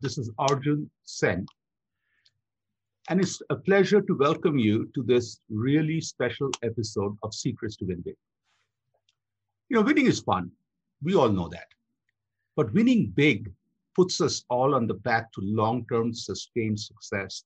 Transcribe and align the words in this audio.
this 0.00 0.18
is 0.18 0.30
Arjun 0.38 0.90
Sen. 1.04 1.46
And 3.08 3.20
it's 3.20 3.40
a 3.50 3.56
pleasure 3.56 4.02
to 4.02 4.18
welcome 4.18 4.58
you 4.58 4.90
to 4.94 5.02
this 5.02 5.40
really 5.48 6.00
special 6.00 6.50
episode 6.62 7.16
of 7.22 7.32
Secrets 7.32 7.76
to 7.76 7.86
Win 7.86 8.02
Big. 8.02 8.16
You 9.68 9.76
know, 9.76 9.82
winning 9.82 10.06
is 10.06 10.20
fun. 10.20 10.50
We 11.02 11.14
all 11.14 11.28
know 11.28 11.48
that. 11.48 11.68
But 12.56 12.72
winning 12.72 13.12
big 13.14 13.50
puts 13.94 14.20
us 14.20 14.44
all 14.50 14.74
on 14.74 14.86
the 14.86 14.96
path 14.96 15.24
to 15.34 15.40
long 15.42 15.86
term 15.90 16.12
sustained 16.12 16.80
success. 16.80 17.44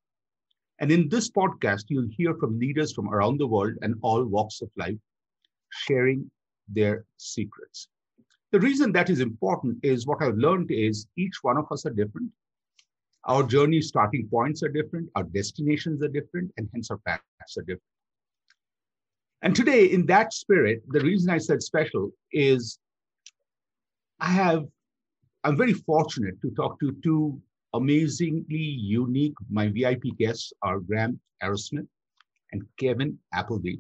And 0.81 0.91
in 0.91 1.09
this 1.09 1.31
podcast, 1.31 1.85
you'll 1.89 2.09
hear 2.11 2.35
from 2.35 2.59
leaders 2.59 2.93
from 2.93 3.13
around 3.13 3.39
the 3.39 3.47
world 3.47 3.75
and 3.83 3.95
all 4.03 4.25
walks 4.25 4.63
of 4.63 4.71
life 4.77 4.97
sharing 5.71 6.31
their 6.69 7.05
secrets. 7.17 7.89
The 8.51 8.61
reason 8.61 8.91
that 8.93 9.11
is 9.11 9.21
important 9.21 9.79
is 9.85 10.07
what 10.07 10.23
I've 10.23 10.37
learned 10.37 10.71
is 10.73 11.07
each 11.17 11.39
one 11.43 11.57
of 11.57 11.71
us 11.71 11.87
are 11.87 11.91
different. 11.91 12.31
Our 13.25 13.43
journey 13.43 13.81
starting 13.83 14.29
points 14.29 14.63
are 14.63 14.69
different, 14.69 15.11
our 15.15 15.25
destinations 15.25 16.03
are 16.03 16.09
different, 16.09 16.51
and 16.57 16.69
hence 16.73 16.91
our 16.91 16.99
paths 16.99 17.57
are 17.59 17.63
different. 17.63 17.83
And 19.43 19.55
today, 19.55 19.87
in 19.87 20.07
that 20.07 20.33
spirit, 20.33 20.83
the 20.89 21.01
reason 21.01 21.31
I 21.31 21.39
said 21.39 21.63
special 21.63 22.11
is 22.33 22.79
I 24.21 24.29
have, 24.29 24.65
I'm 25.45 25.57
very 25.57 25.73
fortunate 25.73 26.41
to 26.43 26.51
talk 26.51 26.79
to 26.81 26.93
two 27.03 27.41
amazingly 27.75 28.59
unique, 28.59 29.35
my 29.51 29.69
VIP 29.69 30.17
guests 30.19 30.53
are 30.63 30.81
Graham 30.81 31.21
Arrowsmith 31.43 31.87
and 32.53 32.63
Kevin 32.79 33.19
Appleby. 33.33 33.77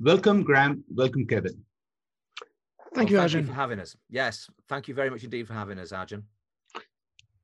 Welcome, 0.00 0.42
Graham. 0.42 0.82
Welcome, 0.88 1.26
Kevin. 1.26 1.62
Thank 2.94 2.94
well, 2.94 3.02
you, 3.02 3.16
thank 3.16 3.22
Arjun. 3.22 3.40
You 3.42 3.46
for 3.46 3.52
having 3.52 3.78
us. 3.78 3.96
Yes, 4.08 4.50
thank 4.68 4.88
you 4.88 4.94
very 4.94 5.10
much 5.10 5.22
indeed 5.22 5.46
for 5.46 5.54
having 5.54 5.78
us, 5.78 5.92
Arjun. 5.92 6.24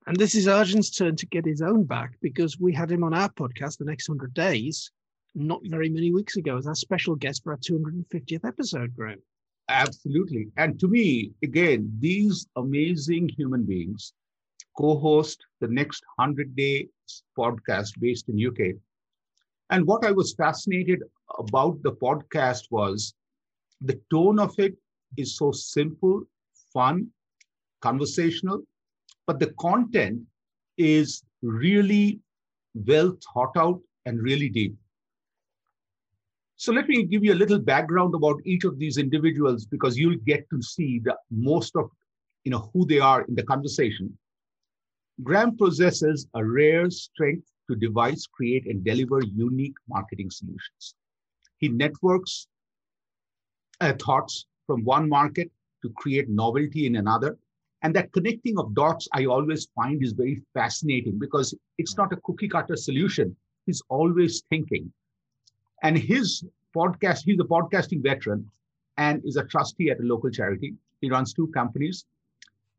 And 0.09 0.17
this 0.17 0.37
is 0.37 0.47
Arjun's 0.47 0.91
turn 0.91 1.17
to 1.17 1.27
get 1.27 1.45
his 1.45 1.61
own 1.61 1.83
back 1.83 2.13
because 2.21 2.61
we 2.61 2.73
had 2.73 2.93
him 2.93 3.03
on 3.03 3.13
our 3.13 3.29
podcast, 3.29 3.79
The 3.79 3.85
Next 3.85 4.09
100 4.09 4.33
Days, 4.35 4.93
not 5.35 5.61
very 5.65 5.89
many 5.89 6.13
weeks 6.13 6.37
ago 6.37 6.57
as 6.57 6.69
our 6.69 6.77
special 6.77 7.17
guest 7.17 7.43
for 7.43 7.53
our 7.53 7.59
250th 7.59 8.45
episode, 8.45 8.95
Graham. 8.95 9.21
Absolutely. 9.69 10.47
And 10.57 10.79
to 10.79 10.87
me, 10.87 11.33
again, 11.43 11.93
these 11.99 12.47
amazing 12.55 13.31
human 13.31 13.65
beings 13.65 14.13
co-host 14.79 15.45
the 15.61 15.67
next 15.67 16.05
100 16.15 16.55
days 16.55 16.87
podcast 17.37 17.99
based 17.99 18.29
in 18.29 18.47
UK. 18.47 18.77
And 19.71 19.87
what 19.87 20.05
I 20.05 20.13
was 20.13 20.35
fascinated 20.35 21.03
about 21.37 21.83
the 21.83 21.93
podcast 21.93 22.67
was 22.71 23.13
the 23.81 24.01
tone 24.09 24.39
of 24.39 24.55
it 24.59 24.77
is 25.17 25.37
so 25.37 25.51
simple, 25.51 26.23
fun, 26.73 27.09
conversational, 27.81 28.63
but 29.27 29.39
the 29.41 29.53
content 29.59 30.23
is 30.79 31.23
really 31.43 32.21
well 32.75 33.17
thought 33.33 33.57
out 33.57 33.81
and 34.05 34.23
really 34.23 34.49
deep. 34.49 34.75
So 36.57 36.73
let 36.73 36.89
me 36.89 37.03
give 37.05 37.23
you 37.25 37.35
a 37.35 37.43
little 37.43 37.59
background 37.59 38.15
about 38.15 38.41
each 38.45 38.65
of 38.65 38.79
these 38.79 38.97
individuals 38.97 39.67
because 39.67 39.99
you'll 39.99 40.23
get 40.27 40.49
to 40.51 40.63
see 40.63 41.01
the 41.01 41.17
most 41.31 41.77
of 41.77 41.91
you 42.45 42.51
know 42.51 42.71
who 42.73 42.87
they 42.87 42.99
are 42.99 43.23
in 43.23 43.35
the 43.35 43.43
conversation. 43.43 44.17
Graham 45.23 45.57
possesses 45.57 46.27
a 46.35 46.45
rare 46.45 46.91
strength 46.91 47.47
to 47.69 47.77
devise, 47.77 48.27
create, 48.27 48.67
and 48.67 48.85
deliver 48.85 49.21
unique 49.23 49.75
marketing 49.89 50.31
solutions. 50.31 50.95
He 51.59 51.69
networks 51.69 52.47
uh, 53.81 53.95
thoughts 53.95 54.47
from 54.67 54.85
one 54.85 55.09
market 55.09 55.51
to 55.83 55.91
create 55.91 56.29
novelty 56.29 56.87
in 56.87 56.97
another. 56.97 57.39
And 57.83 57.95
that 57.95 58.13
connecting 58.13 58.59
of 58.59 58.75
dots, 58.75 59.07
I 59.13 59.27
always 59.27 59.69
find 59.75 60.03
is 60.03 60.13
very 60.13 60.43
fascinating 60.55 61.19
because 61.19 61.55
it's 61.79 61.97
not 61.97 62.13
a 62.13 62.17
cookie 62.25 62.49
cutter 62.49 62.77
solution. 62.77 63.37
He's 63.67 63.83
always 63.89 64.43
thinking. 64.49 64.93
And 65.83 65.97
his 65.97 66.45
podcast, 66.75 67.25
he's 67.25 67.39
a 67.41 67.45
podcasting 67.45 68.03
veteran 68.03 68.51
and 68.97 69.23
is 69.25 69.37
a 69.37 69.45
trustee 69.45 69.91
at 69.91 70.01
a 70.01 70.03
local 70.03 70.31
charity. 70.31 70.75
He 71.01 71.11
runs 71.11 71.35
two 71.35 71.49
companies, 71.49 72.07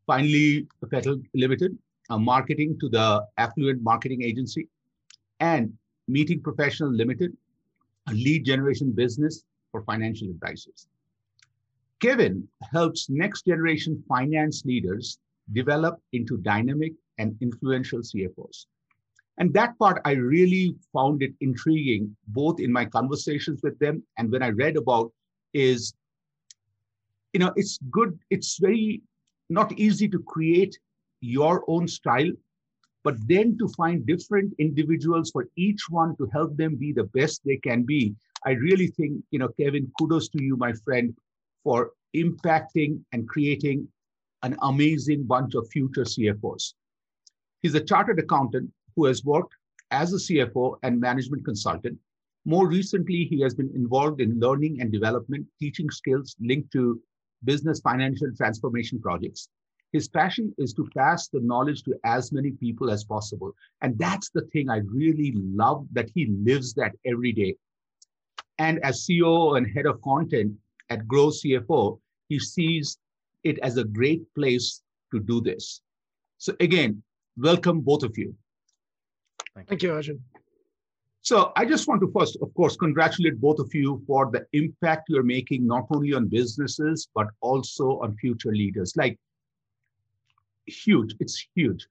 finally, 0.06 0.66
Petal 0.90 1.20
Limited, 1.34 1.78
uh, 2.10 2.18
marketing 2.18 2.78
to 2.80 2.88
the 2.88 3.24
affluent 3.36 3.82
marketing 3.82 4.22
agency, 4.22 4.68
and 5.40 5.72
Meeting 6.08 6.40
Professional 6.40 6.90
Limited, 6.90 7.36
a 8.08 8.12
lead 8.12 8.44
generation 8.44 8.90
business 8.90 9.44
for 9.70 9.82
financial 9.82 10.28
advisors. 10.28 10.88
Kevin 12.00 12.46
helps 12.72 13.10
next 13.10 13.46
generation 13.46 14.02
finance 14.08 14.64
leaders 14.64 15.18
develop 15.52 16.00
into 16.12 16.36
dynamic 16.38 16.92
and 17.18 17.36
influential 17.40 18.00
CFOs. 18.00 18.66
And 19.38 19.52
that 19.54 19.78
part 19.78 20.00
I 20.04 20.12
really 20.12 20.76
found 20.92 21.22
it 21.22 21.32
intriguing, 21.40 22.16
both 22.28 22.60
in 22.60 22.72
my 22.72 22.84
conversations 22.84 23.60
with 23.62 23.78
them 23.78 24.02
and 24.16 24.30
when 24.30 24.42
I 24.42 24.50
read 24.50 24.76
about 24.76 25.12
is, 25.54 25.94
you 27.32 27.40
know, 27.40 27.52
it's 27.56 27.78
good, 27.90 28.18
it's 28.30 28.58
very 28.58 29.02
not 29.48 29.72
easy 29.78 30.08
to 30.08 30.18
create 30.20 30.78
your 31.20 31.64
own 31.68 31.88
style, 31.88 32.30
but 33.04 33.16
then 33.26 33.56
to 33.58 33.68
find 33.68 34.06
different 34.06 34.52
individuals 34.58 35.30
for 35.30 35.48
each 35.56 35.82
one 35.88 36.16
to 36.16 36.28
help 36.32 36.56
them 36.56 36.76
be 36.76 36.92
the 36.92 37.04
best 37.04 37.40
they 37.44 37.56
can 37.56 37.84
be. 37.84 38.14
I 38.44 38.50
really 38.50 38.88
think, 38.88 39.22
you 39.30 39.38
know, 39.38 39.48
Kevin, 39.58 39.90
kudos 39.98 40.28
to 40.30 40.42
you, 40.42 40.56
my 40.56 40.72
friend, 40.84 41.16
for 41.68 41.92
impacting 42.16 42.98
and 43.12 43.28
creating 43.28 43.86
an 44.42 44.56
amazing 44.62 45.24
bunch 45.24 45.54
of 45.54 45.68
future 45.70 46.04
CFOs. 46.04 46.72
He's 47.60 47.74
a 47.74 47.84
chartered 47.84 48.18
accountant 48.18 48.70
who 48.96 49.04
has 49.04 49.22
worked 49.22 49.52
as 49.90 50.14
a 50.14 50.16
CFO 50.16 50.78
and 50.82 50.98
management 50.98 51.44
consultant. 51.44 51.98
More 52.46 52.66
recently, 52.66 53.26
he 53.26 53.42
has 53.42 53.54
been 53.54 53.70
involved 53.74 54.22
in 54.22 54.40
learning 54.40 54.80
and 54.80 54.90
development, 54.90 55.46
teaching 55.60 55.90
skills 55.90 56.34
linked 56.40 56.72
to 56.72 56.98
business 57.44 57.80
financial 57.80 58.30
transformation 58.34 58.98
projects. 58.98 59.50
His 59.92 60.08
passion 60.08 60.54
is 60.56 60.72
to 60.72 60.88
pass 60.96 61.28
the 61.28 61.40
knowledge 61.40 61.82
to 61.82 61.94
as 62.02 62.32
many 62.32 62.52
people 62.52 62.90
as 62.90 63.04
possible. 63.04 63.52
And 63.82 63.98
that's 63.98 64.30
the 64.30 64.46
thing 64.54 64.70
I 64.70 64.78
really 64.86 65.34
love 65.36 65.86
that 65.92 66.08
he 66.14 66.28
lives 66.48 66.72
that 66.74 66.92
every 67.04 67.32
day. 67.32 67.56
And 68.58 68.82
as 68.82 69.04
CEO 69.04 69.58
and 69.58 69.66
head 69.66 69.84
of 69.84 70.00
content 70.00 70.54
at 70.90 71.06
Grow 71.06 71.28
CFO, 71.28 71.98
he 72.28 72.38
sees 72.38 72.98
it 73.44 73.58
as 73.60 73.76
a 73.76 73.84
great 73.84 74.22
place 74.34 74.82
to 75.12 75.20
do 75.20 75.40
this. 75.40 75.80
So 76.38 76.54
again, 76.60 77.02
welcome 77.36 77.80
both 77.80 78.02
of 78.02 78.16
you. 78.16 78.34
Thank 79.66 79.82
you, 79.82 79.92
Arjun. 79.92 80.22
So 81.22 81.52
I 81.56 81.64
just 81.64 81.88
want 81.88 82.00
to 82.02 82.12
first, 82.16 82.38
of 82.40 82.54
course, 82.54 82.76
congratulate 82.76 83.40
both 83.40 83.58
of 83.58 83.74
you 83.74 84.02
for 84.06 84.30
the 84.30 84.46
impact 84.52 85.08
you're 85.08 85.22
making, 85.22 85.66
not 85.66 85.86
only 85.90 86.14
on 86.14 86.28
businesses, 86.28 87.08
but 87.14 87.26
also 87.40 88.00
on 88.00 88.16
future 88.16 88.52
leaders. 88.52 88.96
Like 88.96 89.18
huge. 90.66 91.14
It's 91.20 91.46
huge. 91.54 91.86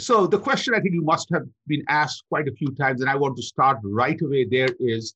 So 0.00 0.26
the 0.28 0.38
question 0.38 0.74
I 0.74 0.80
think 0.80 0.94
you 0.94 1.02
must 1.02 1.28
have 1.32 1.42
been 1.66 1.82
asked 1.88 2.22
quite 2.28 2.46
a 2.46 2.52
few 2.52 2.70
times, 2.76 3.00
and 3.00 3.10
I 3.10 3.16
want 3.16 3.36
to 3.36 3.42
start 3.42 3.78
right 3.82 4.20
away 4.20 4.44
there 4.44 4.68
is, 4.78 5.14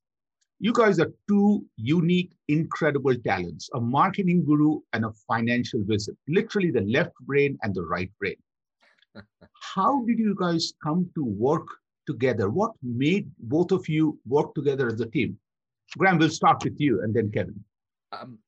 you 0.62 0.72
guys 0.72 1.00
are 1.00 1.12
two 1.28 1.64
unique, 1.76 2.30
incredible 2.46 3.16
talents, 3.16 3.68
a 3.74 3.80
marketing 3.80 4.44
guru 4.44 4.78
and 4.92 5.04
a 5.04 5.10
financial 5.26 5.82
wizard, 5.88 6.16
literally 6.28 6.70
the 6.70 6.82
left 6.82 7.14
brain 7.22 7.58
and 7.62 7.74
the 7.74 7.82
right 7.82 8.12
brain. 8.20 8.36
How 9.74 10.04
did 10.04 10.20
you 10.20 10.36
guys 10.38 10.72
come 10.80 11.10
to 11.16 11.24
work 11.24 11.66
together? 12.06 12.48
What 12.48 12.70
made 12.80 13.28
both 13.40 13.72
of 13.72 13.88
you 13.88 14.20
work 14.24 14.54
together 14.54 14.86
as 14.86 15.00
a 15.00 15.06
team? 15.06 15.36
Graham, 15.98 16.18
we'll 16.18 16.30
start 16.30 16.62
with 16.62 16.78
you 16.78 17.02
and 17.02 17.12
then 17.12 17.32
Kevin. 17.32 17.64
Um, 18.12 18.38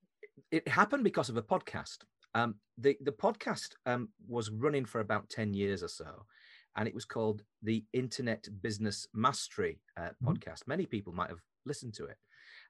it 0.52 0.69
happened 0.69 1.02
because 1.02 1.28
of 1.28 1.37
a 1.37 1.43
podcast. 1.43 1.99
Um, 2.37 2.55
the 2.78 2.96
the 3.00 3.12
podcast 3.12 3.70
um, 3.87 4.08
was 4.28 4.50
running 4.50 4.84
for 4.84 5.00
about 5.00 5.28
ten 5.31 5.52
years 5.52 5.82
or 5.82 5.88
so, 5.88 6.26
and 6.76 6.87
it 6.87 6.94
was 6.94 7.05
called 7.05 7.43
the 7.62 7.84
Internet 7.93 8.49
Business 8.62 9.08
Mastery 9.14 9.81
uh, 9.96 10.02
mm-hmm. 10.02 10.31
podcast. 10.31 10.66
Many 10.66 10.87
people 10.87 11.12
might 11.12 11.31
have 11.31 11.40
listened 11.66 11.94
to 11.94 12.06
it, 12.06 12.19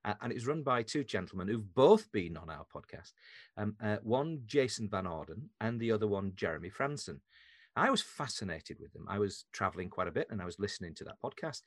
uh, 0.04 0.14
and 0.20 0.30
it 0.30 0.36
was 0.36 0.46
run 0.46 0.62
by 0.62 0.82
two 0.82 1.04
gentlemen 1.04 1.48
who've 1.48 1.74
both 1.74 2.10
been 2.12 2.36
on 2.36 2.50
our 2.50 2.66
podcast. 2.74 3.12
Um, 3.56 3.74
uh, 3.82 3.96
one 4.02 4.42
Jason 4.46 4.88
Van 4.88 5.06
Orden 5.06 5.50
and 5.60 5.80
the 5.80 5.92
other 5.92 6.06
one 6.06 6.32
Jeremy 6.36 6.70
Frandsen. 6.70 7.20
I 7.76 7.90
was 7.90 8.02
fascinated 8.02 8.78
with 8.80 8.92
them. 8.92 9.06
I 9.08 9.18
was 9.18 9.46
traveling 9.52 9.88
quite 9.88 10.08
a 10.08 10.12
bit 10.12 10.28
and 10.30 10.40
I 10.40 10.44
was 10.44 10.60
listening 10.60 10.94
to 10.96 11.04
that 11.04 11.20
podcast. 11.24 11.62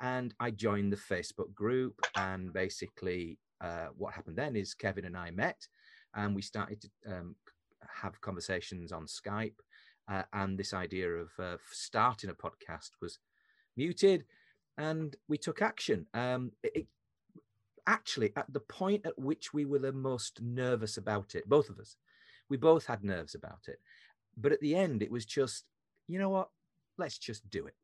And 0.00 0.34
I 0.40 0.50
joined 0.50 0.92
the 0.92 0.96
Facebook 0.96 1.54
group. 1.54 1.94
And 2.16 2.52
basically, 2.52 3.38
uh, 3.60 3.88
what 3.96 4.14
happened 4.14 4.36
then 4.36 4.56
is 4.56 4.74
Kevin 4.74 5.04
and 5.04 5.16
I 5.16 5.30
met 5.30 5.68
and 6.14 6.34
we 6.34 6.42
started 6.42 6.80
to 6.82 6.88
um, 7.12 7.36
have 7.88 8.20
conversations 8.20 8.90
on 8.90 9.06
Skype. 9.06 9.54
Uh, 10.08 10.22
and 10.32 10.58
this 10.58 10.74
idea 10.74 11.08
of 11.08 11.30
uh, 11.38 11.56
starting 11.70 12.30
a 12.30 12.34
podcast 12.34 12.90
was 13.00 13.18
muted 13.76 14.24
and 14.78 15.16
we 15.28 15.38
took 15.38 15.62
action. 15.62 16.06
Um, 16.14 16.52
it, 16.62 16.86
actually, 17.86 18.32
at 18.36 18.52
the 18.52 18.60
point 18.60 19.06
at 19.06 19.18
which 19.18 19.52
we 19.52 19.64
were 19.64 19.78
the 19.78 19.92
most 19.92 20.40
nervous 20.40 20.96
about 20.96 21.34
it, 21.34 21.48
both 21.48 21.68
of 21.68 21.78
us, 21.78 21.96
we 22.48 22.56
both 22.56 22.86
had 22.86 23.04
nerves 23.04 23.34
about 23.34 23.68
it. 23.68 23.80
But 24.36 24.52
at 24.52 24.60
the 24.60 24.74
end, 24.74 25.02
it 25.02 25.10
was 25.10 25.24
just, 25.24 25.64
you 26.08 26.18
know 26.18 26.30
what? 26.30 26.48
Let's 26.98 27.18
just 27.18 27.48
do 27.50 27.66
it. 27.66 27.74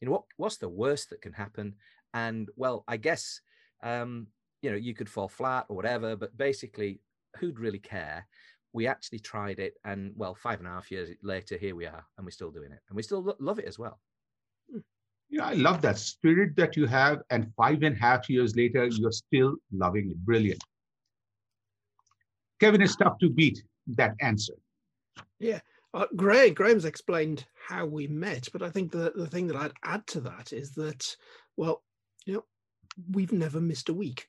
You 0.00 0.06
know 0.06 0.12
what? 0.12 0.24
What's 0.36 0.58
the 0.58 0.68
worst 0.68 1.10
that 1.10 1.22
can 1.22 1.32
happen? 1.32 1.74
And 2.12 2.48
well, 2.56 2.84
I 2.86 2.96
guess 2.96 3.40
um, 3.82 4.28
you 4.62 4.70
know 4.70 4.76
you 4.76 4.94
could 4.94 5.08
fall 5.08 5.28
flat 5.28 5.66
or 5.68 5.76
whatever. 5.76 6.16
But 6.16 6.36
basically, 6.36 7.00
who'd 7.38 7.58
really 7.58 7.78
care? 7.78 8.26
We 8.72 8.86
actually 8.86 9.20
tried 9.20 9.58
it, 9.58 9.74
and 9.84 10.12
well, 10.16 10.34
five 10.34 10.58
and 10.58 10.68
a 10.68 10.72
half 10.72 10.90
years 10.90 11.08
later, 11.22 11.56
here 11.56 11.74
we 11.74 11.86
are, 11.86 12.04
and 12.16 12.26
we're 12.26 12.30
still 12.30 12.50
doing 12.50 12.72
it, 12.72 12.80
and 12.88 12.96
we 12.96 13.02
still 13.02 13.22
lo- 13.22 13.36
love 13.40 13.58
it 13.58 13.64
as 13.64 13.78
well. 13.78 14.00
Yeah, 15.28 15.46
I 15.46 15.54
love 15.54 15.82
that 15.82 15.98
spirit 15.98 16.54
that 16.56 16.76
you 16.76 16.86
have, 16.86 17.22
and 17.30 17.52
five 17.56 17.82
and 17.82 17.96
a 17.96 17.98
half 17.98 18.30
years 18.30 18.54
later, 18.54 18.86
you're 18.86 19.12
still 19.12 19.56
loving 19.72 20.10
it. 20.10 20.16
Brilliant. 20.18 20.62
Kevin, 22.60 22.80
it's 22.80 22.96
tough 22.96 23.18
to 23.18 23.28
beat 23.28 23.62
that 23.88 24.14
answer. 24.20 24.54
Yeah. 25.38 25.60
Uh, 25.92 26.06
Gray, 26.14 26.50
Graham's 26.50 26.84
explained 26.84 27.46
how 27.68 27.86
we 27.86 28.06
met, 28.06 28.48
but 28.52 28.62
I 28.62 28.70
think 28.70 28.92
the, 28.92 29.12
the 29.14 29.26
thing 29.26 29.46
that 29.48 29.56
I'd 29.56 29.72
add 29.82 30.06
to 30.08 30.20
that 30.20 30.52
is 30.52 30.72
that, 30.72 31.16
well, 31.56 31.82
you 32.24 32.34
know, 32.34 32.44
we've 33.10 33.32
never 33.32 33.60
missed 33.60 33.88
a 33.88 33.94
week. 33.94 34.28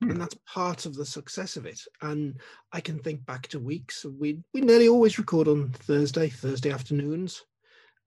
Hmm. 0.00 0.10
And 0.10 0.20
that's 0.20 0.36
part 0.46 0.86
of 0.86 0.94
the 0.94 1.06
success 1.06 1.56
of 1.56 1.66
it. 1.66 1.80
And 2.02 2.40
I 2.72 2.80
can 2.80 2.98
think 2.98 3.24
back 3.26 3.46
to 3.48 3.58
weeks. 3.58 4.04
We 4.04 4.40
we 4.52 4.60
nearly 4.60 4.88
always 4.88 5.18
record 5.18 5.48
on 5.48 5.70
Thursday, 5.70 6.28
Thursday 6.28 6.70
afternoons. 6.70 7.44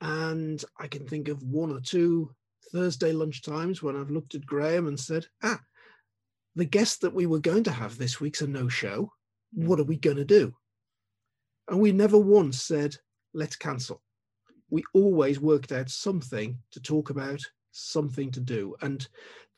And 0.01 0.63
I 0.79 0.87
can 0.87 1.07
think 1.07 1.27
of 1.27 1.43
one 1.43 1.71
or 1.71 1.79
two 1.79 2.31
Thursday 2.71 3.13
lunchtimes 3.13 3.81
when 3.81 3.95
I've 3.95 4.11
looked 4.11 4.35
at 4.35 4.45
Graham 4.45 4.87
and 4.87 4.99
said, 4.99 5.25
ah, 5.43 5.59
the 6.55 6.65
guest 6.65 7.01
that 7.01 7.13
we 7.13 7.25
were 7.25 7.39
going 7.39 7.63
to 7.65 7.71
have 7.71 7.97
this 7.97 8.19
week's 8.19 8.41
a 8.41 8.47
no 8.47 8.67
show. 8.67 9.11
What 9.53 9.79
are 9.79 9.85
we 9.85 9.97
going 9.97 10.17
to 10.17 10.25
do? 10.25 10.53
And 11.69 11.79
we 11.79 11.91
never 11.91 12.17
once 12.17 12.61
said, 12.61 12.95
let's 13.33 13.55
cancel. 13.55 14.01
We 14.69 14.83
always 14.93 15.39
worked 15.39 15.71
out 15.71 15.89
something 15.89 16.57
to 16.71 16.79
talk 16.81 17.09
about, 17.09 17.41
something 17.71 18.31
to 18.31 18.39
do. 18.39 18.75
And 18.81 19.07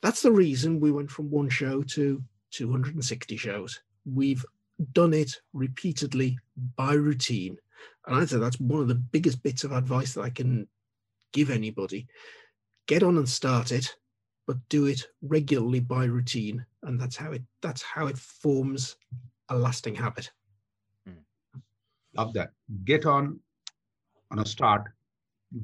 that's 0.02 0.22
the 0.22 0.32
reason 0.32 0.80
we 0.80 0.92
went 0.92 1.10
from 1.10 1.30
one 1.30 1.50
show 1.50 1.84
to 1.84 2.24
260 2.52 3.38
shows. 3.38 3.80
We've 4.06 4.46
done 4.94 5.14
it 5.14 5.36
repeatedly 5.54 6.38
by 6.76 6.94
routine. 6.94 7.58
And 8.08 8.18
I'd 8.18 8.30
say 8.30 8.38
that's 8.38 8.60
one 8.60 8.82
of 8.82 8.88
the 8.88 8.96
biggest 8.96 9.44
bits 9.44 9.64
of 9.64 9.72
advice 9.72 10.14
that 10.14 10.22
I 10.22 10.30
can 10.30 10.68
give 11.34 11.50
anybody. 11.50 12.08
Get 12.88 13.04
on 13.04 13.18
and 13.18 13.30
start 13.30 13.72
it, 13.72 13.96
but 14.48 14.58
do 14.70 14.88
it 14.88 15.06
regularly 15.22 15.80
by 15.80 16.06
routine. 16.06 16.66
And 16.84 17.00
that's 17.00 17.16
how 17.16 17.32
it 17.32 17.44
that's 17.62 17.82
how 17.82 18.08
it 18.08 18.18
forms 18.18 18.96
a 19.50 19.56
lasting 19.56 19.96
habit. 19.96 20.32
Hmm. 21.06 21.60
Love 22.16 22.34
that. 22.34 22.52
Get 22.86 23.06
on 23.06 23.40
on 24.32 24.40
a 24.40 24.46
start, 24.46 24.84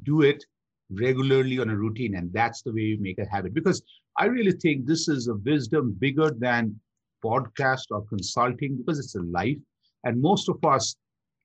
do 0.02 0.22
it 0.22 0.44
regularly 0.90 1.58
on 1.58 1.70
a 1.70 1.76
routine, 1.76 2.16
and 2.16 2.32
that's 2.32 2.62
the 2.62 2.72
way 2.72 2.80
you 2.80 2.98
make 3.00 3.18
a 3.18 3.28
habit. 3.28 3.54
Because 3.54 3.82
I 4.18 4.26
really 4.26 4.52
think 4.52 4.86
this 4.86 5.08
is 5.08 5.28
a 5.28 5.34
wisdom 5.34 5.96
bigger 5.98 6.30
than 6.30 6.78
podcast 7.24 7.86
or 7.90 8.04
consulting 8.06 8.76
because 8.76 8.98
it's 8.98 9.14
a 9.14 9.22
life. 9.22 9.58
And 10.04 10.20
most 10.20 10.48
of 10.48 10.64
us, 10.64 10.96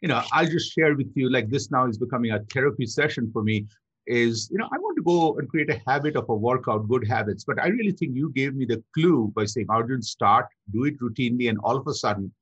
you 0.02 0.08
know, 0.08 0.22
I'll 0.32 0.48
just 0.48 0.74
share 0.74 0.96
with 0.96 1.12
you 1.16 1.30
like 1.30 1.50
this 1.50 1.72
now 1.72 1.88
is 1.88 1.98
becoming 1.98 2.32
a 2.32 2.40
therapy 2.52 2.86
session 2.86 3.30
for 3.32 3.44
me. 3.44 3.68
Is, 4.08 4.50
you 4.52 4.58
know, 4.58 4.68
I 4.74 4.78
want 4.80 4.98
to 4.98 5.04
go 5.04 5.38
and 5.38 5.48
create 5.48 5.70
a 5.70 5.80
habit 5.88 6.16
of 6.16 6.28
a 6.28 6.36
workout, 6.36 6.90
good 6.90 7.08
habits. 7.08 7.44
But 7.44 7.62
I 7.62 7.68
really 7.68 7.92
think 7.92 8.16
you 8.16 8.32
gave 8.32 8.56
me 8.56 8.66
the 8.66 8.84
clue 8.96 9.32
by 9.36 9.46
saying, 9.46 9.68
Arjun, 9.70 10.02
start, 10.02 10.48
do 10.74 10.86
it 10.86 11.00
routinely, 11.00 11.50
and 11.50 11.60
all 11.60 11.78
of 11.78 11.86
a 11.88 11.94
sudden 11.94 12.34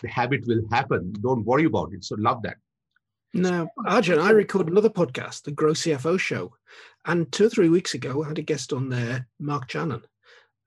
the 0.00 0.08
habit 0.08 0.46
will 0.46 0.62
happen. 0.70 1.12
Don't 1.20 1.44
worry 1.44 1.64
about 1.64 1.92
it. 1.92 2.04
So 2.04 2.14
love 2.16 2.42
that. 2.42 2.58
Now, 3.34 3.68
Arjun, 3.86 4.20
I 4.20 4.30
record 4.30 4.68
another 4.68 4.88
podcast, 4.88 5.42
the 5.42 5.50
Grow 5.50 5.72
CFO 5.72 6.18
Show. 6.18 6.54
And 7.04 7.30
two 7.32 7.46
or 7.46 7.50
three 7.50 7.68
weeks 7.68 7.94
ago, 7.94 8.22
I 8.22 8.28
had 8.28 8.38
a 8.38 8.42
guest 8.42 8.72
on 8.72 8.88
there, 8.88 9.26
Mark 9.40 9.68
Channon. 9.68 10.02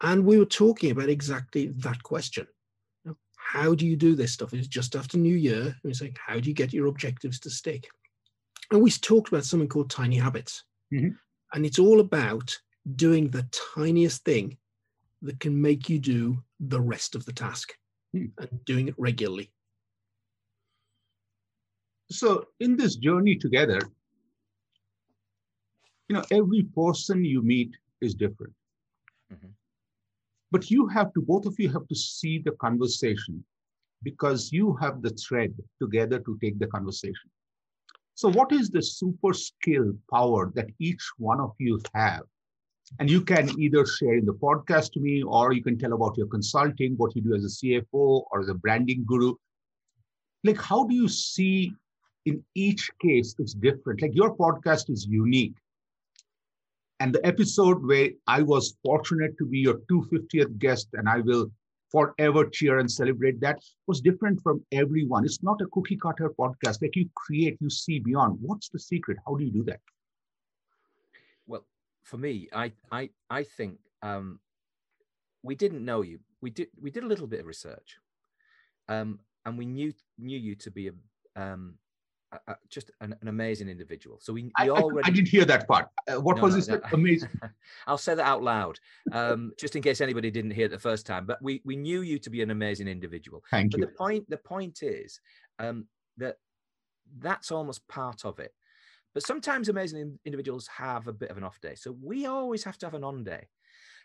And 0.01 0.25
we 0.25 0.37
were 0.37 0.45
talking 0.45 0.91
about 0.91 1.09
exactly 1.09 1.67
that 1.67 2.03
question. 2.03 2.47
How 3.51 3.75
do 3.75 3.85
you 3.85 3.97
do 3.97 4.15
this 4.15 4.31
stuff? 4.31 4.53
It's 4.53 4.65
just 4.65 4.95
after 4.95 5.17
New 5.17 5.35
Year. 5.35 5.63
And 5.63 5.75
we're 5.83 5.93
saying, 5.93 6.15
how 6.25 6.39
do 6.39 6.47
you 6.47 6.55
get 6.55 6.71
your 6.71 6.87
objectives 6.87 7.37
to 7.41 7.49
stick? 7.49 7.89
And 8.71 8.81
we 8.81 8.89
talked 8.91 9.27
about 9.27 9.43
something 9.43 9.67
called 9.67 9.89
tiny 9.89 10.15
habits. 10.15 10.63
Mm-hmm. 10.93 11.09
And 11.53 11.65
it's 11.65 11.77
all 11.77 11.99
about 11.99 12.57
doing 12.95 13.29
the 13.29 13.45
tiniest 13.75 14.23
thing 14.23 14.57
that 15.21 15.41
can 15.41 15.61
make 15.61 15.89
you 15.89 15.99
do 15.99 16.41
the 16.61 16.79
rest 16.79 17.13
of 17.13 17.25
the 17.25 17.33
task 17.33 17.73
hmm. 18.13 18.27
and 18.37 18.63
doing 18.63 18.87
it 18.87 18.95
regularly. 18.97 19.51
So, 22.09 22.45
in 22.61 22.77
this 22.77 22.95
journey 22.95 23.35
together, 23.35 23.81
you 26.07 26.15
know, 26.15 26.23
every 26.31 26.63
person 26.73 27.25
you 27.25 27.41
meet 27.41 27.75
is 27.99 28.15
different. 28.15 28.53
Mm-hmm. 29.31 29.47
But 30.51 30.69
you 30.69 30.87
have 30.87 31.13
to, 31.13 31.21
both 31.21 31.45
of 31.45 31.55
you 31.57 31.69
have 31.69 31.87
to 31.87 31.95
see 31.95 32.39
the 32.39 32.51
conversation 32.51 33.43
because 34.03 34.51
you 34.51 34.75
have 34.77 35.01
the 35.01 35.11
thread 35.11 35.53
together 35.81 36.19
to 36.19 36.37
take 36.41 36.59
the 36.59 36.67
conversation. 36.67 37.29
So, 38.15 38.29
what 38.29 38.51
is 38.51 38.69
the 38.69 38.81
super 38.81 39.33
skill 39.33 39.93
power 40.11 40.51
that 40.55 40.69
each 40.79 41.03
one 41.17 41.39
of 41.39 41.53
you 41.57 41.79
have 41.95 42.23
and 42.99 43.09
you 43.09 43.21
can 43.21 43.49
either 43.59 43.85
share 43.85 44.15
in 44.15 44.25
the 44.25 44.33
podcast 44.33 44.91
to 44.93 44.99
me, 44.99 45.23
or 45.23 45.53
you 45.53 45.63
can 45.63 45.77
tell 45.77 45.93
about 45.93 46.17
your 46.17 46.27
consulting, 46.27 46.95
what 46.97 47.15
you 47.15 47.21
do 47.21 47.33
as 47.33 47.45
a 47.45 47.47
CFO 47.47 48.25
or 48.29 48.41
as 48.41 48.49
a 48.49 48.53
branding 48.53 49.03
guru. 49.07 49.33
Like, 50.43 50.61
how 50.61 50.83
do 50.83 50.93
you 50.93 51.07
see 51.07 51.73
in 52.25 52.43
each 52.55 52.89
case 53.01 53.35
it's 53.39 53.53
different? 53.53 54.01
Like, 54.01 54.13
your 54.13 54.35
podcast 54.35 54.89
is 54.89 55.05
unique. 55.05 55.55
And 57.01 57.15
the 57.15 57.25
episode 57.25 57.83
where 57.83 58.09
I 58.27 58.43
was 58.43 58.77
fortunate 58.85 59.35
to 59.39 59.45
be 59.47 59.57
your 59.57 59.79
250th 59.91 60.59
guest, 60.59 60.89
and 60.93 61.09
I 61.09 61.21
will 61.21 61.51
forever 61.91 62.45
cheer 62.45 62.77
and 62.77 62.91
celebrate 62.91 63.41
that, 63.41 63.57
was 63.87 64.01
different 64.01 64.39
from 64.43 64.63
everyone. 64.71 65.25
It's 65.25 65.41
not 65.41 65.59
a 65.61 65.65
cookie 65.73 65.97
cutter 65.97 66.29
podcast. 66.29 66.79
Like, 66.79 66.95
you 66.95 67.09
create, 67.15 67.57
you 67.59 67.71
see 67.71 67.97
beyond. 67.97 68.37
What's 68.39 68.69
the 68.69 68.77
secret? 68.77 69.17
How 69.25 69.33
do 69.33 69.43
you 69.43 69.49
do 69.49 69.63
that? 69.63 69.79
Well, 71.47 71.65
for 72.03 72.17
me, 72.17 72.49
I 72.53 72.71
I 72.91 73.09
I 73.31 73.45
think 73.45 73.79
um, 74.03 74.39
we 75.41 75.55
didn't 75.55 75.83
know 75.83 76.03
you. 76.03 76.19
We 76.39 76.51
did 76.51 76.67
we 76.79 76.91
did 76.91 77.03
a 77.03 77.07
little 77.07 77.25
bit 77.25 77.39
of 77.39 77.47
research, 77.47 77.97
um, 78.89 79.21
and 79.43 79.57
we 79.57 79.65
knew 79.65 79.91
knew 80.19 80.37
you 80.37 80.53
to 80.57 80.69
be 80.69 80.89
a, 80.89 80.93
um, 81.35 81.79
just 82.69 82.91
an, 83.01 83.15
an, 83.21 83.27
amazing 83.27 83.67
individual. 83.67 84.17
So 84.21 84.33
we, 84.33 84.43
we 84.43 84.51
I, 84.57 84.69
already. 84.69 85.09
I, 85.09 85.13
didn't 85.13 85.27
hear 85.27 85.45
that 85.45 85.67
part. 85.67 85.89
Uh, 86.07 86.19
what 86.19 86.37
no, 86.37 86.43
was 86.43 86.55
this? 86.55 86.67
No, 86.67 86.79
amazing. 86.93 87.29
I'll 87.87 87.97
say 87.97 88.15
that 88.15 88.25
out 88.25 88.41
loud, 88.41 88.79
um, 89.11 89.51
just 89.57 89.75
in 89.75 89.81
case 89.81 90.01
anybody 90.01 90.31
didn't 90.31 90.51
hear 90.51 90.65
it 90.65 90.71
the 90.71 90.79
first 90.79 91.05
time. 91.05 91.25
But 91.25 91.41
we 91.41 91.61
we 91.65 91.75
knew 91.75 92.01
you 92.01 92.19
to 92.19 92.29
be 92.29 92.41
an 92.41 92.51
amazing 92.51 92.87
individual. 92.87 93.43
Thank 93.51 93.71
but 93.71 93.79
you. 93.79 93.85
The 93.85 93.91
point 93.91 94.29
the 94.29 94.37
point 94.37 94.83
is 94.83 95.19
um, 95.59 95.87
that 96.17 96.37
that's 97.19 97.51
almost 97.51 97.87
part 97.87 98.25
of 98.25 98.39
it. 98.39 98.53
But 99.13 99.23
sometimes 99.23 99.67
amazing 99.67 100.17
individuals 100.23 100.67
have 100.67 101.07
a 101.07 101.13
bit 101.13 101.31
of 101.31 101.37
an 101.37 101.43
off 101.43 101.59
day. 101.59 101.75
So 101.75 101.95
we 102.01 102.25
always 102.27 102.63
have 102.63 102.77
to 102.79 102.85
have 102.85 102.93
an 102.93 103.03
on 103.03 103.23
day. 103.23 103.47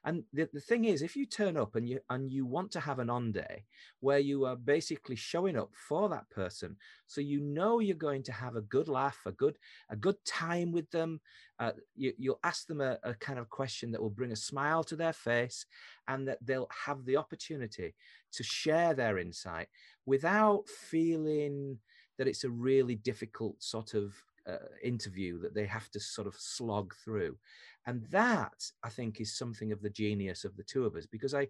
And 0.04 0.24
the, 0.32 0.48
the 0.52 0.60
thing 0.60 0.84
is, 0.84 1.02
if 1.02 1.16
you 1.16 1.26
turn 1.26 1.56
up 1.56 1.74
and 1.74 1.88
you 1.88 2.00
and 2.10 2.32
you 2.32 2.46
want 2.46 2.70
to 2.72 2.80
have 2.80 2.98
an 2.98 3.10
on 3.10 3.32
day 3.32 3.64
where 4.00 4.18
you 4.18 4.44
are 4.44 4.56
basically 4.56 5.16
showing 5.16 5.56
up 5.56 5.70
for 5.74 6.08
that 6.08 6.28
person, 6.30 6.76
so 7.06 7.20
you 7.20 7.40
know 7.40 7.80
you're 7.80 7.96
going 7.96 8.22
to 8.24 8.32
have 8.32 8.56
a 8.56 8.62
good 8.62 8.88
laugh, 8.88 9.18
a 9.26 9.32
good 9.32 9.58
a 9.90 9.96
good 9.96 10.16
time 10.24 10.72
with 10.72 10.90
them. 10.90 11.20
Uh, 11.58 11.72
you, 11.94 12.12
will 12.18 12.40
ask 12.44 12.66
them 12.66 12.80
a, 12.80 12.98
a 13.02 13.14
kind 13.14 13.38
of 13.38 13.48
question 13.48 13.90
that 13.90 14.02
will 14.02 14.10
bring 14.10 14.32
a 14.32 14.36
smile 14.36 14.84
to 14.84 14.96
their 14.96 15.12
face, 15.12 15.66
and 16.08 16.28
that 16.28 16.38
they'll 16.42 16.68
have 16.86 17.04
the 17.04 17.16
opportunity 17.16 17.94
to 18.32 18.42
share 18.42 18.94
their 18.94 19.18
insight 19.18 19.68
without 20.04 20.68
feeling 20.68 21.78
that 22.18 22.28
it's 22.28 22.44
a 22.44 22.50
really 22.50 22.94
difficult 22.94 23.62
sort 23.62 23.94
of 23.94 24.14
uh, 24.48 24.56
interview 24.82 25.40
that 25.40 25.54
they 25.54 25.66
have 25.66 25.90
to 25.90 26.00
sort 26.00 26.26
of 26.26 26.34
slog 26.36 26.94
through 27.04 27.36
and 27.86 28.04
that 28.10 28.70
i 28.82 28.88
think 28.88 29.20
is 29.20 29.36
something 29.36 29.72
of 29.72 29.82
the 29.82 29.90
genius 29.90 30.44
of 30.44 30.56
the 30.56 30.62
two 30.62 30.84
of 30.84 30.94
us 30.94 31.06
because 31.06 31.34
i 31.34 31.46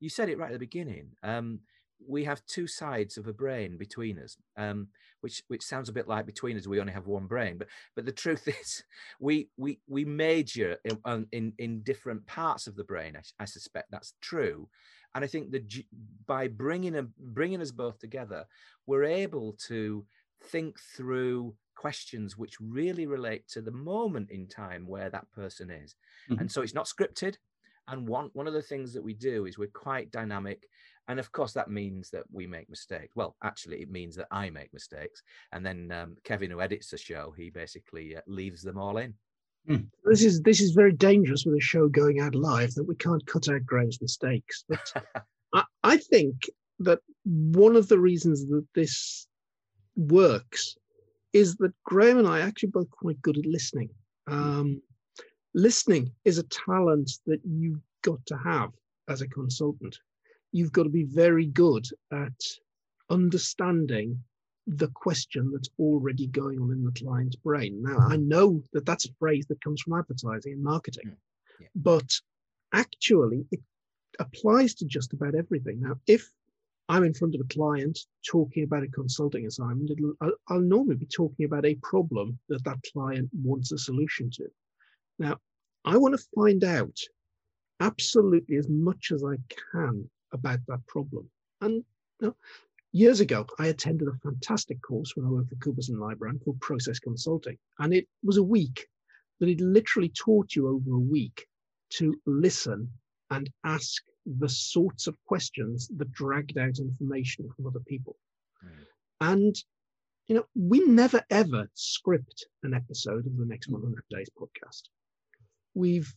you 0.00 0.08
said 0.08 0.28
it 0.28 0.38
right 0.38 0.48
at 0.48 0.52
the 0.52 0.58
beginning 0.58 1.08
um, 1.22 1.60
we 2.06 2.24
have 2.24 2.44
two 2.46 2.66
sides 2.66 3.16
of 3.16 3.26
a 3.26 3.32
brain 3.32 3.76
between 3.76 4.18
us, 4.18 4.36
um, 4.56 4.88
which 5.20 5.42
which 5.48 5.62
sounds 5.62 5.88
a 5.88 5.92
bit 5.92 6.08
like 6.08 6.26
between 6.26 6.56
us 6.56 6.66
we 6.66 6.80
only 6.80 6.92
have 6.92 7.06
one 7.06 7.26
brain, 7.26 7.58
but 7.58 7.68
but 7.94 8.04
the 8.04 8.12
truth 8.12 8.46
is 8.60 8.84
we 9.20 9.48
we 9.56 9.80
we 9.86 10.04
major 10.04 10.76
in 10.84 11.26
in, 11.32 11.52
in 11.58 11.82
different 11.82 12.26
parts 12.26 12.66
of 12.66 12.76
the 12.76 12.84
brain. 12.84 13.16
I, 13.16 13.42
I, 13.42 13.44
suspect 13.46 13.90
that's 13.90 14.14
true, 14.20 14.68
and 15.14 15.24
I 15.24 15.28
think 15.28 15.50
that 15.52 15.72
by 16.26 16.48
bringing 16.48 17.12
bringing 17.18 17.62
us 17.62 17.72
both 17.72 17.98
together, 17.98 18.44
we're 18.86 19.04
able 19.04 19.56
to 19.68 20.04
think 20.50 20.78
through 20.96 21.54
questions 21.76 22.36
which 22.36 22.60
really 22.60 23.06
relate 23.06 23.46
to 23.48 23.60
the 23.60 23.70
moment 23.70 24.30
in 24.30 24.46
time 24.48 24.86
where 24.86 25.10
that 25.10 25.30
person 25.32 25.70
is, 25.70 25.94
mm-hmm. 26.30 26.40
and 26.40 26.50
so 26.50 26.62
it's 26.62 26.74
not 26.74 26.86
scripted. 26.86 27.36
And 27.88 28.08
one 28.08 28.30
one 28.32 28.48
of 28.48 28.54
the 28.54 28.62
things 28.62 28.92
that 28.94 29.04
we 29.04 29.14
do 29.14 29.46
is 29.46 29.58
we're 29.58 29.68
quite 29.68 30.10
dynamic 30.10 30.66
and 31.08 31.20
of 31.20 31.30
course 31.32 31.52
that 31.52 31.70
means 31.70 32.10
that 32.10 32.24
we 32.32 32.46
make 32.46 32.68
mistakes 32.68 33.14
well 33.14 33.36
actually 33.42 33.80
it 33.80 33.90
means 33.90 34.16
that 34.16 34.26
i 34.30 34.50
make 34.50 34.72
mistakes 34.72 35.22
and 35.52 35.64
then 35.64 35.90
um, 35.92 36.16
kevin 36.24 36.50
who 36.50 36.60
edits 36.60 36.90
the 36.90 36.98
show 36.98 37.32
he 37.36 37.50
basically 37.50 38.16
uh, 38.16 38.20
leaves 38.26 38.62
them 38.62 38.78
all 38.78 38.98
in 38.98 39.14
mm. 39.68 39.84
this 40.04 40.22
is 40.22 40.40
this 40.42 40.60
is 40.60 40.72
very 40.72 40.92
dangerous 40.92 41.44
with 41.44 41.56
a 41.56 41.60
show 41.60 41.88
going 41.88 42.20
out 42.20 42.34
live 42.34 42.74
that 42.74 42.84
we 42.84 42.94
can't 42.96 43.26
cut 43.26 43.48
out 43.48 43.64
graham's 43.64 44.00
mistakes 44.00 44.64
but 44.68 44.92
I, 45.54 45.64
I 45.82 45.96
think 45.96 46.48
that 46.80 47.00
one 47.24 47.76
of 47.76 47.88
the 47.88 47.98
reasons 47.98 48.46
that 48.46 48.66
this 48.74 49.26
works 49.96 50.76
is 51.36 51.56
that 51.56 51.72
graham 51.84 52.18
and 52.18 52.28
i 52.28 52.40
are 52.40 52.48
actually 52.48 52.70
both 52.70 52.90
quite 52.90 53.20
good 53.22 53.38
at 53.38 53.46
listening 53.46 53.90
um, 54.28 54.82
listening 55.54 56.10
is 56.24 56.38
a 56.38 56.42
talent 56.44 57.10
that 57.26 57.40
you've 57.44 57.80
got 58.02 58.24
to 58.26 58.36
have 58.38 58.70
as 59.08 59.20
a 59.20 59.28
consultant 59.28 59.96
you've 60.52 60.72
got 60.72 60.84
to 60.84 60.88
be 61.00 61.04
very 61.04 61.46
good 61.46 61.86
at 62.12 62.40
understanding 63.10 64.18
the 64.66 64.88
question 64.88 65.50
that's 65.52 65.70
already 65.78 66.26
going 66.26 66.58
on 66.60 66.72
in 66.72 66.84
the 66.84 66.90
client's 66.92 67.36
brain. 67.36 67.82
Now, 67.82 67.98
I 67.98 68.16
know 68.16 68.62
that 68.72 68.84
that's 68.84 69.06
a 69.06 69.14
phrase 69.18 69.46
that 69.46 69.62
comes 69.62 69.80
from 69.80 69.98
advertising 69.98 70.54
and 70.54 70.62
marketing, 70.62 71.10
mm, 71.10 71.16
yeah. 71.60 71.68
but 71.76 72.10
actually 72.72 73.46
it 73.52 73.60
applies 74.18 74.74
to 74.74 74.84
just 74.84 75.12
about 75.12 75.36
everything. 75.36 75.80
Now, 75.80 76.00
if 76.08 76.28
I'm 76.88 77.04
in 77.04 77.14
front 77.14 77.34
of 77.34 77.40
a 77.40 77.52
client 77.52 77.98
talking 78.28 78.62
about 78.62 78.84
a 78.84 78.88
consulting 78.88 79.46
assignment, 79.46 79.90
I'll, 80.20 80.32
I'll 80.48 80.60
normally 80.60 80.96
be 80.96 81.06
talking 81.06 81.44
about 81.44 81.66
a 81.66 81.74
problem 81.76 82.38
that 82.48 82.62
that 82.64 82.78
client 82.92 83.28
wants 83.32 83.72
a 83.72 83.78
solution 83.78 84.30
to. 84.34 84.46
Now, 85.18 85.36
I 85.84 85.96
want 85.96 86.18
to 86.18 86.26
find 86.34 86.62
out 86.62 86.96
absolutely 87.80 88.56
as 88.56 88.68
much 88.68 89.10
as 89.12 89.24
I 89.24 89.36
can 89.72 90.08
about 90.32 90.60
that 90.68 90.86
problem. 90.86 91.28
And 91.60 91.84
you 92.20 92.28
know, 92.28 92.36
years 92.92 93.20
ago, 93.20 93.46
I 93.58 93.66
attended 93.66 94.08
a 94.08 94.18
fantastic 94.22 94.80
course 94.82 95.14
when 95.14 95.26
I 95.26 95.30
worked 95.30 95.50
for 95.50 95.56
Coopers 95.56 95.88
and 95.88 95.98
Lybrand 95.98 96.42
called 96.44 96.60
Process 96.60 96.98
Consulting. 96.98 97.58
And 97.78 97.92
it 97.92 98.06
was 98.22 98.36
a 98.36 98.42
week, 98.42 98.86
but 99.40 99.48
it 99.48 99.60
literally 99.60 100.10
taught 100.10 100.54
you 100.54 100.68
over 100.68 100.94
a 100.94 100.98
week 100.98 101.46
to 101.90 102.14
listen 102.26 102.90
and 103.30 103.50
ask 103.64 104.02
the 104.26 104.48
sorts 104.48 105.06
of 105.06 105.16
questions 105.24 105.88
that 105.96 106.12
dragged 106.12 106.58
out 106.58 106.78
information 106.78 107.48
from 107.54 107.66
other 107.66 107.80
people. 107.86 108.16
Mm. 108.64 108.84
And 109.20 109.56
you 110.26 110.34
know, 110.34 110.44
we 110.54 110.80
never 110.80 111.22
ever 111.30 111.70
script 111.74 112.46
an 112.62 112.74
episode 112.74 113.26
of 113.26 113.36
the 113.36 113.46
next 113.46 113.68
100 113.68 114.02
Days 114.10 114.28
podcast. 114.38 114.82
We've 115.74 116.12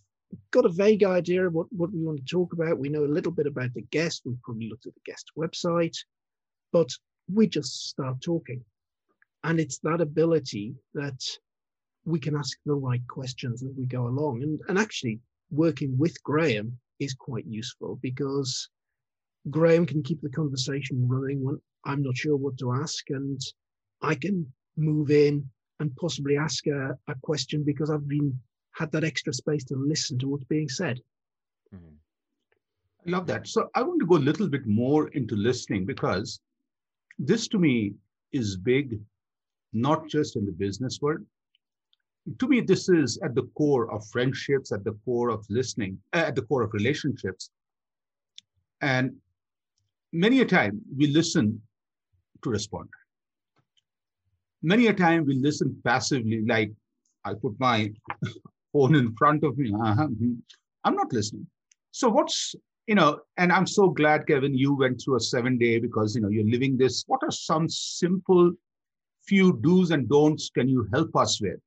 got 0.52 0.66
a 0.66 0.70
vague 0.70 1.04
idea 1.04 1.48
of 1.48 1.54
what, 1.54 1.68
what 1.72 1.92
we 1.92 2.04
want 2.04 2.18
to 2.20 2.26
talk 2.26 2.54
about. 2.54 2.80
We 2.80 2.90
know 2.90 3.04
a 3.04 3.06
little 3.06 3.32
bit 3.32 3.46
about 3.46 3.74
the 3.74 3.86
guest. 3.92 4.24
We've 4.26 4.42
probably 4.42 4.70
looked 4.70 4.88
at 4.88 4.94
the 4.96 5.12
guest 5.12 5.32
website, 5.38 5.98
but 6.72 6.90
we 7.32 7.48
just 7.48 7.90
start 7.90 8.22
talking. 8.22 8.64
And 9.44 9.60
it's 9.60 9.78
that 9.80 10.02
ability 10.02 10.74
that 10.96 11.24
we 12.06 12.20
can 12.20 12.36
ask 12.36 12.58
the 12.66 12.74
right 12.74 13.06
questions 13.08 13.64
as 13.64 13.72
we 13.78 13.86
go 13.86 14.08
along. 14.08 14.42
And, 14.42 14.60
and 14.68 14.80
actually, 14.80 15.20
working 15.52 15.98
with 15.98 16.22
Graham 16.24 16.80
is 17.00 17.14
quite 17.14 17.46
useful 17.46 18.00
because 18.02 18.70
Graham 19.50 19.86
can 19.86 20.04
keep 20.04 20.22
the 20.22 20.30
conversation 20.30 21.08
running 21.08 21.44
when 21.44 21.60
I'm 21.86 22.04
not 22.04 22.18
sure 22.18 22.36
what 22.36 22.58
to 22.60 22.74
ask. 22.74 23.10
And 23.10 23.40
I 24.02 24.16
can 24.16 24.52
move 24.78 25.12
in 25.12 25.50
and 25.80 25.96
possibly 25.96 26.38
ask 26.38 26.68
a, 26.68 26.98
a 27.08 27.16
question 27.22 27.64
because 27.64 27.90
I've 27.90 28.08
been 28.08 28.38
had 28.72 28.92
that 28.92 29.04
extra 29.04 29.34
space 29.34 29.64
to 29.66 29.76
listen 29.76 30.20
to 30.20 30.28
what's 30.28 30.44
being 30.46 30.70
said. 30.70 31.02
Mm-hmm. 31.74 31.96
I 33.08 33.12
love 33.12 33.28
that. 33.28 33.48
So 33.48 33.70
I 33.76 33.82
want 33.82 34.00
to 34.02 34.06
go 34.06 34.18
a 34.18 34.28
little 34.30 34.48
bit 34.48 34.66
more 34.68 35.08
into 35.10 35.36
listening 35.36 35.86
because 35.86 36.40
this 37.18 37.48
to 37.50 37.58
me 37.58 37.94
is 38.32 38.58
big, 38.58 39.00
not 39.74 40.08
just 40.08 40.36
in 40.36 40.46
the 40.46 40.52
business 40.52 41.00
world. 41.02 41.26
To 42.38 42.48
me, 42.48 42.62
this 42.62 42.90
is 42.90 43.18
at 43.24 43.34
the 43.34 43.44
core 43.58 43.92
of 43.92 44.06
friendships, 44.08 44.72
at 44.72 44.84
the 44.84 44.94
core 45.06 45.30
of 45.30 45.46
listening, 45.50 45.98
uh, 46.14 46.26
at 46.28 46.36
the 46.36 46.42
core 46.44 46.62
of 46.64 46.74
relationships. 46.74 47.50
And 48.82 49.16
many 50.12 50.42
a 50.42 50.46
time 50.46 50.82
we 50.96 51.08
listen 51.08 51.62
to 52.44 52.50
respond. 52.50 52.90
Many 54.62 54.88
a 54.88 54.94
time 54.94 55.26
we 55.26 55.36
listen 55.36 55.82
passively, 55.86 56.46
like 56.46 56.72
I 57.24 57.34
put 57.34 57.60
my 57.60 57.92
phone 58.74 58.96
in 58.96 59.16
front 59.16 59.44
of 59.44 59.58
me. 59.58 59.74
Uh-huh. 59.74 60.08
Hmm. 60.08 60.34
I'm 60.84 60.96
not 60.96 61.12
listening. 61.14 61.48
So 61.92 62.10
what's 62.10 62.56
you 62.88 62.96
know, 62.96 63.20
and 63.38 63.52
I'm 63.52 63.68
so 63.68 63.90
glad, 63.90 64.26
Kevin, 64.26 64.58
you 64.58 64.76
went 64.76 65.00
through 65.00 65.18
a 65.18 65.20
seven 65.20 65.60
day 65.60 65.78
because 65.80 66.16
you 66.16 66.22
know 66.22 66.30
you're 66.30 66.50
living 66.50 66.76
this. 66.78 67.04
What 67.08 67.22
are 67.24 67.32
some 67.32 67.70
simple 67.70 68.52
few 69.26 69.60
do's 69.62 69.92
and 69.92 70.10
don'ts 70.10 70.50
can 70.50 70.68
you 70.68 70.88
help 70.92 71.16
us 71.16 71.40
with 71.40 71.60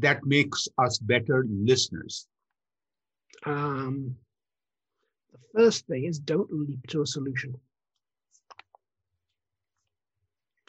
that 0.00 0.24
makes 0.24 0.68
us 0.78 0.98
better 0.98 1.44
listeners? 1.48 2.26
Um, 3.44 4.16
the 5.32 5.38
first 5.54 5.86
thing 5.86 6.04
is 6.04 6.18
don't 6.18 6.50
leap 6.52 6.86
to 6.88 7.02
a 7.02 7.06
solution. 7.06 7.58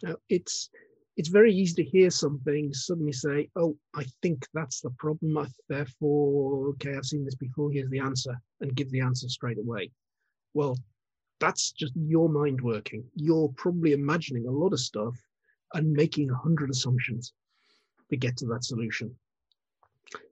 Now, 0.04 0.16
it's 0.30 0.70
it's 1.18 1.28
very 1.30 1.54
easy 1.54 1.84
to 1.84 1.90
hear 1.90 2.10
something 2.10 2.74
suddenly 2.74 3.12
say, 3.12 3.50
"Oh, 3.56 3.78
I 3.94 4.06
think 4.22 4.48
that's 4.54 4.80
the 4.80 4.92
problem. 4.92 5.38
I, 5.38 5.48
therefore, 5.68 6.70
okay, 6.70 6.96
I've 6.96 7.06
seen 7.06 7.26
this 7.26 7.36
before. 7.36 7.72
Here's 7.72 7.90
the 7.90 8.00
answer," 8.00 8.40
and 8.62 8.76
give 8.76 8.90
the 8.92 9.02
answer 9.02 9.28
straight 9.28 9.58
away. 9.58 9.92
Well, 10.54 10.78
that's 11.40 11.72
just 11.72 11.94
your 11.96 12.30
mind 12.30 12.62
working. 12.62 13.04
You're 13.16 13.50
probably 13.50 13.92
imagining 13.94 14.48
a 14.48 14.52
lot 14.52 14.74
of 14.74 14.80
stuff 14.80 15.16
and 15.74 15.92
making 15.92 16.30
a 16.30 16.36
hundred 16.36 16.70
assumptions 16.70 17.34
to 18.10 18.18
get 18.18 18.38
to 18.38 18.46
that 18.48 18.64
solution. 18.64 19.16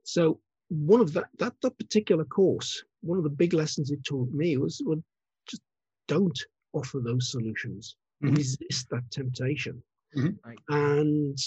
So 0.03 0.39
one 0.69 1.01
of 1.01 1.13
that 1.13 1.27
that 1.39 1.53
that 1.62 1.77
particular 1.77 2.25
course, 2.25 2.84
one 3.01 3.17
of 3.17 3.24
the 3.24 3.29
big 3.29 3.53
lessons 3.53 3.91
it 3.91 4.03
taught 4.03 4.31
me 4.31 4.57
was, 4.57 4.81
well, 4.86 5.01
just 5.48 5.62
don't 6.07 6.39
offer 6.74 7.00
those 7.00 7.31
solutions. 7.31 7.96
Mm-hmm. 8.24 8.36
Resist 8.36 8.89
that 8.89 9.10
temptation 9.12 9.84
Mm-hmm. 10.15 10.51
And 10.69 11.38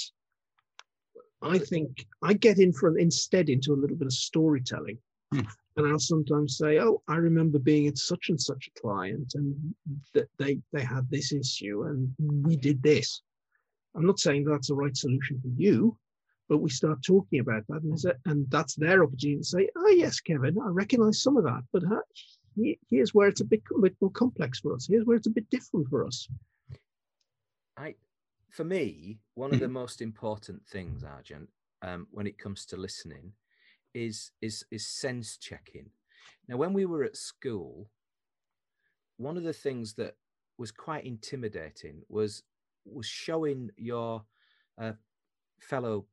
I 1.42 1.58
think 1.58 2.06
I 2.22 2.34
get 2.34 2.58
in 2.58 2.72
from 2.72 2.98
instead 2.98 3.48
into 3.48 3.72
a 3.72 3.80
little 3.80 3.96
bit 3.96 4.06
of 4.06 4.12
storytelling. 4.12 4.98
Mm. 5.32 5.46
And 5.76 5.86
I'll 5.86 5.98
sometimes 5.98 6.58
say, 6.58 6.78
"Oh, 6.78 7.02
I 7.08 7.16
remember 7.16 7.58
being 7.58 7.86
at 7.86 7.96
such 7.96 8.28
and 8.28 8.40
such 8.40 8.68
a 8.68 8.80
client, 8.80 9.32
and 9.34 9.74
that 10.12 10.28
they 10.38 10.58
they 10.72 10.82
had 10.82 11.08
this 11.08 11.32
issue, 11.32 11.84
and 11.84 12.12
we 12.44 12.56
did 12.56 12.82
this." 12.82 13.22
I'm 13.94 14.06
not 14.06 14.18
saying 14.20 14.44
that's 14.44 14.68
the 14.68 14.74
right 14.74 14.96
solution 14.96 15.40
for 15.40 15.48
you, 15.48 15.96
but 16.50 16.58
we 16.58 16.68
start 16.68 17.00
talking 17.00 17.38
about 17.38 17.64
that, 17.68 17.80
and, 17.82 17.96
and 18.26 18.50
that's 18.50 18.74
their 18.74 19.04
opportunity 19.04 19.38
to 19.38 19.44
say, 19.44 19.70
"Oh, 19.76 19.88
yes, 19.90 20.18
Kevin, 20.18 20.58
I 20.58 20.66
recognise 20.66 21.22
some 21.22 21.36
of 21.36 21.44
that, 21.44 21.62
but 21.72 21.84
uh, 21.84 22.00
here's 22.90 23.14
where 23.14 23.28
it's 23.28 23.40
a 23.40 23.44
bit, 23.44 23.62
a 23.74 23.80
bit 23.80 23.94
more 24.00 24.10
complex 24.10 24.58
for 24.58 24.74
us. 24.74 24.88
Here's 24.88 25.06
where 25.06 25.16
it's 25.16 25.28
a 25.28 25.30
bit 25.30 25.48
different 25.48 25.88
for 25.88 26.04
us." 26.04 26.28
I 27.76 27.94
for 28.50 28.64
me, 28.64 29.20
one 29.34 29.54
of 29.54 29.60
the 29.60 29.68
most 29.68 30.02
important 30.02 30.66
things, 30.66 31.04
Arjun, 31.04 31.46
um, 31.82 32.08
when 32.10 32.26
it 32.26 32.36
comes 32.36 32.66
to 32.66 32.76
listening, 32.76 33.32
is 33.94 34.32
is 34.42 34.64
is 34.72 34.84
sense 34.84 35.36
checking. 35.36 35.88
Now, 36.48 36.56
when 36.56 36.72
we 36.72 36.84
were 36.84 37.04
at 37.04 37.16
school, 37.16 37.88
one 39.18 39.36
of 39.36 39.44
the 39.44 39.52
things 39.52 39.94
that 39.94 40.16
was 40.58 40.72
quite 40.72 41.04
intimidating 41.04 42.02
was 42.08 42.42
was 42.84 43.06
showing 43.06 43.70
your 43.76 44.24
uh, 44.78 44.94
fellow 45.60 46.06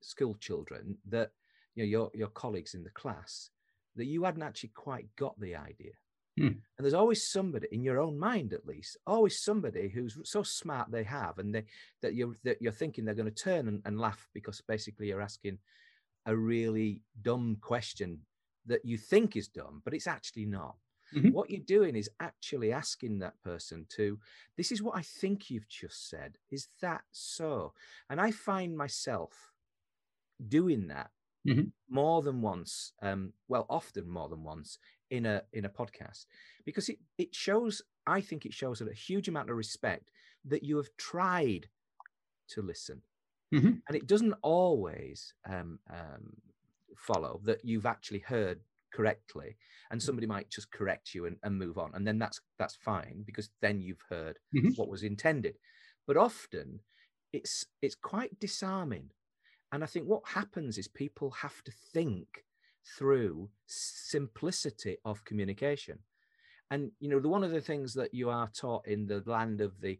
school 0.00 0.34
children 0.40 0.96
that 1.08 1.30
you 1.74 1.82
know 1.82 1.88
your 1.88 2.10
your 2.14 2.28
colleagues 2.28 2.74
in 2.74 2.84
the 2.84 2.90
class 2.90 3.50
that 3.96 4.06
you 4.06 4.24
hadn't 4.24 4.42
actually 4.42 4.70
quite 4.74 5.06
got 5.16 5.38
the 5.40 5.54
idea 5.56 5.92
Hmm. 6.40 6.46
And 6.46 6.62
there's 6.78 6.94
always 6.94 7.28
somebody 7.28 7.68
in 7.72 7.82
your 7.82 8.00
own 8.00 8.18
mind, 8.18 8.52
at 8.52 8.66
least, 8.66 8.96
always 9.06 9.42
somebody 9.42 9.88
who's 9.88 10.16
so 10.24 10.42
smart 10.42 10.90
they 10.90 11.02
have, 11.04 11.38
and 11.38 11.54
they 11.54 11.64
that 12.02 12.14
you're 12.14 12.34
that 12.44 12.62
you're 12.62 12.72
thinking 12.72 13.04
they're 13.04 13.14
going 13.14 13.30
to 13.30 13.44
turn 13.44 13.68
and, 13.68 13.82
and 13.84 14.00
laugh 14.00 14.28
because 14.32 14.62
basically 14.66 15.08
you're 15.08 15.20
asking 15.20 15.58
a 16.26 16.34
really 16.34 17.02
dumb 17.22 17.58
question 17.60 18.20
that 18.66 18.84
you 18.84 18.96
think 18.96 19.36
is 19.36 19.48
dumb, 19.48 19.82
but 19.84 19.92
it's 19.92 20.06
actually 20.06 20.46
not. 20.46 20.76
Mm-hmm. 21.14 21.30
What 21.30 21.50
you're 21.50 21.60
doing 21.60 21.96
is 21.96 22.08
actually 22.20 22.72
asking 22.72 23.18
that 23.18 23.34
person 23.42 23.84
to, 23.96 24.18
this 24.56 24.70
is 24.70 24.80
what 24.80 24.96
I 24.96 25.02
think 25.02 25.50
you've 25.50 25.68
just 25.68 26.08
said. 26.08 26.36
Is 26.50 26.68
that 26.82 27.02
so? 27.10 27.72
And 28.08 28.20
I 28.20 28.30
find 28.30 28.76
myself 28.76 29.49
doing 30.48 30.88
that 30.88 31.10
mm-hmm. 31.46 31.68
more 31.88 32.22
than 32.22 32.42
once, 32.42 32.92
um, 33.02 33.32
well, 33.48 33.66
often 33.68 34.08
more 34.08 34.28
than 34.28 34.44
once 34.44 34.78
in 35.10 35.26
a 35.26 35.42
in 35.52 35.64
a 35.64 35.68
podcast, 35.68 36.26
because 36.64 36.88
it 36.88 36.98
it 37.18 37.34
shows. 37.34 37.82
I 38.06 38.20
think 38.20 38.46
it 38.46 38.54
shows 38.54 38.80
a 38.80 38.92
huge 38.92 39.28
amount 39.28 39.50
of 39.50 39.56
respect 39.56 40.10
that 40.46 40.64
you 40.64 40.76
have 40.78 40.88
tried 40.96 41.68
to 42.48 42.62
listen, 42.62 43.02
mm-hmm. 43.54 43.74
and 43.86 43.96
it 43.96 44.06
doesn't 44.06 44.34
always 44.42 45.34
um, 45.48 45.78
um, 45.90 46.36
follow 46.96 47.40
that 47.44 47.64
you've 47.64 47.86
actually 47.86 48.20
heard 48.20 48.60
correctly 48.92 49.56
and 49.90 50.02
somebody 50.02 50.26
might 50.26 50.50
just 50.50 50.70
correct 50.72 51.14
you 51.14 51.26
and, 51.26 51.36
and 51.44 51.56
move 51.56 51.78
on 51.78 51.92
and 51.94 52.04
then 52.04 52.18
that's 52.18 52.40
that's 52.58 52.74
fine 52.74 53.22
because 53.24 53.48
then 53.62 53.80
you've 53.80 54.02
heard 54.08 54.38
mm-hmm. 54.52 54.70
what 54.70 54.88
was 54.88 55.04
intended 55.04 55.56
but 56.08 56.16
often 56.16 56.80
it's 57.32 57.64
it's 57.82 57.94
quite 57.94 58.38
disarming 58.40 59.10
and 59.72 59.82
i 59.82 59.86
think 59.86 60.06
what 60.06 60.22
happens 60.26 60.78
is 60.78 60.88
people 60.88 61.30
have 61.30 61.62
to 61.64 61.72
think 61.92 62.44
through 62.84 63.48
simplicity 63.66 64.96
of 65.04 65.24
communication. 65.24 65.98
And 66.70 66.92
you 67.00 67.08
know 67.08 67.20
the 67.20 67.28
one 67.28 67.44
of 67.44 67.50
the 67.50 67.60
things 67.60 67.94
that 67.94 68.14
you 68.14 68.30
are 68.30 68.48
taught 68.48 68.86
in 68.86 69.06
the 69.06 69.22
land 69.26 69.60
of 69.60 69.80
the 69.80 69.98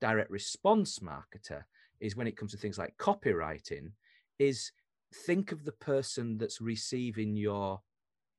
direct 0.00 0.30
response 0.30 0.98
marketer 0.98 1.64
is 2.00 2.16
when 2.16 2.26
it 2.26 2.36
comes 2.36 2.52
to 2.52 2.58
things 2.58 2.78
like 2.78 2.96
copywriting 2.98 3.92
is 4.38 4.72
think 5.26 5.52
of 5.52 5.64
the 5.64 5.72
person 5.72 6.38
that's 6.38 6.60
receiving 6.60 7.36
your 7.36 7.80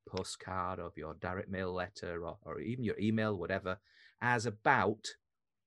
postcard 0.07 0.79
or 0.79 0.91
your 0.95 1.15
direct 1.15 1.49
mail 1.49 1.73
letter 1.73 2.25
or, 2.25 2.37
or 2.43 2.59
even 2.59 2.83
your 2.83 2.99
email, 2.99 3.35
whatever, 3.35 3.77
as 4.21 4.45
about 4.45 5.07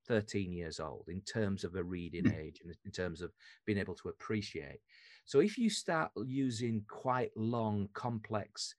13 0.07 0.53
years 0.53 0.81
old 0.81 1.05
in 1.09 1.21
terms 1.23 1.65
of 1.65 1.75
a 1.75 1.83
reading 1.83 2.25
hmm. 2.25 2.39
age 2.39 2.61
and 2.63 2.75
in 2.85 2.91
terms 2.91 3.21
of 3.21 3.33
being 3.67 3.79
able 3.79 3.95
to 3.95 4.09
appreciate. 4.09 4.81
So 5.25 5.41
if 5.41 5.57
you 5.57 5.71
start 5.71 6.11
using 6.17 6.85
quite 6.89 7.31
long, 7.37 7.89
complex, 7.95 8.75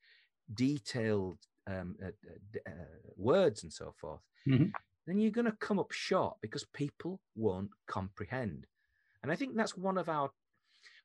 detailed 0.54 1.40
um, 1.68 1.96
uh, 2.04 2.08
uh, 2.08 2.70
uh, 2.70 3.12
words 3.18 3.64
and 3.64 3.74
so 3.74 3.94
forth, 4.00 4.22
mm-hmm. 4.48 4.66
then 5.08 5.20
you're 5.20 5.32
going 5.32 5.46
to 5.46 5.58
come 5.60 5.80
up 5.80 5.92
short 5.92 6.38
because 6.42 6.66
people 6.74 7.20
won't 7.36 7.72
comprehend. 7.88 8.68
And 9.24 9.32
I 9.32 9.36
think 9.36 9.56
that's 9.56 9.76
one 9.76 9.98
of 9.98 10.08
our 10.10 10.30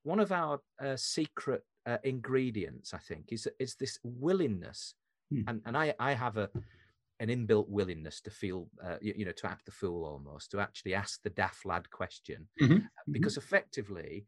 one 0.02 0.20
of 0.20 0.32
our 0.32 0.60
uh, 0.82 0.96
secret 0.96 1.62
uh, 1.86 1.98
ingredients, 2.04 2.92
I 2.94 2.98
think, 2.98 3.32
is 3.32 3.48
is 3.58 3.76
this 3.76 3.98
willingness, 4.02 4.94
hmm. 5.30 5.42
and 5.46 5.62
and 5.64 5.76
I 5.76 5.94
I 5.98 6.12
have 6.12 6.36
a 6.36 6.50
an 7.20 7.28
inbuilt 7.28 7.68
willingness 7.68 8.20
to 8.22 8.30
feel, 8.30 8.68
uh, 8.84 8.96
you, 9.00 9.14
you, 9.18 9.24
know, 9.26 9.32
to 9.32 9.46
act 9.46 9.66
the 9.66 9.72
fool 9.72 10.04
almost, 10.04 10.50
to 10.50 10.58
actually 10.58 10.94
ask 10.94 11.22
the 11.22 11.30
daft 11.30 11.66
lad 11.66 11.88
question, 11.90 12.48
mm-hmm. 12.60 12.72
mm-hmm. 12.72 13.12
because 13.12 13.36
effectively, 13.36 14.26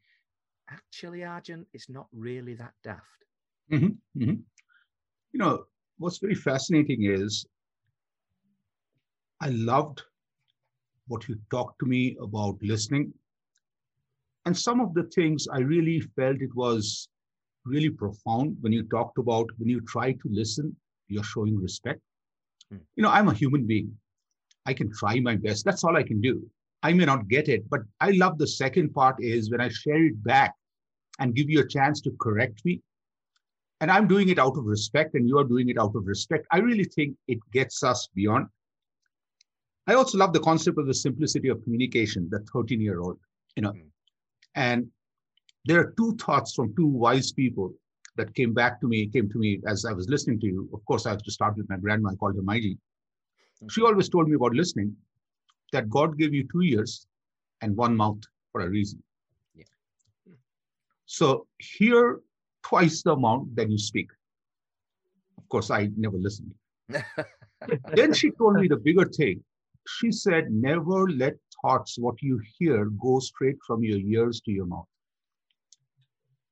actually, 0.70 1.24
Arjun, 1.24 1.66
it's 1.72 1.88
not 1.88 2.06
really 2.12 2.54
that 2.54 2.74
daft. 2.84 3.24
Mm-hmm. 3.72 4.22
mm-hmm. 4.22 4.34
You 5.32 5.38
know, 5.38 5.64
what's 5.96 6.18
very 6.18 6.34
fascinating 6.34 7.04
is 7.04 7.46
I 9.40 9.48
loved 9.48 10.02
what 11.08 11.26
you 11.26 11.38
talked 11.50 11.78
to 11.80 11.86
me 11.86 12.16
about 12.20 12.58
listening. 12.60 13.12
And 14.44 14.56
some 14.56 14.80
of 14.80 14.92
the 14.92 15.04
things 15.04 15.46
I 15.50 15.60
really 15.60 16.00
felt 16.00 16.42
it 16.42 16.54
was 16.54 17.08
really 17.64 17.90
profound 17.90 18.56
when 18.60 18.72
you 18.72 18.82
talked 18.84 19.18
about 19.18 19.48
when 19.56 19.68
you 19.68 19.80
try 19.82 20.12
to 20.12 20.28
listen, 20.28 20.76
you're 21.08 21.24
showing 21.24 21.56
respect. 21.56 22.00
Hmm. 22.72 22.78
You 22.96 23.02
know, 23.02 23.10
I'm 23.10 23.28
a 23.28 23.34
human 23.34 23.66
being. 23.66 23.92
I 24.66 24.72
can 24.74 24.90
try 24.92 25.20
my 25.20 25.36
best. 25.36 25.64
That's 25.64 25.84
all 25.84 25.96
I 25.96 26.02
can 26.02 26.20
do. 26.20 26.42
I 26.82 26.92
may 26.92 27.04
not 27.04 27.28
get 27.28 27.48
it, 27.48 27.68
but 27.70 27.80
I 28.00 28.10
love 28.10 28.38
the 28.38 28.46
second 28.46 28.92
part 28.92 29.16
is 29.20 29.50
when 29.50 29.60
I 29.60 29.68
share 29.68 30.04
it 30.04 30.22
back 30.24 30.54
and 31.18 31.34
give 31.34 31.48
you 31.48 31.60
a 31.60 31.68
chance 31.68 32.00
to 32.02 32.10
correct 32.20 32.64
me. 32.64 32.80
And 33.80 33.90
I'm 33.90 34.08
doing 34.08 34.28
it 34.28 34.38
out 34.38 34.56
of 34.56 34.64
respect, 34.64 35.14
and 35.14 35.28
you 35.28 35.38
are 35.38 35.44
doing 35.44 35.68
it 35.68 35.78
out 35.78 35.94
of 35.94 36.06
respect. 36.06 36.46
I 36.50 36.58
really 36.58 36.84
think 36.84 37.16
it 37.28 37.38
gets 37.52 37.82
us 37.82 38.08
beyond. 38.14 38.46
I 39.88 39.94
also 39.94 40.18
love 40.18 40.32
the 40.32 40.40
concept 40.40 40.78
of 40.78 40.86
the 40.86 40.94
simplicity 40.94 41.48
of 41.48 41.62
communication, 41.64 42.28
the 42.30 42.40
13 42.52 42.80
year 42.80 43.00
old, 43.00 43.18
you 43.56 43.62
know. 43.62 43.72
Mm. 43.72 43.86
And 44.54 44.86
there 45.64 45.80
are 45.80 45.94
two 45.96 46.16
thoughts 46.16 46.54
from 46.54 46.74
two 46.76 46.86
wise 46.86 47.32
people 47.32 47.74
that 48.16 48.34
came 48.34 48.52
back 48.52 48.80
to 48.80 48.88
me, 48.88 49.06
came 49.06 49.28
to 49.30 49.38
me 49.38 49.60
as 49.66 49.84
I 49.84 49.92
was 49.92 50.08
listening 50.08 50.40
to 50.40 50.46
you. 50.46 50.68
Of 50.72 50.84
course, 50.84 51.06
I 51.06 51.10
have 51.10 51.22
to 51.22 51.30
start 51.30 51.56
with 51.56 51.68
my 51.68 51.76
grandma. 51.76 52.10
I 52.10 52.14
called 52.16 52.36
her 52.36 52.42
Maiji. 52.42 52.76
She 53.70 53.82
always 53.82 54.08
told 54.08 54.28
me 54.28 54.34
about 54.34 54.54
listening 54.54 54.94
that 55.72 55.88
God 55.88 56.18
gave 56.18 56.34
you 56.34 56.46
two 56.50 56.62
ears 56.62 57.06
and 57.60 57.76
one 57.76 57.96
mouth 57.96 58.20
for 58.50 58.62
a 58.62 58.68
reason. 58.68 59.02
Yeah. 59.54 59.64
So 61.06 61.46
hear 61.58 62.20
twice 62.62 63.02
the 63.02 63.12
amount 63.12 63.54
than 63.54 63.70
you 63.70 63.78
speak. 63.78 64.10
Of 65.38 65.48
course, 65.48 65.70
I 65.70 65.90
never 65.96 66.18
listened. 66.18 66.54
then 67.94 68.12
she 68.12 68.30
told 68.32 68.54
me 68.54 68.68
the 68.68 68.76
bigger 68.76 69.04
thing. 69.04 69.42
She 69.86 70.12
said, 70.12 70.50
never 70.50 71.08
let 71.08 71.34
thoughts, 71.62 71.98
what 71.98 72.20
you 72.20 72.40
hear, 72.58 72.86
go 72.86 73.20
straight 73.20 73.56
from 73.66 73.82
your 73.82 73.98
ears 73.98 74.40
to 74.42 74.52
your 74.52 74.66
mouth 74.66 74.86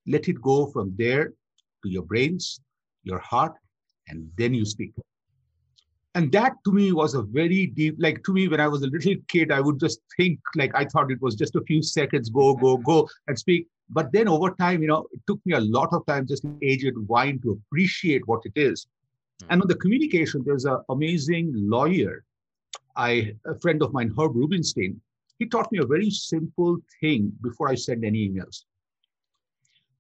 let 0.06 0.28
it 0.28 0.40
go 0.40 0.66
from 0.66 0.94
there 0.96 1.32
to 1.82 1.90
your 1.90 2.02
brains, 2.02 2.60
your 3.02 3.18
heart, 3.18 3.54
and 4.08 4.28
then 4.36 4.54
you 4.54 4.64
speak. 4.64 4.92
And 6.14 6.32
that 6.32 6.54
to 6.64 6.72
me 6.72 6.92
was 6.92 7.14
a 7.14 7.22
very 7.22 7.66
deep, 7.66 7.94
like 7.98 8.24
to 8.24 8.32
me, 8.32 8.48
when 8.48 8.60
I 8.60 8.66
was 8.66 8.82
a 8.82 8.88
little 8.88 9.14
kid, 9.28 9.52
I 9.52 9.60
would 9.60 9.78
just 9.78 10.00
think 10.16 10.40
like 10.56 10.74
I 10.74 10.84
thought 10.84 11.10
it 11.10 11.22
was 11.22 11.36
just 11.36 11.54
a 11.54 11.62
few 11.62 11.82
seconds, 11.82 12.30
go, 12.30 12.54
go, 12.54 12.76
go, 12.78 13.08
and 13.28 13.38
speak. 13.38 13.68
But 13.88 14.12
then 14.12 14.28
over 14.28 14.50
time, 14.50 14.82
you 14.82 14.88
know, 14.88 15.06
it 15.12 15.20
took 15.26 15.40
me 15.44 15.54
a 15.54 15.60
lot 15.60 15.92
of 15.92 16.04
time, 16.06 16.26
just 16.26 16.44
aged 16.62 16.96
wine, 17.06 17.40
to 17.42 17.52
appreciate 17.52 18.26
what 18.26 18.42
it 18.44 18.52
is. 18.56 18.86
Mm. 19.42 19.46
And 19.50 19.62
on 19.62 19.68
the 19.68 19.76
communication, 19.76 20.42
there's 20.44 20.64
an 20.64 20.78
amazing 20.88 21.52
lawyer, 21.54 22.24
I 22.96 23.34
a 23.46 23.58
friend 23.60 23.82
of 23.82 23.92
mine, 23.92 24.12
Herb 24.18 24.34
Rubenstein. 24.34 25.00
He 25.38 25.46
taught 25.46 25.70
me 25.72 25.78
a 25.78 25.86
very 25.86 26.10
simple 26.10 26.78
thing 27.00 27.32
before 27.40 27.68
I 27.68 27.74
send 27.74 28.04
any 28.04 28.28
emails. 28.28 28.64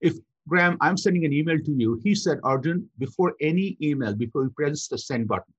If 0.00 0.16
Graham, 0.50 0.76
I'm 0.80 0.96
sending 0.96 1.24
an 1.24 1.32
email 1.32 1.58
to 1.64 1.72
you, 1.72 2.00
he 2.02 2.12
said, 2.12 2.40
Arjun, 2.42 2.90
before 2.98 3.34
any 3.40 3.76
email, 3.80 4.14
before 4.16 4.42
you 4.42 4.50
press 4.50 4.88
the 4.88 4.98
send 4.98 5.28
button, 5.28 5.54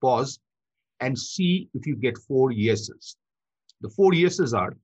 pause 0.00 0.40
and 0.98 1.16
see 1.16 1.68
if 1.72 1.86
you 1.86 1.94
get 1.94 2.18
four 2.18 2.50
yeses. 2.50 3.16
The 3.80 3.90
four 3.90 4.12
yeses 4.12 4.52
are 4.52 4.76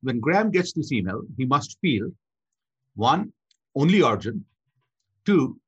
when 0.00 0.18
Graham 0.18 0.50
gets 0.50 0.72
this 0.72 0.92
email, 0.92 1.20
he 1.36 1.44
must 1.44 1.78
feel 1.82 2.10
one, 2.94 3.30
only 3.74 4.00
Arjun, 4.00 4.46
two, 5.26 5.60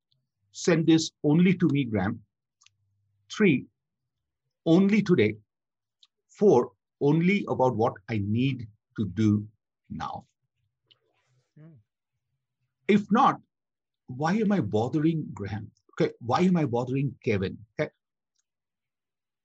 send 0.52 0.86
this 0.86 1.10
only 1.22 1.52
to 1.54 1.68
me, 1.68 1.84
Graham, 1.84 2.18
three, 3.30 3.66
only 4.64 5.02
today, 5.02 5.36
four, 6.30 6.72
only 7.02 7.44
about 7.46 7.76
what 7.76 7.92
I 8.08 8.22
need 8.24 8.66
to 8.96 9.06
do 9.08 9.46
now. 9.90 10.24
If 12.92 13.10
not, 13.10 13.40
why 14.08 14.34
am 14.34 14.52
I 14.52 14.60
bothering 14.60 15.26
Graham? 15.32 15.70
Okay, 15.92 16.12
why 16.20 16.40
am 16.40 16.58
I 16.58 16.66
bothering 16.66 17.14
Kevin? 17.24 17.56
Okay. 17.80 17.90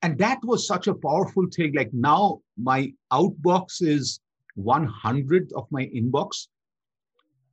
And 0.01 0.17
that 0.17 0.39
was 0.43 0.67
such 0.67 0.87
a 0.87 0.93
powerful 0.93 1.47
thing. 1.55 1.73
Like 1.73 1.93
now, 1.93 2.41
my 2.57 2.93
outbox 3.11 3.81
is 3.81 4.19
100 4.55 5.53
of 5.53 5.65
my 5.71 5.85
inbox. 5.85 6.47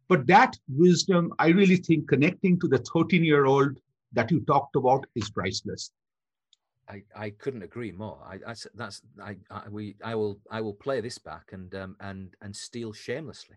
But 0.08 0.26
that 0.26 0.56
wisdom, 0.68 1.32
I 1.38 1.48
really 1.48 1.76
think 1.76 2.08
connecting 2.08 2.58
to 2.60 2.66
the 2.66 2.78
13 2.78 3.24
year 3.24 3.44
old 3.44 3.78
that 4.14 4.32
you 4.32 4.40
talked 4.40 4.74
about 4.74 5.06
is 5.14 5.30
priceless. 5.30 5.92
I, 6.88 7.02
I 7.14 7.30
couldn't 7.30 7.62
agree 7.62 7.92
more. 7.92 8.18
I, 8.26 8.50
I 8.50 8.54
that's 8.74 9.00
I, 9.22 9.36
I 9.50 9.68
we 9.70 9.94
I 10.04 10.14
will 10.16 10.38
I 10.50 10.60
will 10.60 10.74
play 10.74 11.00
this 11.00 11.18
back 11.18 11.52
and 11.52 11.74
um 11.74 11.96
and 12.00 12.34
and 12.42 12.54
steal 12.54 12.92
shamelessly. 12.92 13.56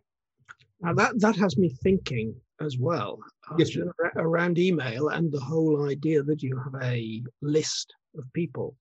Now 0.82 0.94
that 0.94 1.20
that 1.20 1.36
has 1.38 1.58
me 1.58 1.70
thinking 1.70 2.36
as 2.62 2.78
well 2.78 3.20
yes, 3.58 3.76
uh, 3.78 4.10
around 4.16 4.58
email 4.58 5.10
and 5.10 5.32
the 5.32 5.40
whole 5.40 5.90
idea 5.90 6.24
that 6.24 6.44
you 6.44 6.58
have 6.58 6.82
a 6.84 7.24
list 7.42 7.94
of 8.18 8.32
people, 8.34 8.76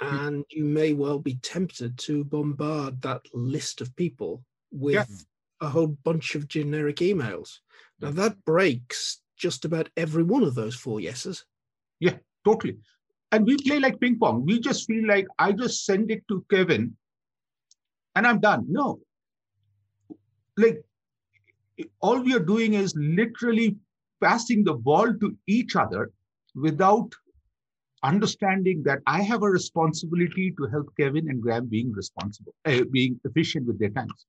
hmm. 0.00 0.16
and 0.16 0.44
you 0.50 0.64
may 0.64 0.92
well 0.92 1.18
be 1.18 1.34
tempted 1.36 1.98
to 1.98 2.24
bombard 2.24 3.02
that 3.02 3.22
list 3.34 3.80
of 3.80 3.94
people 3.96 4.42
with 4.70 5.26
a 5.60 5.68
whole 5.68 5.98
bunch 6.04 6.34
of 6.34 6.48
generic 6.48 6.96
emails. 6.96 7.58
Now 8.00 8.10
that 8.12 8.44
breaks 8.44 9.20
just 9.36 9.64
about 9.64 9.88
every 9.96 10.22
one 10.22 10.42
of 10.42 10.54
those 10.54 10.74
four 10.74 11.00
yeses. 11.00 11.44
Yeah, 11.98 12.16
totally. 12.44 12.78
And 13.32 13.46
we 13.46 13.56
play 13.56 13.78
like 13.78 14.00
ping 14.00 14.18
pong. 14.18 14.44
We 14.44 14.58
just 14.58 14.86
feel 14.86 15.06
like 15.06 15.26
I 15.38 15.52
just 15.52 15.84
send 15.84 16.10
it 16.10 16.26
to 16.28 16.44
Kevin 16.50 16.96
and 18.14 18.26
I'm 18.26 18.40
done. 18.40 18.66
No. 18.68 19.00
Like 20.56 20.82
all 22.00 22.20
we 22.20 22.34
are 22.34 22.46
doing 22.54 22.74
is 22.74 22.94
literally 22.96 23.76
passing 24.20 24.64
the 24.64 24.74
ball 24.74 25.12
to 25.14 25.36
each 25.46 25.76
other 25.76 26.10
without 26.54 27.12
understanding 28.02 28.82
that 28.84 29.00
I 29.06 29.22
have 29.22 29.42
a 29.42 29.48
responsibility 29.48 30.54
to 30.58 30.66
help 30.66 30.92
Kevin 30.98 31.28
and 31.28 31.40
Graham 31.40 31.66
being 31.66 31.92
responsible, 31.92 32.54
uh, 32.64 32.84
being 32.90 33.20
efficient 33.24 33.66
with 33.66 33.78
their 33.78 33.90
times. 33.90 34.26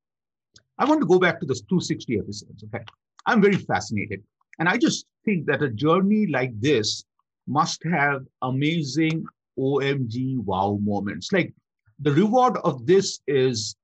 I 0.78 0.86
want 0.86 1.00
to 1.02 1.08
go 1.08 1.20
back 1.20 1.40
to 1.40 1.46
the 1.46 1.54
260 1.54 2.20
episodes. 2.20 2.64
Okay. 2.64 2.84
I'm 3.26 3.42
very 3.42 3.56
fascinated. 3.56 4.24
And 4.60 4.68
I 4.68 4.78
just 4.78 5.06
think 5.26 5.46
that 5.46 5.64
a 5.64 5.70
journey 5.70 6.28
like 6.28 6.60
this 6.60 7.06
must 7.48 7.82
have 7.86 8.26
amazing 8.42 9.26
OMG 9.58 10.40
wow 10.40 10.80
moments. 10.82 11.32
Like 11.32 11.54
the 12.00 12.12
reward 12.12 12.58
of 12.64 12.86
this 12.86 13.20
is 13.28 13.76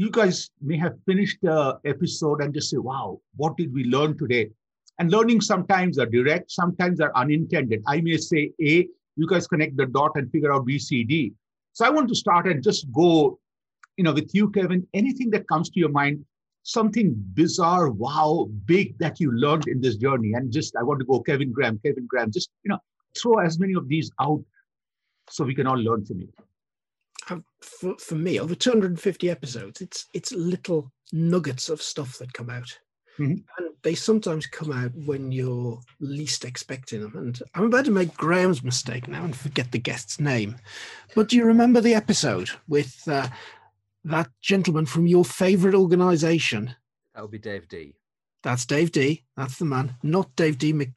you 0.00 0.10
guys 0.10 0.50
may 0.62 0.78
have 0.78 0.94
finished 1.04 1.36
the 1.42 1.78
episode 1.84 2.40
and 2.40 2.54
just 2.54 2.70
say, 2.70 2.78
wow, 2.78 3.20
what 3.36 3.54
did 3.58 3.70
we 3.74 3.84
learn 3.84 4.16
today? 4.16 4.48
And 4.98 5.10
learning 5.10 5.42
sometimes 5.42 5.98
are 5.98 6.06
direct, 6.06 6.50
sometimes 6.50 7.00
are 7.00 7.12
unintended. 7.14 7.82
I 7.86 8.00
may 8.00 8.16
say 8.16 8.50
A, 8.62 8.88
you 9.16 9.26
guys 9.26 9.46
connect 9.46 9.76
the 9.76 9.84
dot 9.84 10.12
and 10.14 10.32
figure 10.32 10.54
out 10.54 10.64
B, 10.64 10.78
C, 10.78 11.04
D. 11.04 11.34
So 11.74 11.84
I 11.84 11.90
want 11.90 12.08
to 12.08 12.14
start 12.14 12.46
and 12.46 12.62
just 12.62 12.90
go, 12.92 13.38
you 13.98 14.04
know, 14.04 14.14
with 14.14 14.30
you, 14.34 14.48
Kevin, 14.50 14.86
anything 14.94 15.28
that 15.32 15.46
comes 15.48 15.68
to 15.68 15.78
your 15.78 15.90
mind, 15.90 16.24
something 16.62 17.14
bizarre, 17.34 17.90
wow, 17.90 18.48
big 18.64 18.98
that 19.00 19.20
you 19.20 19.30
learned 19.32 19.68
in 19.68 19.82
this 19.82 19.96
journey. 19.96 20.32
And 20.32 20.50
just, 20.50 20.76
I 20.76 20.82
want 20.82 21.00
to 21.00 21.04
go 21.04 21.20
Kevin 21.20 21.52
Graham, 21.52 21.78
Kevin 21.84 22.06
Graham, 22.06 22.30
just, 22.32 22.48
you 22.64 22.70
know, 22.70 22.78
throw 23.20 23.38
as 23.40 23.58
many 23.58 23.74
of 23.74 23.86
these 23.86 24.10
out 24.18 24.42
so 25.28 25.44
we 25.44 25.54
can 25.54 25.66
all 25.66 25.76
learn 25.76 26.06
from 26.06 26.20
you 26.20 26.32
for, 27.62 27.96
for 27.98 28.14
me 28.14 28.40
over 28.40 28.54
250 28.54 29.30
episodes 29.30 29.80
it's 29.80 30.06
it's 30.14 30.32
little 30.32 30.90
nuggets 31.12 31.68
of 31.68 31.82
stuff 31.82 32.18
that 32.18 32.32
come 32.32 32.50
out. 32.50 32.78
Mm-hmm. 33.18 33.32
and 33.58 33.74
they 33.82 33.94
sometimes 33.94 34.46
come 34.46 34.72
out 34.72 34.92
when 35.04 35.30
you're 35.30 35.78
least 35.98 36.46
expecting 36.46 37.02
them. 37.02 37.12
And 37.16 37.38
i'm 37.54 37.64
about 37.64 37.84
to 37.86 37.90
make 37.90 38.16
graham's 38.16 38.62
mistake 38.62 39.08
now 39.08 39.24
and 39.24 39.36
forget 39.36 39.72
the 39.72 39.78
guest's 39.78 40.20
name. 40.20 40.56
But 41.14 41.28
do 41.28 41.36
you 41.36 41.44
remember 41.44 41.82
the 41.82 41.94
episode 41.94 42.48
with 42.66 43.06
uh, 43.06 43.28
that 44.04 44.30
gentleman 44.40 44.86
from 44.86 45.06
your 45.06 45.24
favorite 45.24 45.74
organization? 45.74 46.74
That 47.14 47.22
would 47.22 47.32
be 47.32 47.38
dave 47.38 47.68
dee. 47.68 47.96
That's 48.42 48.64
dave 48.64 48.92
dee. 48.92 49.24
That's 49.36 49.58
the 49.58 49.66
man. 49.66 49.96
Not 50.02 50.34
dave 50.36 50.56
d. 50.56 50.72
Mc, 50.72 50.90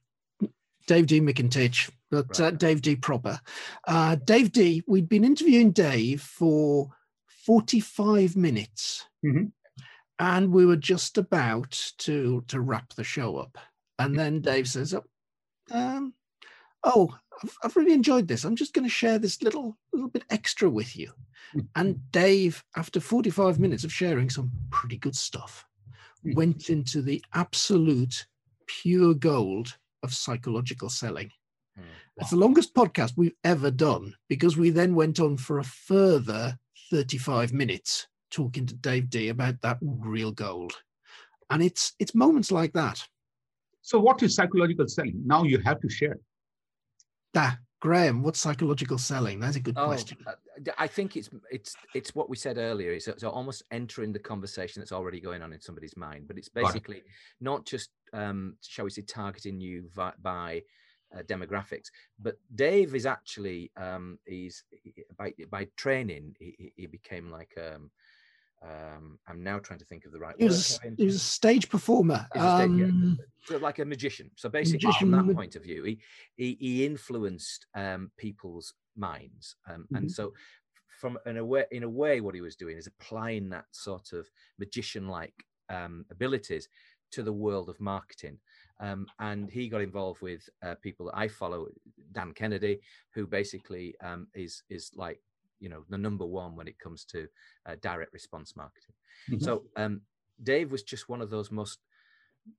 dave 0.88 1.08
d. 1.08 1.20
Mcintich 1.20 1.90
but 2.14 2.40
right. 2.40 2.48
uh, 2.48 2.52
Dave 2.52 2.82
Dee 2.82 2.96
proper. 2.96 3.40
Uh, 3.88 4.16
Dave 4.24 4.52
Dee, 4.52 4.84
we'd 4.88 5.10
been 5.10 5.24
interviewing 5.24 5.72
Dave 5.72 6.22
for 6.22 6.90
45 7.46 8.36
minutes. 8.36 9.06
Mm-hmm. 9.26 9.46
And 10.20 10.52
we 10.52 10.66
were 10.66 10.78
just 10.78 11.18
about 11.18 11.72
to 12.00 12.44
to 12.48 12.62
wrap 12.62 12.94
the 12.94 13.04
show 13.04 13.38
up. 13.38 13.58
And 13.98 14.18
then 14.18 14.42
Dave 14.42 14.68
says, 14.68 14.94
oh, 14.94 15.04
um, 15.72 16.14
oh 16.84 17.16
I've, 17.44 17.58
I've 17.64 17.76
really 17.76 17.94
enjoyed 17.94 18.28
this. 18.28 18.44
I'm 18.44 18.56
just 18.56 18.74
going 18.74 18.86
to 18.86 18.94
share 18.94 19.18
this 19.18 19.42
little 19.42 19.76
little 19.92 20.10
bit 20.10 20.24
extra 20.30 20.70
with 20.70 20.96
you. 20.96 21.12
Mm-hmm. 21.56 21.60
And 21.76 22.12
Dave, 22.12 22.64
after 22.78 23.00
45 23.00 23.60
minutes 23.60 23.84
of 23.84 23.92
sharing 23.92 24.30
some 24.30 24.52
pretty 24.70 24.98
good 24.98 25.16
stuff, 25.16 25.66
mm-hmm. 26.26 26.38
went 26.38 26.70
into 26.70 27.02
the 27.02 27.24
absolute 27.34 28.28
pure 28.68 29.14
gold 29.14 29.78
of 30.04 30.14
psychological 30.14 30.90
selling. 30.90 31.32
Mm, 31.80 31.84
It's 32.18 32.30
the 32.30 32.36
longest 32.36 32.76
podcast 32.76 33.14
we've 33.18 33.36
ever 33.44 33.72
done 33.72 34.14
because 34.30 34.56
we 34.56 34.70
then 34.70 34.94
went 34.94 35.20
on 35.20 35.36
for 35.36 35.60
a 35.60 35.64
further 35.64 36.58
35 36.92 37.54
minutes 37.54 38.08
talking 38.30 38.68
to 38.68 38.76
Dave 38.76 39.10
Dee 39.10 39.30
about 39.30 39.60
that 39.62 39.78
real 39.82 40.32
gold. 40.32 40.74
And 41.50 41.64
it's 41.64 41.94
it's 42.00 42.14
moments 42.14 42.52
like 42.52 42.74
that. 42.74 43.04
So 43.82 44.00
what 44.00 44.22
is 44.22 44.36
psychological 44.36 44.88
selling? 44.88 45.22
Now 45.26 45.44
you 45.44 45.58
have 45.60 45.82
to 45.82 45.90
share. 45.90 46.20
That 47.34 47.58
Graham, 47.80 48.22
what's 48.24 48.40
psychological 48.40 48.98
selling? 48.98 49.40
That's 49.40 49.58
a 49.58 49.60
good 49.60 49.78
oh, 49.78 49.88
question. 49.88 50.18
Uh, 50.26 50.72
I 50.78 50.88
think 50.88 51.18
it's 51.18 51.30
it's 51.52 51.76
it's 51.96 52.14
what 52.16 52.30
we 52.30 52.38
said 52.38 52.58
earlier. 52.58 52.92
It's, 52.92 53.08
it's, 53.08 53.24
almost 53.24 53.64
entering 53.72 54.14
the 54.14 54.20
conversation 54.20 54.80
that's 54.80 54.92
already 54.92 55.20
going 55.20 55.42
on 55.42 55.52
in 55.52 55.60
somebody's 55.60 55.98
mind. 55.98 56.28
But 56.28 56.38
it's 56.38 56.48
basically 56.48 56.98
right. 56.98 57.04
not 57.42 57.66
just, 57.66 57.90
um, 58.14 58.56
shall 58.62 58.86
we 58.86 58.92
say, 58.92 59.02
targeting 59.02 59.60
you 59.60 59.90
by, 59.96 60.14
by 60.22 60.62
uh, 61.16 61.24
demographics. 61.24 61.88
But 62.20 62.36
Dave 62.56 62.96
is 62.96 63.06
actually 63.06 63.72
um, 63.78 64.20
he's 64.26 64.64
by 65.18 65.34
by 65.50 65.68
training 65.78 66.36
he, 66.40 66.74
he 66.76 66.86
became 66.88 67.32
like 67.32 67.54
um, 67.58 67.92
um, 68.64 69.20
I'm 69.28 69.44
now 69.44 69.60
trying 69.60 69.80
to 69.80 69.86
think 69.86 70.06
of 70.06 70.12
the 70.12 70.20
right. 70.20 70.36
He 70.38 70.46
was, 70.46 70.80
he 70.98 71.06
was 71.06 71.16
a 71.16 71.20
stage 71.20 71.70
performer, 71.70 72.26
a 72.34 72.40
stage, 72.40 72.70
um, 72.70 73.18
yeah, 73.20 73.26
so 73.46 73.58
like 73.58 73.80
a 73.80 73.86
magician. 73.86 74.32
So 74.36 74.48
basically, 74.50 74.88
magician, 74.88 75.12
from 75.12 75.28
that 75.28 75.36
point 75.36 75.56
of 75.56 75.64
view, 75.64 75.84
he 75.84 76.00
he, 76.36 76.58
he 76.60 76.86
influenced 76.86 77.68
um, 77.76 78.12
people's 78.18 78.74
minds, 78.96 79.56
um, 79.70 79.82
mm-hmm. 79.82 79.96
and 79.98 80.12
so 80.12 80.34
from 81.00 81.18
in 81.26 81.38
a 81.38 81.46
way, 81.46 81.66
in 81.72 81.84
a 81.84 81.90
way, 81.90 82.22
what 82.22 82.36
he 82.36 82.42
was 82.42 82.56
doing 82.56 82.78
is 82.78 82.88
applying 82.88 83.50
that 83.50 83.66
sort 83.72 84.14
of 84.14 84.30
magician-like 84.60 85.34
um, 85.70 86.06
abilities 86.10 86.70
to 87.12 87.24
the 87.24 87.34
world 87.34 87.68
of 87.68 87.80
marketing. 87.82 88.38
Um, 88.80 89.06
and 89.20 89.50
he 89.50 89.70
got 89.70 89.82
involved 89.82 90.22
with 90.22 90.48
uh, 90.66 90.76
people 90.82 91.06
that 91.08 91.18
I 91.18 91.28
follow, 91.28 91.68
Dan 92.12 92.34
Kennedy, 92.34 92.82
who 93.14 93.28
basically 93.28 93.96
um, 94.04 94.28
is 94.34 94.64
is 94.70 94.92
like 94.96 95.20
you 95.60 95.70
know 95.70 95.84
the 95.90 95.98
number 95.98 96.26
one 96.26 96.56
when 96.56 96.68
it 96.68 96.80
comes 96.80 97.06
to 97.06 97.28
uh, 97.66 97.76
direct 97.82 98.14
response 98.14 98.56
marketing. 98.56 98.96
Mm-hmm. 99.30 99.44
So 99.44 99.64
um, 99.78 100.02
Dave 100.42 100.72
was 100.72 100.84
just 100.84 101.10
one 101.10 101.22
of 101.22 101.30
those 101.30 101.52
most 101.52 101.80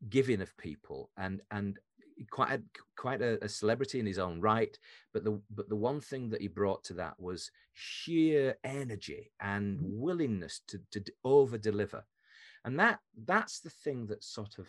giving 0.09 0.41
of 0.41 0.57
people, 0.57 1.11
and 1.17 1.43
and 1.51 1.79
quite 2.31 2.53
a, 2.53 2.63
quite 2.97 3.21
a, 3.21 3.45
a, 3.45 3.49
celebrity 3.49 4.01
in 4.01 4.07
his 4.07 4.19
own 4.19 4.41
right. 4.41 4.77
But 5.13 5.25
the 5.25 5.41
but 5.51 5.69
the 5.69 5.77
one 5.77 6.01
thing 6.01 6.31
that 6.31 6.41
he 6.41 6.49
brought 6.49 6.85
to 6.85 6.95
that 6.95 7.19
was 7.19 7.51
sheer 7.73 8.57
energy 8.65 9.33
and 9.41 9.79
willingness 9.83 10.61
to 10.69 10.81
to 10.93 11.05
over 11.25 11.59
deliver, 11.59 12.05
and 12.65 12.79
that 12.79 13.01
that's 13.27 13.61
the 13.61 13.71
thing 13.71 14.07
that 14.07 14.25
sort 14.25 14.59
of 14.59 14.69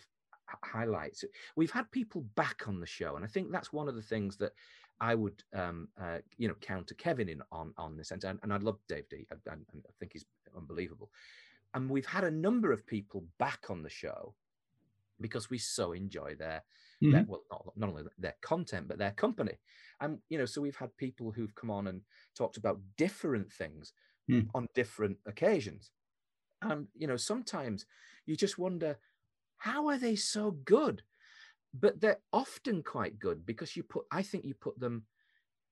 highlights. 0.64 1.24
We've 1.56 1.70
had 1.70 1.90
people 1.90 2.22
back 2.34 2.68
on 2.68 2.80
the 2.80 2.86
show, 2.86 3.16
and 3.16 3.24
I 3.24 3.28
think 3.28 3.50
that's 3.50 3.72
one 3.72 3.88
of 3.88 3.94
the 3.94 4.02
things 4.02 4.36
that 4.38 4.52
I 5.00 5.14
would, 5.14 5.42
um, 5.54 5.88
uh, 6.00 6.18
you 6.38 6.48
know, 6.48 6.54
counter 6.60 6.94
Kevin 6.94 7.28
in 7.28 7.42
on 7.52 7.72
on 7.76 7.96
this, 7.96 8.10
and 8.10 8.24
and 8.24 8.52
I 8.52 8.56
love 8.56 8.78
Dave 8.88 9.08
Dee. 9.08 9.26
I, 9.30 9.50
I, 9.50 9.54
I 9.54 9.92
think 9.98 10.12
he's 10.12 10.24
unbelievable, 10.56 11.10
and 11.74 11.90
we've 11.90 12.06
had 12.06 12.24
a 12.24 12.30
number 12.30 12.72
of 12.72 12.86
people 12.86 13.24
back 13.38 13.66
on 13.68 13.82
the 13.82 13.90
show 13.90 14.34
because 15.20 15.48
we 15.48 15.58
so 15.58 15.92
enjoy 15.92 16.34
their, 16.34 16.62
mm-hmm. 17.02 17.12
their 17.12 17.24
well, 17.26 17.42
not, 17.50 17.72
not 17.76 17.88
only 17.88 18.02
their 18.18 18.36
content 18.42 18.88
but 18.88 18.98
their 18.98 19.12
company, 19.12 19.58
and 20.00 20.18
you 20.28 20.38
know, 20.38 20.46
so 20.46 20.60
we've 20.60 20.76
had 20.76 20.96
people 20.96 21.30
who've 21.30 21.54
come 21.54 21.70
on 21.70 21.88
and 21.88 22.00
talked 22.34 22.56
about 22.56 22.80
different 22.96 23.52
things 23.52 23.92
mm. 24.30 24.46
on 24.54 24.66
different 24.74 25.18
occasions, 25.26 25.90
and 26.62 26.86
you 26.94 27.06
know, 27.06 27.16
sometimes 27.16 27.84
you 28.24 28.34
just 28.34 28.58
wonder 28.58 28.98
how 29.58 29.88
are 29.88 29.98
they 29.98 30.16
so 30.16 30.52
good? 30.64 31.02
But 31.78 32.00
they're 32.00 32.20
often 32.32 32.82
quite 32.82 33.18
good 33.18 33.44
because 33.44 33.76
you 33.76 33.82
put, 33.82 34.04
I 34.10 34.22
think 34.22 34.44
you 34.44 34.54
put 34.54 34.78
them 34.80 35.04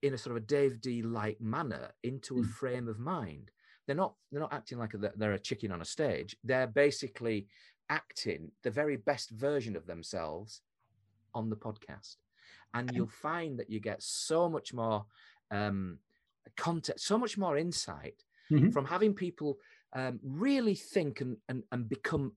in 0.02 0.12
a 0.14 0.18
sort 0.18 0.36
of 0.36 0.42
a 0.42 0.46
Dave 0.46 0.80
Dee 0.80 1.02
like 1.02 1.40
manner 1.40 1.92
into 2.02 2.38
a 2.38 2.42
mm. 2.42 2.50
frame 2.50 2.88
of 2.88 2.98
mind. 2.98 3.50
They're 3.86 3.96
not, 3.96 4.14
they're 4.30 4.40
not 4.40 4.52
acting 4.52 4.78
like 4.78 4.94
a, 4.94 5.12
they're 5.16 5.32
a 5.32 5.38
chicken 5.38 5.72
on 5.72 5.80
a 5.80 5.86
stage. 5.86 6.36
They're 6.44 6.66
basically 6.66 7.46
acting 7.88 8.50
the 8.62 8.70
very 8.70 8.96
best 8.96 9.30
version 9.30 9.76
of 9.76 9.86
themselves 9.86 10.60
on 11.34 11.50
the 11.50 11.56
podcast. 11.56 12.16
And 12.74 12.90
you'll 12.92 13.06
find 13.06 13.58
that 13.60 13.70
you 13.70 13.78
get 13.78 14.02
so 14.02 14.48
much 14.48 14.74
more 14.74 15.06
um, 15.50 15.98
content, 16.56 17.00
so 17.00 17.16
much 17.16 17.38
more 17.38 17.56
insight 17.56 18.24
mm-hmm. 18.50 18.70
from 18.70 18.84
having 18.84 19.14
people 19.14 19.58
um, 19.94 20.18
really 20.22 20.74
think 20.74 21.20
and, 21.20 21.36
and, 21.48 21.62
and 21.70 21.88
become 21.88 22.32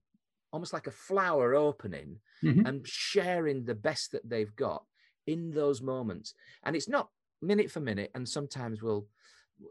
almost 0.52 0.72
like 0.72 0.86
a 0.86 0.92
flower 0.92 1.54
opening 1.54 2.18
mm-hmm. 2.42 2.66
and 2.66 2.86
sharing 2.86 3.64
the 3.64 3.74
best 3.74 4.12
that 4.12 4.28
they've 4.28 4.54
got 4.56 4.84
in 5.26 5.50
those 5.50 5.82
moments. 5.82 6.34
And 6.64 6.74
it's 6.74 6.88
not 6.88 7.08
minute 7.42 7.70
for 7.70 7.80
minute, 7.80 8.10
and 8.14 8.28
sometimes 8.28 8.82
we'll 8.82 9.06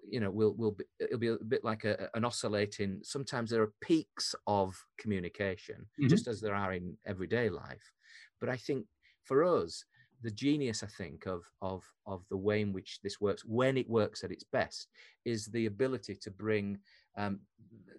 you 0.10 0.20
know 0.20 0.30
we'll 0.30 0.54
we'll 0.58 0.72
be, 0.72 0.84
it'll 1.00 1.20
be 1.20 1.28
a 1.28 1.38
bit 1.38 1.64
like 1.64 1.86
a, 1.86 2.10
an 2.14 2.26
oscillating 2.26 3.00
sometimes 3.04 3.50
there 3.50 3.62
are 3.62 3.74
peaks 3.82 4.36
of 4.46 4.76
communication 4.98 5.76
mm-hmm. 5.78 6.08
just 6.08 6.28
as 6.28 6.42
there 6.42 6.56
are 6.56 6.74
in 6.74 6.98
everyday 7.06 7.50
life 7.50 7.94
but 8.40 8.50
i 8.50 8.58
think 8.58 8.86
for 9.24 9.44
us 9.44 9.84
the 10.24 10.32
genius 10.32 10.84
i 10.84 10.88
think 10.88 11.26
of 11.26 11.44
of 11.62 11.84
of 12.06 12.24
the 12.30 12.38
way 12.38 12.62
in 12.62 12.74
which 12.74 13.00
this 13.04 13.22
works 13.22 13.44
when 13.46 13.78
it 13.78 13.90
works 13.90 14.24
at 14.24 14.32
its 14.32 14.44
best 14.44 14.90
is 15.26 15.46
the 15.48 15.68
ability 15.68 16.16
to 16.16 16.32
bring 16.32 16.78
um 17.18 17.40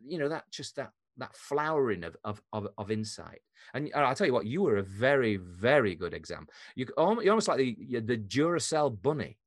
you 0.07 0.19
know 0.19 0.29
that 0.29 0.45
just 0.51 0.77
that 0.77 0.91
that 1.18 1.37
flowering 1.37 2.04
of, 2.04 2.16
of, 2.24 2.40
of, 2.52 2.68
of 2.78 2.90
insight. 2.90 3.40
And 3.74 3.90
I'll 3.94 4.14
tell 4.14 4.26
you 4.26 4.33
what, 4.33 4.46
you 4.46 4.62
were 4.62 4.78
a 4.78 4.83
very, 4.83 5.37
very 5.37 5.94
good 5.94 6.14
example. 6.14 6.52
You, 6.74 6.87
you're 6.96 7.31
almost 7.31 7.48
like 7.48 7.59
the, 7.59 8.00
the 8.00 8.16
Duracell 8.16 9.00
bunny 9.02 9.38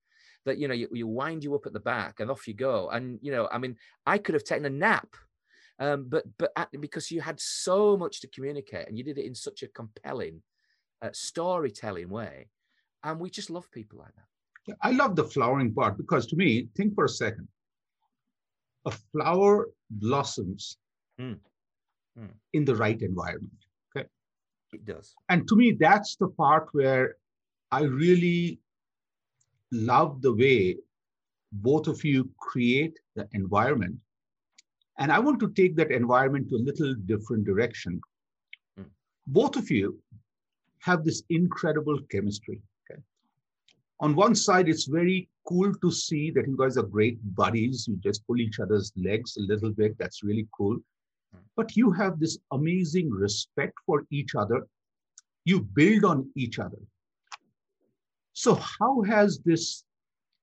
that, 0.45 0.57
you 0.57 0.67
know, 0.67 0.73
you, 0.73 0.88
you 0.91 1.07
wind 1.07 1.43
you 1.43 1.55
up 1.55 1.65
at 1.65 1.73
the 1.73 1.79
back 1.79 2.19
and 2.19 2.29
off 2.29 2.47
you 2.47 2.53
go. 2.53 2.89
And, 2.89 3.19
you 3.21 3.31
know, 3.31 3.47
I 3.51 3.57
mean, 3.57 3.77
I 4.05 4.17
could 4.17 4.36
have 4.36 4.43
taken 4.43 4.65
a 4.65 4.69
nap, 4.69 5.07
um, 5.79 6.05
but, 6.10 6.25
but 6.38 6.51
at, 6.55 6.69
because 6.79 7.10
you 7.10 7.21
had 7.21 7.39
so 7.39 7.97
much 7.97 8.21
to 8.21 8.27
communicate 8.27 8.88
and 8.88 8.97
you 8.97 9.03
did 9.03 9.17
it 9.17 9.25
in 9.25 9.36
such 9.36 9.63
a 9.63 9.67
compelling 9.67 10.41
uh, 11.01 11.10
storytelling 11.13 12.10
way. 12.10 12.49
And 13.03 13.19
we 13.19 13.29
just 13.29 13.49
love 13.49 13.71
people 13.71 13.99
like 13.99 14.13
that. 14.15 14.77
I 14.81 14.91
love 14.91 15.15
the 15.15 15.23
flowering 15.23 15.73
part 15.73 15.97
because 15.97 16.27
to 16.27 16.36
me, 16.36 16.67
think 16.75 16.93
for 16.93 17.05
a 17.05 17.10
second. 17.10 17.47
A 18.86 18.91
flower 18.91 19.69
blossoms 19.89 20.77
Mm. 21.21 21.39
Mm. 22.19 22.28
in 22.52 22.65
the 22.65 22.76
right 22.76 23.02
environment. 23.02 23.58
Okay. 23.95 24.06
It 24.74 24.86
does. 24.86 25.15
And 25.30 25.47
to 25.47 25.56
me, 25.56 25.71
that's 25.71 26.17
the 26.17 26.28
part 26.28 26.67
where 26.74 27.15
I 27.71 27.84
really 27.84 28.60
love 29.71 30.21
the 30.21 30.34
way 30.34 30.78
both 31.54 31.88
of 31.88 32.04
you 32.04 32.30
create 32.38 33.00
the 33.15 33.30
environment. 33.32 33.95
And 35.00 35.10
I 35.10 35.19
want 35.19 35.39
to 35.39 35.52
take 35.52 35.78
that 35.78 35.89
environment 35.91 36.50
to 36.50 36.58
a 36.58 36.65
little 36.69 36.93
different 37.06 37.45
direction. 37.45 38.02
Mm. 38.78 38.88
Both 39.28 39.56
of 39.56 39.71
you 39.71 39.97
have 40.80 41.06
this 41.06 41.24
incredible 41.30 41.97
chemistry. 42.12 42.60
Okay. 42.91 43.02
On 44.02 44.15
one 44.15 44.36
side, 44.36 44.67
it's 44.67 44.86
very 44.86 45.30
cool 45.47 45.74
to 45.76 45.91
see 45.91 46.30
that 46.32 46.45
you 46.45 46.58
guys 46.58 46.78
are 46.78 46.84
great 46.84 47.19
buddies. 47.36 47.88
You 47.88 47.95
just 48.04 48.28
pull 48.28 48.41
each 48.41 48.60
other's 48.60 48.91
legs 48.97 49.38
a 49.38 49.41
little 49.41 49.71
bit. 49.71 49.97
That's 49.97 50.24
really 50.24 50.47
cool. 50.52 50.78
But 51.56 51.76
you 51.76 51.91
have 51.91 52.20
this 52.20 52.38
amazing 52.52 53.10
respect 53.10 53.74
for 53.86 54.06
each 54.12 54.36
other. 54.36 54.67
You 55.46 55.62
build 55.62 56.06
on 56.06 56.30
each 56.36 56.60
other. 56.60 56.78
So, 58.34 58.56
how 58.56 59.02
has 59.04 59.39
this 59.39 59.84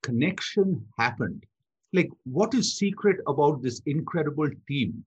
connection 0.03 0.87
happened? 0.99 1.45
Like, 1.93 2.11
what 2.25 2.53
is 2.55 2.77
secret 2.77 3.21
about 3.27 3.63
this 3.63 3.81
incredible 3.87 4.51
team? 4.67 5.05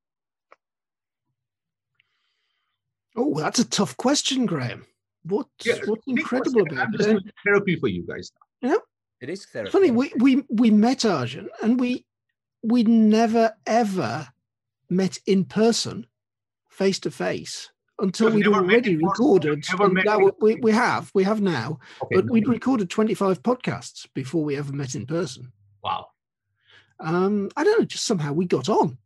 Oh, 3.16 3.34
that's 3.40 3.60
a 3.60 3.68
tough 3.70 3.96
question, 3.98 4.46
Graham. 4.46 4.86
What, 5.24 5.48
Yeah, 5.64 5.76
what's 5.86 6.04
think 6.06 6.22
for 6.28 6.36
a 6.36 6.40
incredible 6.40 6.62
second, 6.62 6.78
about 6.78 6.88
I'm 6.88 6.94
it? 6.94 6.98
just 6.98 7.10
And- 7.10 7.20
doing 7.20 7.32
therapy 7.46 7.76
for 7.76 7.88
you 7.88 8.04
guys 8.08 8.32
It 8.64 9.30
is 9.30 9.46
therapy. 9.46 9.72
Funny, 9.72 9.92
we, 9.92 10.12
we 10.18 10.44
we 10.50 10.72
met 10.72 11.06
Arjun 11.06 11.48
and 11.62 11.80
we 11.80 12.06
we 12.64 12.82
never 12.84 13.54
ever 13.68 14.28
met 14.92 15.18
in 15.26 15.46
person, 15.46 16.06
face 16.70 17.00
to 17.00 17.10
face, 17.10 17.72
until 18.00 18.28
You've 18.28 18.36
we'd 18.36 18.48
already 18.48 18.98
recorded. 18.98 19.64
And 19.80 20.00
now 20.06 20.20
we, 20.42 20.56
we 20.56 20.72
have, 20.72 21.10
we 21.16 21.24
have 21.24 21.42
now, 21.42 21.80
Okay. 22.04 22.16
but 22.18 22.30
we'd 22.30 22.48
recorded 22.48 22.90
25 22.90 23.42
podcasts 23.42 24.08
before 24.14 24.44
we 24.44 24.58
ever 24.58 24.74
met 24.74 24.94
in 24.94 25.06
person. 25.08 25.52
wow. 25.84 26.08
Um, 27.00 27.50
I 27.58 27.64
don't 27.64 27.80
know, 27.80 27.86
just 27.86 28.06
somehow 28.06 28.32
we 28.34 28.46
got 28.46 28.70
on. 28.70 29.00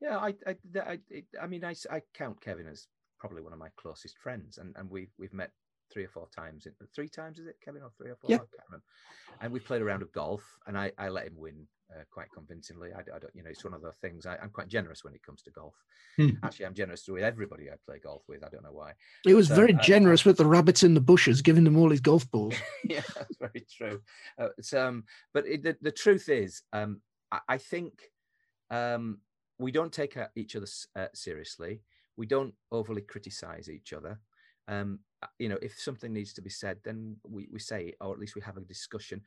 Yeah, 0.00 0.16
I, 0.16 0.28
I, 0.46 0.56
th- 0.72 0.84
I, 0.86 0.98
it- 1.10 1.26
I 1.40 1.46
mean, 1.46 1.64
I, 1.64 1.72
s- 1.72 1.86
I 1.90 2.00
count 2.14 2.40
Kevin 2.40 2.66
as 2.66 2.86
probably 3.18 3.42
one 3.42 3.52
of 3.52 3.58
my 3.58 3.68
closest 3.76 4.16
friends, 4.18 4.56
and, 4.58 4.74
and 4.78 4.88
we 4.90 5.08
we've 5.18 5.34
met 5.34 5.50
three 5.92 6.04
or 6.04 6.08
four 6.08 6.28
times. 6.34 6.64
In, 6.64 6.72
three 6.94 7.08
times 7.10 7.38
is 7.38 7.46
it, 7.46 7.56
Kevin, 7.62 7.82
or 7.82 7.90
three 7.98 8.10
or 8.10 8.16
four? 8.16 8.30
Yeah. 8.30 8.36
I 8.36 8.38
can't 8.38 8.50
remember. 8.70 8.84
And 9.42 9.52
we 9.52 9.60
played 9.60 9.82
a 9.82 9.84
round 9.84 10.00
of 10.02 10.10
golf, 10.12 10.42
and 10.66 10.78
I, 10.78 10.92
I 10.96 11.08
let 11.10 11.26
him 11.26 11.34
win 11.36 11.66
uh, 11.94 12.04
quite 12.10 12.28
convincingly. 12.32 12.90
I, 12.92 13.00
I 13.00 13.18
don't, 13.18 13.34
you 13.34 13.42
know, 13.42 13.50
it's 13.50 13.64
one 13.64 13.74
of 13.74 13.82
those 13.82 13.96
things. 14.00 14.26
I, 14.26 14.36
I'm 14.42 14.50
quite 14.50 14.68
generous 14.68 15.04
when 15.04 15.14
it 15.14 15.22
comes 15.22 15.42
to 15.42 15.50
golf. 15.50 15.74
Hmm. 16.16 16.30
Actually, 16.42 16.66
I'm 16.66 16.74
generous 16.74 17.06
with 17.08 17.22
everybody 17.22 17.70
I 17.70 17.74
play 17.86 17.98
golf 17.98 18.22
with. 18.28 18.44
I 18.44 18.48
don't 18.48 18.62
know 18.62 18.72
why. 18.72 18.92
It 19.26 19.34
was 19.34 19.48
So, 19.48 19.54
very 19.54 19.74
uh, 19.74 19.80
generous 19.80 20.24
with 20.24 20.36
the 20.36 20.46
rabbits 20.46 20.82
in 20.82 20.94
the 20.94 21.00
bushes, 21.00 21.42
giving 21.42 21.64
them 21.64 21.76
all 21.76 21.90
his 21.90 22.00
golf 22.00 22.30
balls. 22.30 22.54
yeah, 22.84 23.02
that's 23.14 23.36
very 23.38 23.66
true. 23.70 24.00
Uh, 24.38 24.76
um, 24.76 25.04
but 25.34 25.46
it, 25.46 25.62
the, 25.62 25.76
the 25.80 25.92
truth 25.92 26.28
is, 26.28 26.62
um, 26.72 27.00
I, 27.30 27.40
I 27.48 27.58
think 27.58 27.94
um, 28.70 29.18
we 29.58 29.72
don't 29.72 29.92
take 29.92 30.16
uh, 30.16 30.28
each 30.36 30.56
other 30.56 30.66
uh, 30.96 31.06
seriously. 31.14 31.82
We 32.16 32.26
don't 32.26 32.54
overly 32.70 33.02
criticize 33.02 33.68
each 33.68 33.92
other. 33.92 34.20
Um, 34.68 35.00
uh, 35.22 35.28
you 35.38 35.48
know, 35.48 35.58
if 35.62 35.78
something 35.78 36.12
needs 36.12 36.32
to 36.34 36.42
be 36.42 36.50
said, 36.50 36.78
then 36.84 37.16
we, 37.24 37.48
we 37.52 37.58
say 37.58 37.86
it, 37.86 37.96
or 38.00 38.12
at 38.12 38.18
least 38.18 38.34
we 38.34 38.42
have 38.42 38.56
a 38.56 38.60
discussion. 38.60 39.22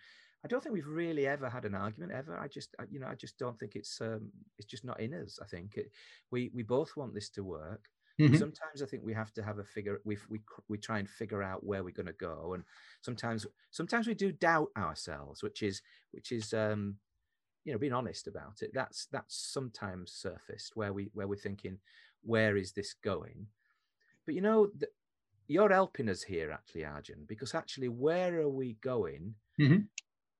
I 0.45 0.47
don't 0.47 0.63
think 0.63 0.73
we've 0.75 0.87
really 0.87 1.27
ever 1.27 1.49
had 1.49 1.65
an 1.65 1.75
argument 1.75 2.13
ever. 2.13 2.37
I 2.39 2.47
just, 2.47 2.75
I- 2.79 2.85
you 2.91 2.99
know, 2.99 3.07
I 3.07 3.15
just 3.15 3.39
don't 3.39 3.59
think 3.59 3.75
it's 3.75 3.99
um, 4.01 4.31
it's 4.59 4.67
just 4.67 4.85
not 4.85 5.01
in 5.01 5.13
us. 5.15 5.39
I 5.41 5.47
think 5.47 5.77
it, 5.77 5.91
we 6.31 6.51
we 6.53 6.63
both 6.63 6.95
want 6.97 7.15
this 7.15 7.29
to 7.31 7.43
work 7.43 7.89
Mhm. 8.19 8.37
sometimes 8.37 8.81
I 8.81 8.87
think 8.87 9.03
we 9.05 9.13
have 9.13 9.33
to 9.33 9.43
have 9.43 9.59
a 9.59 9.63
figure. 9.65 10.01
We 10.05 10.17
we 10.29 10.41
we 10.69 10.77
try 10.77 10.99
and 10.99 11.09
figure 11.09 11.43
out 11.43 11.63
where 11.65 11.83
we're 11.83 11.91
going 12.01 12.07
to 12.07 12.13
go, 12.13 12.53
and 12.55 12.63
sometimes 13.01 13.45
sometimes 13.71 14.07
we 14.07 14.15
do 14.15 14.31
doubt 14.31 14.71
ourselves, 14.77 15.43
which 15.43 15.63
is 15.63 15.81
which 16.11 16.31
is 16.31 16.53
um, 16.53 16.97
you 17.65 17.73
know 17.73 17.79
being 17.79 17.93
honest 17.93 18.27
about 18.27 18.61
it. 18.61 18.71
That's 18.73 19.07
that's 19.07 19.35
sometimes 19.37 20.11
surfaced 20.13 20.75
where 20.77 20.93
we 20.93 21.09
where 21.13 21.27
we're 21.27 21.37
thinking, 21.37 21.79
where 22.23 22.57
is 22.57 22.73
this 22.73 22.93
going? 22.93 23.47
But 24.25 24.35
you 24.35 24.41
know, 24.41 24.67
th- 24.67 24.91
you're 25.47 25.71
helping 25.73 26.09
us 26.09 26.23
here 26.23 26.51
actually, 26.51 26.85
Arjun, 26.85 27.25
because 27.27 27.55
actually, 27.55 27.89
where 27.89 28.39
are 28.41 28.49
we 28.49 28.73
going? 28.81 29.35
Mhm. 29.59 29.89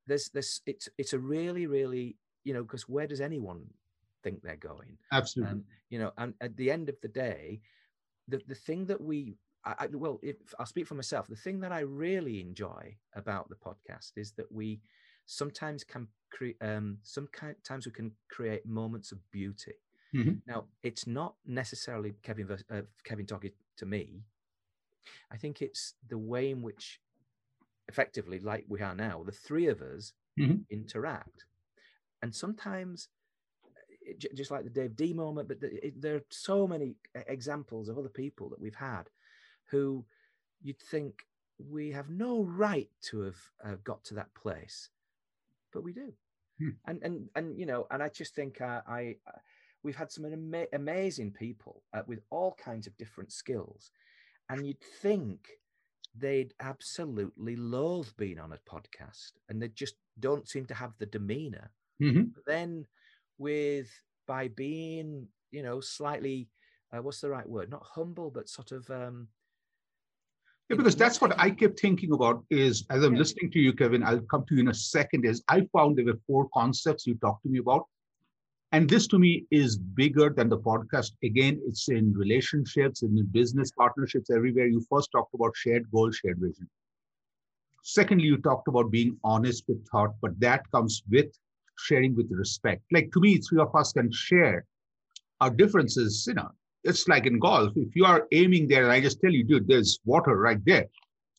There's 0.08 0.30
this. 0.30 0.62
It's 0.66 0.90
it's 0.98 1.14
a 1.14 1.20
really 1.20 1.68
really 1.68 2.18
you 2.44 2.54
know 2.54 2.64
because 2.64 2.88
where 2.90 3.08
does 3.08 3.22
anyone 3.22 3.66
think 4.24 4.42
they're 4.42 4.56
going? 4.58 4.98
Absolutely. 5.12 5.54
Um, 5.54 5.66
you 5.90 6.00
know, 6.00 6.12
and 6.18 6.34
at 6.42 6.56
the 6.58 6.72
end 6.72 6.90
of 6.90 6.96
the 7.02 7.08
day, 7.08 7.62
the 8.28 8.42
the 8.48 8.56
thing 8.56 8.86
that 8.88 9.02
we, 9.02 9.38
I, 9.66 9.76
I, 9.80 9.88
well, 9.88 10.20
if 10.24 10.38
I'll 10.60 10.66
speak 10.66 10.88
for 10.88 10.96
myself, 10.96 11.28
the 11.28 11.36
thing 11.36 11.60
that 11.62 11.72
I 11.72 11.82
really 11.82 12.42
enjoy 12.42 12.98
about 13.16 13.50
the 13.50 13.56
podcast 13.56 14.14
is 14.18 14.32
that 14.34 14.52
we 14.52 14.82
sometimes 15.26 15.84
can 15.84 16.08
create, 16.32 16.58
um, 16.62 17.00
sometimes 17.04 17.86
we 17.86 17.92
can 17.92 18.12
create 18.30 18.66
moments 18.66 19.12
of 19.12 19.20
beauty. 19.32 19.74
Mhm. 20.14 20.42
Now, 20.48 20.66
it's 20.84 21.08
not 21.08 21.36
necessarily 21.46 22.14
Kevin 22.24 22.50
uh, 22.70 22.82
Kevin 23.04 23.26
talking 23.26 23.52
to 23.78 23.86
me. 23.86 24.24
I 25.32 25.38
think 25.38 25.62
it's 25.62 25.96
the 26.08 26.18
way 26.18 26.50
in 26.52 26.62
which, 26.62 27.00
effectively, 27.88 28.40
like 28.40 28.66
we 28.68 28.82
are 28.82 28.96
now, 28.96 29.24
the 29.24 29.32
three 29.32 29.68
of 29.68 29.82
us 29.82 30.14
Mhm. 30.38 30.66
interact, 30.70 31.46
and 32.22 32.34
sometimes 32.36 33.10
just 34.34 34.52
like 34.52 34.64
the 34.64 34.70
Dave 34.70 34.96
Dee 34.96 35.14
moment, 35.14 35.48
but 35.48 35.60
there 35.96 36.16
are 36.16 36.26
so 36.30 36.68
many 36.68 36.96
examples 37.28 37.90
of 37.90 37.98
other 37.98 38.10
people 38.10 38.50
that 38.50 38.60
we've 38.60 38.76
had 38.76 39.10
who 39.66 40.06
you'd 40.62 40.80
think 40.80 41.26
we 41.58 41.92
have 41.92 42.10
no 42.10 42.44
right 42.44 42.90
to 43.02 43.22
have 43.22 43.38
uh, 43.64 43.76
got 43.84 44.04
to 44.04 44.14
that 44.14 44.34
place, 44.36 44.90
but 45.72 45.84
we 45.84 45.94
do. 45.94 46.14
Hmm. 46.60 46.70
And 46.86 47.04
and 47.04 47.30
and 47.36 47.58
you 47.60 47.66
know, 47.66 47.88
and 47.90 48.04
I 48.04 48.10
just 48.10 48.36
think 48.36 48.62
uh, 48.62 48.82
I 48.88 49.18
uh, 49.28 49.40
we've 49.84 49.96
had 49.96 50.12
some 50.12 50.26
ama- 50.26 50.68
amazing 50.74 51.32
people 51.32 51.84
uh, 51.94 52.04
with 52.06 52.22
all 52.30 52.54
kinds 52.54 52.88
of 52.88 52.98
different 52.98 53.32
skills, 53.32 53.92
and 54.50 54.66
you'd 54.68 54.82
think 55.02 55.50
they'd 56.18 56.54
absolutely 56.60 57.56
loathe 57.56 58.10
being 58.18 58.40
on 58.40 58.54
a 58.54 58.60
podcast, 58.70 59.32
and 59.50 59.62
they 59.62 59.68
just 59.70 59.96
don't 60.20 60.48
seem 60.48 60.66
to 60.66 60.74
have 60.74 60.94
the 60.98 61.06
demeanor 61.06 61.72
Mhm. 62.02 62.34
but 62.34 62.46
then 62.46 62.86
with 63.38 63.90
by 64.28 64.48
being 64.50 65.28
you 65.52 65.62
know 65.64 65.80
slightly 65.82 66.50
uh, 66.94 67.02
what's 67.02 67.22
the 67.22 67.30
right 67.30 67.48
word 67.48 67.70
not 67.70 67.86
humble 67.86 68.30
but 68.30 68.50
sort 68.50 68.72
of 68.72 68.90
um 68.90 69.28
Yeah, 70.70 70.78
because 70.78 70.96
that's 70.96 71.22
what 71.22 71.38
I 71.40 71.52
kept 71.52 71.80
thinking 71.80 72.12
about 72.12 72.44
is 72.50 72.86
as 72.90 73.04
I'm 73.04 73.14
Yeah. 73.14 73.20
listening 73.20 73.52
to 73.52 73.60
you, 73.60 73.72
Kevin, 73.74 74.04
I'll 74.04 74.22
come 74.22 74.46
to 74.48 74.56
you 74.56 74.62
in 74.62 74.70
a 74.70 74.74
second, 74.74 75.26
is 75.26 75.44
I 75.48 75.68
found 75.72 75.96
there 75.96 76.06
were 76.06 76.20
four 76.26 76.50
concepts 76.54 77.06
you 77.06 77.16
talked 77.16 77.44
to 77.44 77.50
me 77.50 77.60
about. 77.60 77.86
And 78.76 78.90
this 78.90 79.08
to 79.08 79.18
me 79.18 79.46
is 79.52 79.78
bigger 79.78 80.30
than 80.30 80.50
the 80.50 80.58
podcast. 80.58 81.12
Again, 81.24 81.62
it's 81.66 81.88
in 81.88 82.14
relationships, 82.14 83.04
in 83.04 83.26
business 83.32 83.72
partnerships, 83.72 84.30
everywhere. 84.30 84.68
You 84.68 84.86
first 84.90 85.14
talked 85.14 85.34
about 85.34 85.56
shared 85.56 85.90
goal, 85.92 86.12
shared 86.12 86.40
vision. 86.40 86.70
Secondly, 87.84 88.26
you 88.26 88.36
talked 88.36 88.68
about 88.68 88.92
being 88.92 89.18
honest 89.24 89.64
with 89.70 89.88
thought, 89.88 90.14
but 90.22 90.38
that 90.42 90.70
comes 90.72 91.04
with 91.10 91.28
sharing 91.80 92.18
with 92.18 92.30
respect. 92.30 92.82
Like 92.92 93.14
to 93.14 93.22
me, 93.22 93.38
three 93.38 93.62
of 93.62 93.74
us 93.74 93.94
can 93.94 94.12
share 94.12 94.66
our 95.40 95.52
differences, 95.52 96.26
you 96.28 96.34
know, 96.34 96.50
it's 96.84 97.08
like 97.08 97.26
in 97.26 97.40
golf. 97.40 97.72
If 97.78 97.96
you 97.96 98.04
are 98.04 98.28
aiming 98.34 98.68
there 98.68 98.84
and 98.84 98.92
I 98.92 99.00
just 99.00 99.22
tell 99.22 99.32
you, 99.32 99.46
dude, 99.46 99.70
there's 99.70 100.00
water 100.04 100.36
right 100.36 100.60
there. 100.66 100.88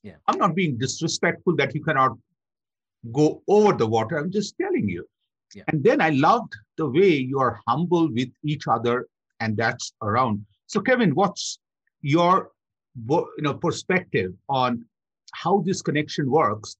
Yeah. 0.03 0.15
I'm 0.27 0.39
not 0.39 0.55
being 0.55 0.79
disrespectful 0.79 1.55
that 1.57 1.75
you 1.75 1.85
cannot 1.85 2.17
go 3.13 3.43
over 3.47 3.75
the 3.75 3.87
water. 3.87 4.17
I'm 4.17 4.33
just 4.33 4.55
telling 4.59 4.89
you. 4.89 5.07
Yeah. 5.55 5.65
And 5.69 5.85
then 5.85 6.01
I 6.01 6.11
loved 6.11 6.55
the 6.77 6.89
way 6.89 7.09
you 7.09 7.39
are 7.39 7.61
humble 7.67 8.09
with 8.13 8.29
each 8.45 8.67
other 8.69 9.07
and 9.41 9.57
that's 9.57 9.93
around. 10.03 10.45
So 10.67 10.81
Kevin, 10.81 11.15
what's 11.15 11.59
your 12.03 12.51
you 13.09 13.27
know 13.41 13.55
perspective 13.55 14.33
on 14.49 14.85
how 15.35 15.63
this 15.65 15.83
connection 15.83 16.31
works? 16.31 16.77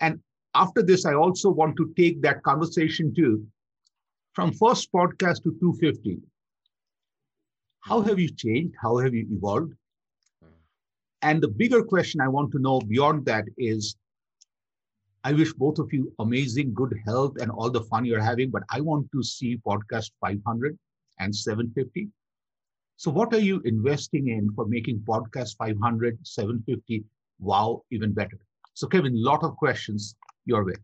And 0.00 0.20
after 0.54 0.82
this, 0.82 1.04
I 1.06 1.14
also 1.14 1.50
want 1.50 1.76
to 1.76 1.92
take 1.96 2.22
that 2.22 2.42
conversation 2.42 3.14
to 3.14 3.44
from 4.32 4.52
first 4.52 4.92
podcast 4.92 5.42
to 5.44 5.56
250 5.60 6.18
how 7.80 8.00
have 8.02 8.18
you 8.18 8.28
changed 8.28 8.74
how 8.82 8.96
have 8.98 9.14
you 9.14 9.26
evolved 9.30 9.72
Mm. 10.44 10.48
and 11.22 11.42
the 11.42 11.48
bigger 11.48 11.82
question 11.82 12.20
i 12.20 12.28
want 12.28 12.50
to 12.52 12.58
know 12.58 12.80
beyond 12.80 13.24
that 13.26 13.44
is 13.56 13.96
i 15.28 15.32
wish 15.40 15.52
both 15.64 15.78
of 15.84 15.92
you 15.96 16.02
amazing 16.24 16.72
good 16.80 16.94
health 17.06 17.40
and 17.40 17.50
all 17.50 17.70
the 17.76 17.84
fun 17.90 18.04
you're 18.10 18.26
having 18.30 18.50
but 18.56 18.64
i 18.78 18.80
want 18.90 19.06
to 19.12 19.22
see 19.34 19.52
podcast 19.68 20.10
500 20.20 20.78
and 21.20 21.34
750 21.34 22.08
so 22.96 23.10
what 23.20 23.32
are 23.38 23.44
you 23.50 23.60
investing 23.72 24.28
in 24.38 24.50
for 24.58 24.66
making 24.76 24.98
podcast 25.12 25.56
500 25.58 26.18
750 26.22 27.04
wow 27.50 27.68
even 27.90 28.12
better 28.20 28.38
So, 28.76 28.86
Kevin, 28.86 29.14
lot 29.16 29.42
of 29.42 29.56
questions 29.56 30.16
your 30.44 30.64
way. 30.64 30.74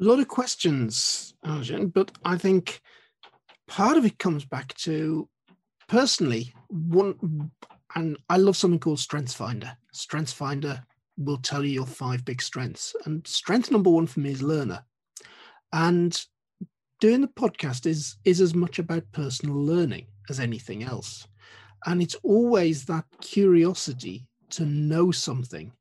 A 0.00 0.04
lot 0.04 0.18
of 0.18 0.28
questions, 0.28 1.32
Arjun, 1.42 1.88
but 1.88 2.10
I 2.22 2.36
think 2.36 2.82
part 3.66 3.96
of 3.96 4.04
it 4.04 4.18
comes 4.18 4.44
back 4.44 4.74
to 4.84 5.26
personally 5.88 6.52
one 6.68 7.50
and 7.94 8.18
I 8.28 8.36
love 8.36 8.58
something 8.58 8.78
called 8.78 9.00
Strengths 9.00 9.32
Finder. 9.32 9.74
Strengths 9.92 10.34
Finder 10.34 10.84
will 11.16 11.38
tell 11.38 11.64
you 11.64 11.70
your 11.70 11.86
five 11.86 12.24
big 12.24 12.42
strengths. 12.42 12.94
And 13.04 13.26
strength 13.26 13.70
number 13.70 13.90
one 13.90 14.06
for 14.06 14.20
me 14.20 14.30
is 14.30 14.42
learner. 14.42 14.84
And 15.72 16.18
doing 17.00 17.20
the 17.20 17.28
podcast 17.28 17.86
is 17.86 18.16
is 18.24 18.40
as 18.40 18.54
much 18.54 18.78
about 18.78 19.10
personal 19.12 19.56
learning 19.56 20.06
as 20.28 20.40
anything 20.40 20.82
else. 20.82 21.26
And 21.84 22.02
it's 22.02 22.16
always 22.16 22.84
that 22.86 23.04
curiosity 23.20 24.26
to 24.50 24.64
know 24.64 25.10
something 25.10 25.72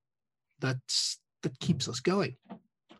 that's 0.59 1.19
that 1.43 1.59
keeps 1.59 1.87
us 1.87 1.99
going. 1.99 2.35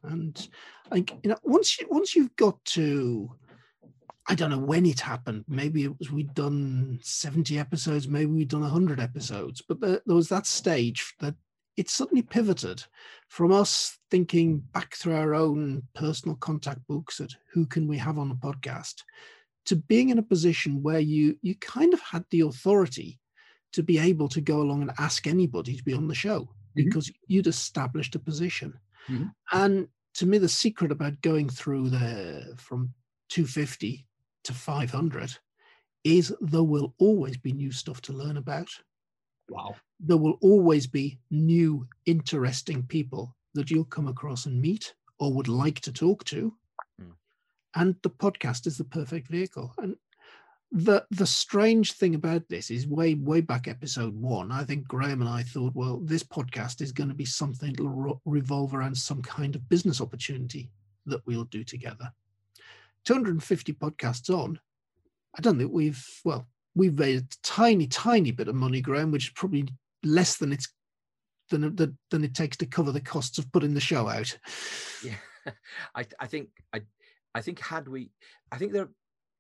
And 0.04 0.48
I 0.92 0.96
think 0.96 1.14
you 1.24 1.30
know 1.30 1.38
once 1.44 1.80
you 1.80 1.88
once 1.90 2.16
you've 2.16 2.36
got 2.36 2.64
to 2.66 3.32
I 4.28 4.34
don't 4.34 4.50
know 4.50 4.60
when 4.60 4.86
it 4.86 5.00
happened. 5.00 5.46
Maybe 5.48 5.84
it 5.84 5.98
was 6.00 6.12
we'd 6.12 6.34
done 6.34 7.00
70 7.02 7.60
episodes, 7.60 8.08
maybe 8.08 8.32
we'd 8.32 8.50
done 8.50 8.62
100 8.62 9.00
episodes, 9.00 9.62
but 9.62 9.80
there, 9.80 10.02
there 10.06 10.16
was 10.16 10.30
that 10.30 10.48
stage 10.48 11.14
that 11.20 11.36
it 11.78 11.90
suddenly 11.90 12.22
pivoted 12.22 12.84
from 13.28 13.52
us 13.52 13.98
thinking 14.10 14.60
back 14.60 14.96
through 14.96 15.16
our 15.16 15.34
own 15.34 15.84
personal 15.94 16.36
contact 16.38 16.80
books 16.88 17.20
at 17.20 17.32
who 17.54 17.66
can 17.66 17.88
we 17.88 17.98
have 17.98 18.18
on 18.18 18.32
a 18.32 18.36
podcast 18.36 18.96
to 19.66 19.76
being 19.76 20.10
in 20.10 20.20
a 20.20 20.24
position 20.24 20.82
where 20.84 21.00
you 21.00 21.38
you 21.42 21.56
kind 21.56 21.94
of 21.94 22.00
had 22.02 22.24
the 22.32 22.42
authority 22.42 23.20
to 23.74 23.84
be 23.84 23.98
able 23.98 24.30
to 24.30 24.42
go 24.42 24.62
along 24.62 24.82
and 24.82 24.92
ask 25.00 25.28
anybody 25.28 25.76
to 25.76 25.84
be 25.84 25.94
on 25.94 26.08
the 26.08 26.16
show 26.16 26.42
mm-hmm. 26.42 26.86
because 26.86 27.12
you'd 27.28 27.48
established 27.48 28.16
a 28.16 28.20
position 28.20 28.74
mm-hmm. 29.10 29.26
and 29.52 29.88
to 30.14 30.26
me 30.26 30.38
the 30.38 30.48
secret 30.48 30.92
about 30.92 31.20
going 31.22 31.50
through 31.50 31.90
the 31.90 32.56
from 32.58 32.94
250 33.30 34.06
to 34.44 34.54
500 34.54 35.38
is 36.06 36.34
there 36.40 36.64
will 36.64 36.94
always 37.00 37.36
be 37.36 37.52
new 37.52 37.72
stuff 37.72 38.00
to 38.02 38.14
learn 38.14 38.38
about. 38.38 38.70
Wow. 39.50 39.76
There 40.00 40.18
will 40.18 40.38
always 40.42 40.88
be 40.88 41.20
new, 41.32 41.88
interesting 42.06 42.84
people 42.84 43.36
that 43.54 43.72
you'll 43.72 43.86
come 43.86 44.08
across 44.08 44.46
and 44.46 44.62
meet 44.62 44.94
or 45.20 45.34
would 45.34 45.48
like 45.48 45.80
to 45.82 45.92
talk 45.92 46.24
to. 46.26 46.54
Mm. 47.02 47.14
And 47.76 47.96
the 48.02 48.10
podcast 48.10 48.68
is 48.68 48.78
the 48.78 48.84
perfect 48.84 49.30
vehicle. 49.30 49.74
And 49.78 49.96
the 50.72 51.06
the 51.12 51.28
strange 51.28 51.94
thing 51.94 52.16
about 52.16 52.42
this 52.50 52.72
is 52.72 52.88
way 52.88 53.14
way 53.14 53.40
back 53.40 53.68
episode 53.68 54.16
one 54.16 54.52
i 54.52 54.64
think 54.64 54.86
graham 54.88 55.22
and 55.22 55.30
i 55.30 55.44
thought 55.44 55.72
well 55.76 56.02
this 56.04 56.24
podcast 56.24 56.82
is 56.82 56.92
going 56.92 57.08
to 57.08 57.16
be 57.16 57.24
something 57.24 57.72
that 57.74 57.84
will 57.84 58.20
revolve 58.26 58.74
around 58.74 58.98
some 58.98 59.22
kind 59.22 59.56
of 59.56 59.70
business 59.70 60.02
opportunity 60.02 60.72
that 61.06 61.22
we'll 61.28 61.46
do 61.46 61.64
together 61.64 62.12
250 63.06 63.74
podcasts 63.74 64.30
on, 64.36 64.60
I 65.38 65.42
don't 65.42 65.58
think 65.58 65.72
we've, 65.72 66.04
well, 66.26 66.48
we've 66.76 66.98
made 66.98 67.20
a 67.20 67.38
tiny, 67.42 67.88
tiny 67.88 68.32
bit 68.32 68.48
of 68.48 68.56
money, 68.56 68.82
Graham, 68.82 69.12
which 69.12 69.28
is 69.28 69.34
probably 69.34 69.68
less 70.04 70.38
than 70.38 70.52
it's 70.54 70.68
than, 71.50 71.76
than, 71.76 71.98
than 72.10 72.24
it 72.24 72.34
takes 72.34 72.58
to 72.58 72.66
cover 72.66 72.92
the 72.92 73.02
costs 73.02 73.38
of 73.38 73.52
putting 73.52 73.74
the 73.74 73.80
show 73.80 74.08
out. 74.08 74.36
Yeah, 75.04 75.16
I, 75.96 76.06
I 76.20 76.28
think 76.28 76.50
I, 76.74 76.82
I 77.34 77.42
think 77.42 77.60
had 77.60 77.88
we, 77.88 78.12
I 78.52 78.58
think 78.58 78.74
there, 78.74 78.90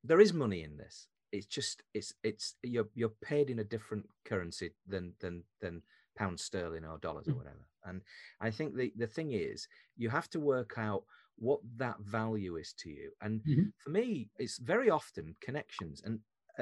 there 0.04 0.22
is 0.22 0.34
money 0.34 0.64
in 0.64 0.78
this. 0.78 1.08
It's 1.32 1.48
just 1.48 1.84
it's 1.94 2.14
it's 2.24 2.56
you're 2.64 2.88
you're 2.94 3.14
paid 3.22 3.50
in 3.50 3.60
a 3.60 3.64
different 3.64 4.08
currency 4.24 4.72
than 4.88 5.14
than 5.20 5.44
than 5.62 5.82
pounds 6.16 6.44
sterling 6.44 6.86
or 6.86 6.98
dollars 7.00 7.28
or 7.28 7.32
mm. 7.32 7.38
whatever. 7.38 7.68
And 7.84 8.02
I 8.40 8.52
think 8.52 8.76
the 8.76 8.94
the 8.96 9.08
thing 9.08 9.32
is 9.34 9.68
you 9.98 10.10
have 10.10 10.30
to 10.30 10.40
work 10.40 10.76
out 10.78 11.04
what 11.38 11.60
that 11.78 12.00
value 12.00 12.56
is 12.56 12.74
to 12.80 12.90
you. 12.90 13.12
And 13.22 13.42
mm-hmm. 13.42 13.64
for 13.78 13.90
me, 13.90 14.30
it's 14.40 14.58
very 14.58 14.90
often 14.90 15.36
connections. 15.42 16.02
And 16.06 16.20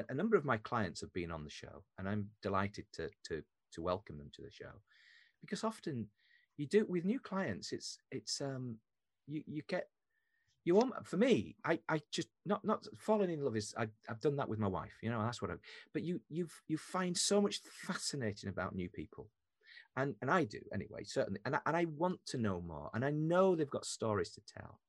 a, 0.09 0.13
number 0.13 0.35
of 0.35 0.45
my 0.45 0.57
clients 0.57 1.01
have 1.01 1.13
been 1.13 1.31
on 1.31 1.43
the 1.43 1.49
show, 1.49 1.83
and 1.97 2.07
I'm 2.07 2.29
delighted 2.41 2.85
to 2.93 3.09
to 3.25 3.43
to 3.73 3.81
welcome 3.81 4.17
them 4.17 4.31
to 4.35 4.41
the 4.41 4.51
show, 4.51 4.81
because 5.41 5.63
often 5.63 6.07
you 6.57 6.67
do 6.67 6.85
with 6.87 7.05
new 7.05 7.19
clients. 7.19 7.71
It's 7.71 7.99
it's 8.11 8.41
um 8.41 8.77
you 9.27 9.43
you 9.45 9.61
get 9.67 9.87
you 10.65 10.75
want 10.75 10.93
for 11.05 11.17
me 11.17 11.57
i 11.65 11.77
i 11.89 11.99
just 12.09 12.29
not 12.45 12.63
not 12.63 12.87
falling 12.97 13.29
in 13.29 13.43
love 13.43 13.57
is 13.57 13.73
I, 13.77 13.89
have 14.07 14.21
done 14.21 14.37
that 14.37 14.47
with 14.47 14.59
my 14.59 14.67
wife 14.67 14.93
you 15.01 15.09
know 15.09 15.21
that's 15.21 15.41
what 15.41 15.51
i 15.51 15.55
but 15.93 16.03
you 16.03 16.21
you've 16.29 16.61
you 16.69 16.77
find 16.77 17.17
so 17.17 17.41
much 17.41 17.59
fascinating 17.85 18.47
about 18.47 18.73
new 18.73 18.87
people 18.87 19.27
and 19.95 20.15
and 20.21 20.31
I 20.31 20.43
do 20.45 20.59
anyway, 20.73 21.03
certainly. 21.03 21.39
And 21.45 21.55
I, 21.55 21.59
and 21.65 21.77
I 21.77 21.85
want 21.85 22.25
to 22.27 22.37
know 22.37 22.61
more, 22.61 22.89
and 22.93 23.05
I 23.05 23.11
know 23.11 23.55
they've 23.55 23.69
got 23.69 23.85
stories 23.85 24.31
to 24.31 24.41
tell. 24.41 24.79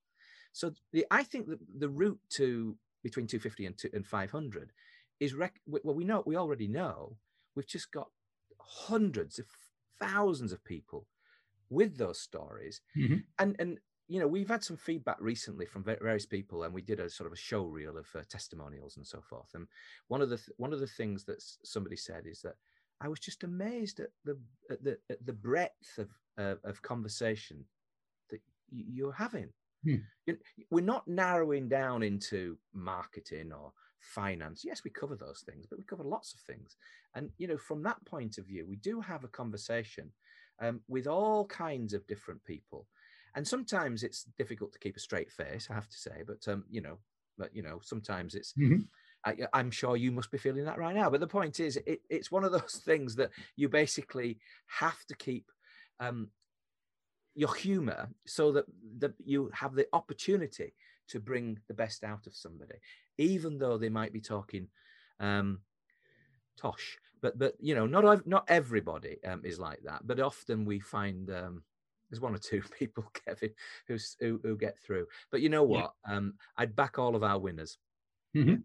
So 0.53 0.73
the, 0.93 1.07
I 1.11 1.25
think 1.25 1.49
that 1.49 1.59
the 1.79 1.89
route 1.89 2.21
to 2.31 2.77
between 3.03 3.27
250 3.27 3.67
and, 3.67 3.77
two, 3.77 3.91
and 3.93 4.07
500 4.07 4.73
is 5.21 5.35
rec- 5.35 5.61
well, 5.67 5.95
we 5.95 6.05
know 6.05 6.23
we 6.27 6.37
already 6.37 6.69
know 6.69 7.17
we've 7.55 7.67
just 7.67 7.93
got 7.93 8.09
hundreds 8.59 9.39
of 9.39 9.47
thousands 10.01 10.53
of 10.53 10.65
people 10.65 11.07
with 11.71 11.97
those 11.97 12.21
stories, 12.21 12.81
mm-hmm. 12.97 13.17
and 13.39 13.57
and 13.59 13.79
you 14.09 14.21
know 14.21 14.27
we've 14.27 14.49
had 14.49 14.65
some 14.65 14.77
feedback 14.77 15.17
recently 15.21 15.67
from 15.67 15.85
various 15.85 16.27
people, 16.27 16.65
and 16.65 16.75
we 16.75 16.83
did 16.83 17.01
a 17.01 17.11
sort 17.11 17.27
of 17.27 17.33
a 17.33 17.37
show 17.37 17.65
reel 17.65 17.97
of 17.97 18.07
uh, 18.15 18.23
testimonials 18.29 18.97
and 18.97 19.07
so 19.07 19.21
forth. 19.21 19.51
And 19.55 19.67
one 20.09 20.21
of 20.21 20.31
the 20.31 20.37
th- 20.37 20.57
one 20.57 20.73
of 20.73 20.81
the 20.81 20.87
things 20.87 21.25
that 21.25 21.43
somebody 21.63 21.97
said 21.97 22.25
is 22.27 22.41
that 22.43 22.55
I 23.01 23.09
was 23.09 23.21
just 23.21 23.45
amazed 23.45 24.01
at 24.01 24.11
the 24.25 24.39
at 24.71 24.83
the 24.83 24.99
at 25.11 25.25
the 25.25 25.33
breadth 25.33 25.99
of 25.99 26.11
uh, 26.39 26.57
of 26.65 26.83
conversation 26.83 27.65
that 28.31 28.41
you're 28.71 29.13
having. 29.13 29.49
Hmm. 29.85 29.97
We're 30.71 30.85
not 30.85 31.07
narrowing 31.07 31.69
down 31.69 32.03
into 32.03 32.57
marketing 32.73 33.53
or 33.53 33.73
finance. 34.05 34.63
Yes, 34.65 34.83
we 34.85 34.91
cover 34.91 35.17
those 35.17 35.43
things, 35.47 35.67
but 35.69 35.79
we 35.79 35.85
cover 35.85 36.05
lots 36.05 36.35
of 36.35 36.41
things. 36.41 36.77
And 37.15 37.31
you 37.39 37.49
know, 37.49 37.59
from 37.59 37.83
that 37.83 38.05
point 38.05 38.39
of 38.39 38.47
view, 38.47 38.67
we 38.69 38.77
do 38.77 39.01
have 39.01 39.25
a 39.25 39.29
conversation 39.29 40.11
um, 40.61 40.81
with 40.89 41.07
all 41.07 41.47
kinds 41.47 41.95
of 41.95 42.07
different 42.07 42.45
people. 42.45 42.87
And 43.37 43.47
sometimes 43.47 44.05
it's 44.05 44.25
difficult 44.39 44.73
to 44.73 44.79
keep 44.79 44.97
a 44.97 45.01
straight 45.01 45.33
face, 45.33 45.69
I 45.71 45.75
have 45.75 45.89
to 45.89 45.97
say. 45.97 46.23
But 46.27 46.47
um, 46.51 46.65
you 46.71 46.81
know, 46.81 46.99
but 47.39 47.55
you 47.55 47.63
know, 47.63 47.81
sometimes 47.83 48.35
it's. 48.35 48.53
Mm-hmm 48.53 48.83
I, 49.25 49.37
am 49.55 49.71
sure 49.71 49.97
you 49.97 50.13
must 50.13 50.31
be 50.31 50.39
feeling 50.39 50.65
that 50.65 50.79
right 50.79 50.95
now. 50.95 51.11
But 51.11 51.21
the 51.21 51.27
point 51.27 51.61
is, 51.61 51.77
it, 51.87 52.01
it's 52.11 52.31
one 52.31 52.45
of 52.45 52.53
those 52.53 52.81
things 52.85 53.17
that 53.17 53.31
you 53.57 53.69
basically 53.69 54.39
have 54.67 55.05
to 55.07 55.17
keep 55.17 55.51
um, 56.01 56.29
your 57.35 57.55
humor 57.55 58.09
so 58.27 58.53
that, 58.53 58.67
that 58.99 59.15
you 59.25 59.51
have 59.53 59.75
the 59.75 59.87
opportunity 59.93 60.75
to 61.09 61.21
bring 61.21 61.59
the 61.69 61.75
best 61.75 62.05
out 62.05 62.27
of 62.27 62.35
somebody, 62.35 62.75
even 63.19 63.59
though 63.59 63.79
they 63.79 63.89
might 63.89 64.13
be 64.13 64.21
talking 64.21 64.69
um, 65.21 65.61
tosh. 66.57 66.99
But 67.21 67.39
but 67.39 67.55
you 67.59 67.75
know, 67.75 67.87
not 67.87 68.27
not 68.27 68.45
everybody 68.49 69.19
um, 69.25 69.43
is 69.45 69.59
like 69.59 69.81
that. 69.85 70.07
But 70.07 70.21
often 70.21 70.65
we 70.65 70.81
find 70.81 71.31
um, 71.31 71.63
there's 72.11 72.21
one 72.21 72.35
or 72.35 72.39
two 72.39 72.63
people, 72.79 73.05
Kevin, 73.27 73.51
who 73.89 73.99
who 74.21 74.57
get 74.57 74.79
through. 74.79 75.07
But 75.31 75.41
you 75.41 75.49
know 75.49 75.63
what? 75.63 75.93
Yeah. 76.07 76.17
Um, 76.17 76.35
I'd 76.57 76.77
back 76.77 76.99
all 76.99 77.17
of 77.17 77.23
our 77.23 77.39
winners. 77.39 77.79
Mm-hmm 78.37 78.57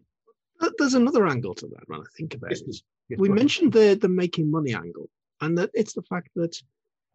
there's 0.78 0.94
another 0.94 1.26
angle 1.26 1.54
to 1.54 1.66
that 1.68 1.88
when 1.88 2.00
I 2.00 2.04
think 2.16 2.34
about 2.34 2.52
it. 2.52 2.82
We 3.18 3.28
mentioned 3.28 3.72
the 3.72 3.98
the 4.00 4.08
making 4.08 4.50
money 4.50 4.74
angle, 4.74 5.08
and 5.40 5.56
that 5.58 5.70
it's 5.74 5.94
the 5.94 6.02
fact 6.02 6.28
that 6.36 6.56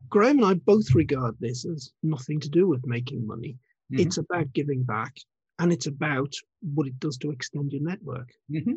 Graham 0.10 0.38
and 0.38 0.46
I 0.46 0.54
both 0.56 0.94
regard 0.94 1.36
this 1.40 1.66
as 1.66 1.92
nothing 2.04 2.40
to 2.42 2.50
do 2.50 2.68
with 2.68 2.86
making 2.86 3.26
money. 3.26 3.58
Mm-hmm. 3.92 4.02
It's 4.02 4.18
about 4.18 4.52
giving 4.54 4.84
back, 4.84 5.16
and 5.60 5.72
it's 5.72 5.88
about 5.88 6.34
what 6.74 6.88
it 6.88 7.00
does 7.00 7.18
to 7.18 7.32
extend 7.32 7.72
your 7.72 7.82
network. 7.82 8.30
Mm-hmm. 8.52 8.74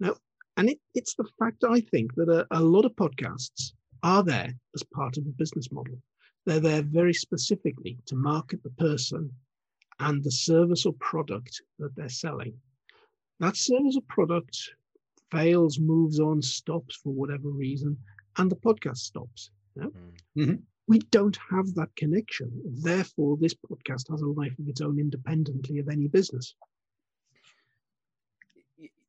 Now, 0.00 0.14
and 0.56 0.70
it, 0.70 0.78
it's 0.94 1.14
the 1.14 1.28
fact 1.38 1.64
I 1.64 1.80
think 1.80 2.14
that 2.16 2.28
a, 2.28 2.46
a 2.50 2.60
lot 2.60 2.84
of 2.84 2.92
podcasts 2.96 3.72
are 4.02 4.22
there 4.22 4.52
as 4.74 4.82
part 4.82 5.16
of 5.16 5.26
a 5.26 5.30
business 5.30 5.70
model. 5.72 5.98
They're 6.46 6.60
there 6.60 6.82
very 6.82 7.14
specifically 7.14 7.98
to 8.06 8.16
market 8.16 8.62
the 8.62 8.70
person 8.70 9.30
and 10.00 10.24
the 10.24 10.30
service 10.30 10.86
or 10.86 10.92
product 10.94 11.62
that 11.78 11.94
they're 11.94 12.08
selling 12.08 12.54
that 13.42 13.56
service 13.56 13.96
or 13.96 14.02
product 14.02 14.56
fails, 15.32 15.80
moves 15.80 16.20
on, 16.20 16.40
stops 16.40 16.94
for 16.96 17.12
whatever 17.12 17.48
reason, 17.48 17.96
and 18.38 18.50
the 18.50 18.56
podcast 18.56 18.98
stops. 18.98 19.50
Yeah? 19.74 19.84
Mm. 19.84 19.92
Mm-hmm. 20.38 20.54
We 20.92 20.98
don't 21.10 21.38
have 21.50 21.74
that 21.76 21.88
connection. 21.96 22.50
Therefore, 22.66 23.38
this 23.40 23.54
podcast 23.54 24.10
has 24.10 24.20
a 24.20 24.26
life 24.26 24.52
of 24.58 24.68
its 24.68 24.82
own 24.82 24.98
independently 24.98 25.78
of 25.78 25.88
any 25.88 26.06
business. 26.06 26.54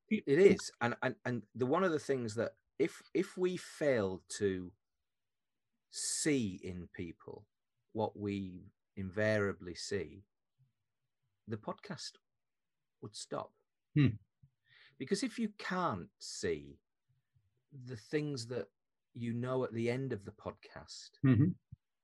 It 0.10 0.24
is, 0.26 0.72
and 0.80 0.96
and 1.02 1.16
and 1.26 1.44
the 1.56 1.66
one 1.66 1.84
of 1.84 1.92
the 1.92 2.00
things 2.00 2.36
that 2.36 2.52
if 2.80 3.02
if 3.14 3.36
we 3.38 3.58
fail 3.58 4.22
to 4.38 4.72
see 5.92 6.62
in 6.64 6.88
people 6.96 7.44
what 7.92 8.18
we 8.18 8.72
invariably 8.96 9.76
see, 9.76 10.24
the 11.50 11.58
podcast 11.58 12.14
would 13.02 13.14
stop. 13.14 13.52
Hmm. 13.94 14.16
Because 14.98 15.22
if 15.22 15.38
you 15.38 15.50
can't 15.58 16.08
see 16.20 16.78
the 17.88 17.98
things 17.98 18.48
that 18.48 18.68
you 19.14 19.34
know 19.34 19.64
at 19.64 19.74
the 19.74 19.90
end 19.90 20.14
of 20.14 20.26
the 20.26 20.32
podcast, 20.32 21.12
mm-hmm. 21.26 21.50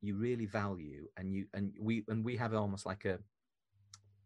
you 0.01 0.15
really 0.15 0.45
value 0.45 1.07
and 1.17 1.33
you 1.33 1.45
and 1.53 1.73
we 1.79 2.03
and 2.07 2.23
we 2.23 2.35
have 2.37 2.53
almost 2.53 2.85
like 2.85 3.05
a 3.05 3.19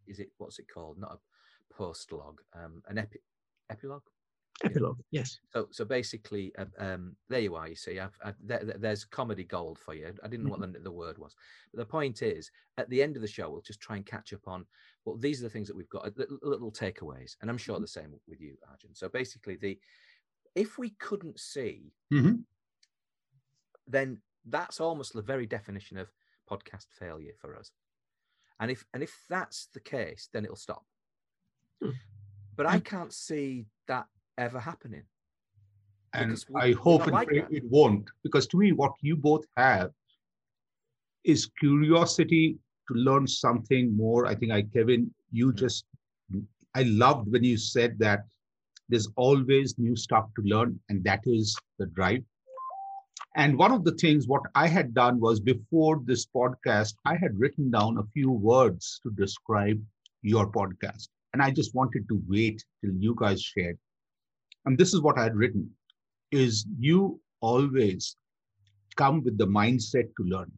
is 0.08 0.20
it 0.20 0.30
what's 0.38 0.60
it 0.60 0.68
called? 0.74 1.00
Not 1.00 1.14
a 1.14 1.74
post 1.74 2.12
log 2.12 2.42
um 2.54 2.84
an 2.88 2.98
epi, 2.98 3.20
epilogue? 3.70 4.04
Epilogue 4.64 5.00
yes. 5.12 5.40
So 5.52 5.68
so 5.72 5.84
basically 5.84 6.54
uh, 6.58 6.66
um 6.78 7.16
there 7.28 7.40
you 7.40 7.56
are 7.56 7.68
you 7.68 7.76
see 7.76 8.00
I've, 8.00 8.18
I've 8.24 8.36
there, 8.44 8.64
there's 8.78 9.04
comedy 9.04 9.44
gold 9.44 9.80
for 9.80 9.94
you. 9.96 10.14
I 10.24 10.28
didn't 10.28 10.46
know 10.46 10.52
what 10.52 10.62
the, 10.62 10.80
the 10.80 10.92
word 10.92 11.18
was. 11.18 11.36
But 11.74 11.80
the 11.80 11.86
point 11.86 12.22
is 12.22 12.52
at 12.78 12.90
the 12.90 13.02
end 13.02 13.16
of 13.16 13.22
the 13.22 13.28
show 13.28 13.50
we'll 13.50 13.62
just 13.62 13.82
try 13.82 13.96
and 13.96 14.06
catch 14.06 14.32
up 14.34 14.48
on 14.48 14.66
well 15.06 15.18
these 15.18 15.40
are 15.42 15.44
the 15.46 15.50
things 15.50 15.68
that 15.68 15.76
we've 15.76 15.90
got 15.90 16.16
little, 16.18 16.38
little 16.44 16.72
takeaways 16.72 17.36
and 17.42 17.50
i'm 17.50 17.58
sure 17.58 17.80
the 17.80 17.88
same 17.88 18.14
with 18.28 18.40
you 18.40 18.56
arjun. 18.70 18.94
So 18.94 19.10
basically 19.10 19.56
the 19.56 19.80
if 20.56 20.78
we 20.78 20.92
couldn't 20.92 21.40
see 21.40 21.92
Mhm. 22.14 22.44
Then 23.88 24.18
that's 24.46 24.80
almost 24.80 25.14
the 25.14 25.22
very 25.22 25.46
definition 25.46 25.98
of 25.98 26.12
podcast 26.50 26.88
failure 27.00 27.34
for 27.40 27.56
us 27.58 27.72
and 28.60 28.70
if 28.72 28.86
and 28.94 29.02
if 29.04 29.14
that's 29.30 29.68
the 29.74 29.80
case 29.80 30.30
then 30.34 30.44
it'll 30.46 30.56
stop 30.56 30.86
Hmm. 31.82 31.92
but 32.56 32.66
i 32.66 32.80
can't 32.80 33.14
see 33.14 33.66
that 33.88 34.08
ever 34.38 34.60
happening 34.60 35.04
And 36.14 36.32
we- 36.50 36.62
I 36.62 36.74
hope 36.74 37.08
like 37.08 37.28
pray 37.28 37.44
it 37.50 37.64
won't, 37.66 38.08
because 38.24 38.46
to 38.48 38.58
me, 38.58 38.72
what 38.72 38.94
you 39.02 39.16
both 39.16 39.46
have 39.58 39.90
is 41.24 41.48
curiosity 41.60 42.58
to 42.88 42.94
learn 42.94 43.26
something 43.28 43.96
more. 43.98 44.28
I 44.28 44.36
think 44.36 44.52
I, 44.52 44.62
Kevin, 44.76 45.02
you 45.32 45.48
Mm. 45.52 45.56
just, 45.64 45.86
I 46.76 46.84
loved 46.84 47.32
when 47.32 47.44
you 47.44 47.58
said 47.58 47.98
that 48.00 48.20
there's 48.90 49.08
always 49.16 49.80
new 49.80 49.96
stuff 49.96 50.26
to 50.36 50.42
learn, 50.54 50.80
and 50.90 51.04
that 51.04 51.22
is 51.26 51.56
the 51.80 51.88
drive. 51.88 52.24
And 53.36 53.58
one 53.58 53.72
of 53.72 53.84
the 53.84 53.96
things 53.96 54.28
what 54.28 54.44
I 54.56 54.68
had 54.68 54.94
done 54.94 55.20
was 55.20 55.40
before 55.40 56.02
this 56.06 56.26
podcast, 56.26 56.96
I 57.06 57.16
had 57.16 57.40
written 57.40 57.72
down 57.72 57.98
a 57.98 58.06
few 58.14 58.32
words 58.32 59.00
to 59.04 59.12
describe 59.12 59.84
your 60.22 60.52
podcast. 60.52 61.10
And 61.34 61.42
I 61.42 61.50
just 61.52 61.74
wanted 61.74 62.08
to 62.10 62.22
wait 62.28 62.64
till 62.84 62.94
you 62.94 63.16
guys 63.18 63.42
shared. 63.42 63.78
And 64.66 64.78
this 64.78 64.94
is 64.94 65.02
what 65.02 65.18
I 65.18 65.24
had 65.24 65.36
written 65.36 65.70
is 66.32 66.66
you 66.80 67.20
always 67.42 68.16
come 68.96 69.24
with 69.24 69.38
the 69.38 69.48
mindset 69.48 70.10
to 70.18 70.24
learn. 70.24 70.52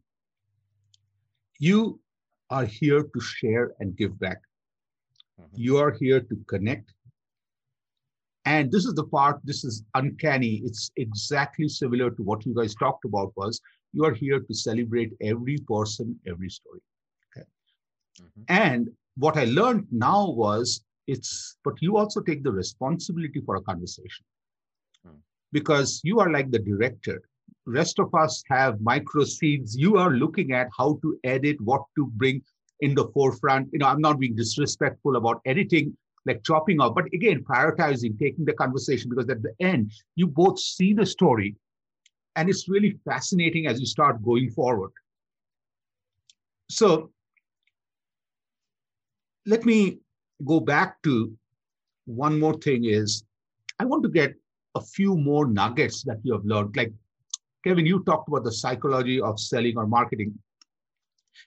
You 1.58 2.00
are 2.50 2.66
here 2.66 3.02
to 3.02 3.20
share 3.20 3.72
and 3.80 3.96
give 3.96 4.18
back. 4.18 4.38
Mhm. 5.40 5.48
You 5.54 5.78
are 5.78 5.92
here 5.92 6.20
to 6.20 6.36
connect. 6.46 6.92
And 8.46 8.72
this 8.72 8.86
is 8.86 8.94
the 8.94 9.04
part, 9.04 9.40
this 9.44 9.64
is 9.64 9.84
uncanny. 9.94 10.62
It's 10.64 10.90
exactly 10.96 11.68
similar 11.68 12.10
to 12.10 12.22
what 12.22 12.46
you 12.46 12.54
guys 12.54 12.74
talked 12.74 13.04
about 13.04 13.32
was 13.36 13.60
you 13.92 14.04
are 14.04 14.14
here 14.14 14.40
to 14.40 14.54
celebrate 14.54 15.12
every 15.20 15.58
person, 15.68 16.20
every 16.26 16.50
story. 16.50 16.80
Mhm. 18.20 18.44
And 18.48 18.90
what 19.16 19.36
I 19.36 19.44
learned 19.44 19.88
now 19.92 20.30
was 20.30 20.84
it's, 21.06 21.56
but 21.64 21.74
you 21.80 21.96
also 21.96 22.20
take 22.20 22.42
the 22.44 22.52
responsibility 22.52 23.40
for 23.40 23.56
a 23.56 23.62
conversation 23.62 24.24
Hmm. 25.02 25.18
because 25.52 26.00
you 26.04 26.20
are 26.20 26.30
like 26.30 26.50
the 26.50 26.58
director. 26.58 27.22
Rest 27.66 27.98
of 27.98 28.14
us 28.14 28.42
have 28.48 28.80
micro 28.80 29.24
seeds. 29.24 29.76
You 29.76 29.96
are 29.96 30.10
looking 30.12 30.52
at 30.52 30.68
how 30.76 30.98
to 31.02 31.18
edit, 31.24 31.60
what 31.60 31.84
to 31.96 32.06
bring 32.16 32.42
in 32.80 32.94
the 32.94 33.08
forefront. 33.08 33.68
You 33.72 33.80
know, 33.80 33.86
I'm 33.86 34.00
not 34.00 34.18
being 34.20 34.36
disrespectful 34.36 35.16
about 35.16 35.40
editing, 35.46 35.96
like 36.26 36.42
chopping 36.42 36.80
off, 36.80 36.94
but 36.94 37.06
again, 37.12 37.44
prioritizing, 37.44 38.18
taking 38.18 38.44
the 38.44 38.52
conversation 38.52 39.08
because 39.08 39.28
at 39.30 39.42
the 39.42 39.54
end, 39.60 39.92
you 40.16 40.26
both 40.26 40.58
see 40.58 40.92
the 40.92 41.06
story 41.06 41.54
and 42.34 42.50
it's 42.50 42.68
really 42.68 42.98
fascinating 43.04 43.66
as 43.66 43.80
you 43.80 43.86
start 43.86 44.22
going 44.24 44.50
forward. 44.50 44.90
So 46.68 47.10
let 49.46 49.64
me 49.64 50.00
go 50.44 50.60
back 50.60 51.00
to 51.02 51.32
one 52.06 52.38
more 52.38 52.54
thing 52.54 52.84
is 52.84 53.24
I 53.78 53.84
want 53.84 54.02
to 54.02 54.08
get 54.08 54.34
a 54.74 54.80
few 54.80 55.16
more 55.16 55.46
nuggets 55.46 56.02
that 56.04 56.18
you 56.22 56.32
have 56.32 56.44
learned. 56.44 56.76
Like 56.76 56.92
Kevin, 57.64 57.86
you 57.86 58.02
talked 58.04 58.28
about 58.28 58.44
the 58.44 58.52
psychology 58.52 59.20
of 59.20 59.40
selling 59.40 59.76
or 59.76 59.86
marketing. 59.86 60.38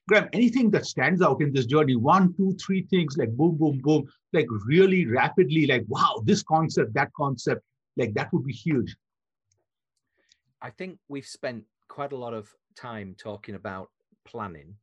Graham, 0.07 0.29
anything 0.33 0.71
that 0.71 0.85
stands 0.85 1.21
out 1.21 1.41
in 1.41 1.51
this 1.53 1.65
journey, 1.65 1.95
one, 1.95 2.33
two, 2.35 2.55
three 2.63 2.83
things 2.87 3.17
like 3.17 3.31
boom, 3.35 3.57
boom, 3.57 3.79
boom, 3.83 4.05
like 4.33 4.47
really 4.65 5.05
rapidly, 5.05 5.65
like, 5.67 5.85
wow, 5.87 6.21
this 6.25 6.43
concept, 6.43 6.93
that 6.93 7.11
concept, 7.13 7.61
like 7.97 8.13
that 8.13 8.31
would 8.33 8.45
be 8.45 8.53
huge. 8.53 8.95
I 10.61 10.69
think 10.69 10.99
we've 11.07 11.25
spent 11.25 11.65
quite 11.87 12.11
a 12.11 12.17
lot 12.17 12.33
of 12.33 12.53
time 12.75 13.15
talking 13.17 13.55
about 13.55 13.89
planning, 14.25 14.75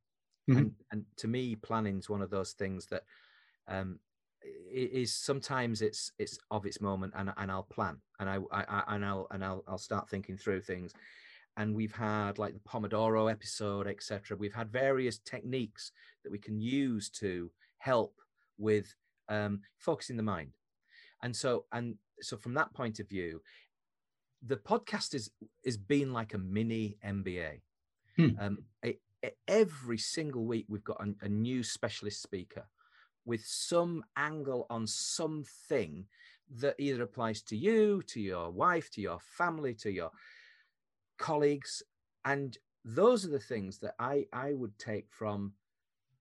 Mhm. 0.49 0.59
and 0.59 0.75
and 0.91 1.05
to 1.17 1.29
me, 1.29 1.57
planning 1.57 1.99
is 1.99 2.09
one 2.09 2.23
of 2.23 2.31
those 2.31 2.53
things 2.53 2.87
that 2.87 3.05
um, 3.69 4.01
is 4.43 5.15
sometimes 5.15 5.83
it's 5.83 6.13
it's 6.19 6.39
of 6.51 6.67
its 6.67 6.81
moment, 6.81 7.13
and 7.17 7.33
and 7.37 7.51
I'll 7.51 7.65
plan, 7.65 8.01
and 8.21 8.29
I, 8.31 8.39
I, 8.51 8.63
I 8.65 8.95
and 8.95 9.05
I'll 9.05 9.27
and 9.31 9.45
I'll 9.45 9.65
I'll 9.67 9.79
start 9.79 10.09
thinking 10.09 10.37
through 10.37 10.63
things, 10.63 10.93
and 11.57 11.75
we've 11.75 11.95
had 11.95 12.39
like 12.39 12.55
the 12.55 12.61
Pomodoro 12.61 13.31
episode, 13.31 13.87
etc. 13.87 14.37
We've 14.37 14.55
had 14.55 14.71
various 14.71 15.19
techniques 15.19 15.93
that 16.23 16.31
we 16.31 16.39
can 16.39 16.61
use 16.61 17.09
to 17.11 17.51
help 17.79 18.15
with 18.59 18.95
um, 19.29 19.61
focusing 19.79 20.17
the 20.17 20.23
mind, 20.23 20.53
and 21.23 21.35
so 21.35 21.65
and 21.73 21.97
so 22.21 22.37
from 22.37 22.55
that 22.55 22.73
point 22.75 23.01
of 23.01 23.09
view, 23.09 23.41
the 24.47 24.57
podcast 24.57 25.15
is 25.15 25.31
is 25.65 25.77
being 25.77 26.13
like 26.13 26.35
a 26.35 26.39
mini 26.39 26.97
MBA. 27.05 27.61
Hmm. 28.17 28.29
Um, 28.41 28.59
e- 28.85 28.95
e- 29.25 29.31
every 29.49 29.99
single 29.99 30.47
week 30.47 30.67
we've 30.69 30.85
got 30.85 31.01
a, 31.01 31.27
a 31.27 31.29
new 31.29 31.63
specialist 31.63 32.23
speaker 32.23 32.67
with 33.27 33.45
some 33.45 34.05
angle 34.17 34.67
on 34.71 34.87
something 34.87 36.07
that 36.59 36.77
either 36.79 37.03
applies 37.03 37.43
to 37.43 37.57
you, 37.57 38.03
to 38.07 38.21
your 38.21 38.51
wife, 38.51 38.89
to 38.93 39.01
your 39.01 39.19
family, 39.21 39.75
to 39.75 39.91
your 39.91 40.11
colleagues, 41.19 41.83
and 42.25 42.57
those 42.85 43.25
are 43.27 43.31
the 43.31 43.39
things 43.41 43.79
that 43.81 43.95
I 43.99 44.27
I 44.33 44.53
would 44.53 44.79
take 44.79 45.07
from. 45.11 45.53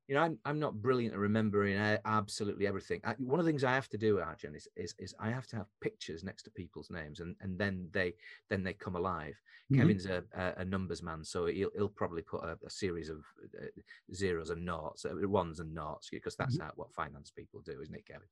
You 0.08 0.14
know, 0.14 0.22
I'm, 0.22 0.38
I'm 0.46 0.60
not 0.60 0.80
brilliant 0.84 1.16
at 1.16 1.20
remembering 1.20 1.76
absolutely 2.06 2.68
everything. 2.68 3.02
I, 3.04 3.16
one 3.18 3.40
of 3.40 3.46
the 3.46 3.52
things 3.52 3.64
I 3.64 3.74
have 3.74 3.90
to 3.90 3.98
do, 3.98 4.20
Arjun, 4.20 4.54
is, 4.54 4.68
is 4.76 4.94
is 5.00 5.16
I 5.20 5.32
have 5.32 5.48
to 5.48 5.56
have 5.56 5.66
pictures 5.82 6.24
next 6.24 6.44
to 6.44 6.52
people's 6.52 6.92
names, 6.92 7.22
and, 7.22 7.36
and 7.42 7.58
then 7.58 7.90
they 7.92 8.14
then 8.48 8.64
they 8.64 8.74
come 8.74 8.96
alive. 8.96 9.42
Mhm. 9.72 9.78
Kevin's 9.78 10.06
a, 10.06 10.24
a, 10.36 10.54
a 10.58 10.66
numbers 10.66 11.02
man, 11.02 11.24
so 11.24 11.48
he'll, 11.48 11.72
he'll 11.76 11.90
probably 11.90 12.22
put 12.22 12.44
a, 12.44 12.56
a 12.64 12.70
series 12.70 13.10
of 13.10 13.26
uh, 13.60 13.66
zeros 14.14 14.52
and 14.52 14.64
noughts, 14.64 15.06
uh, 15.06 15.28
ones 15.28 15.60
and 15.60 15.74
noughts, 15.74 16.10
because 16.12 16.36
that's 16.36 16.60
how 16.60 16.72
what 16.76 16.94
finance 16.94 17.32
people 17.32 17.62
do, 17.66 17.82
isn't 17.82 17.96
it, 17.96 18.06
Kevin? 18.06 18.28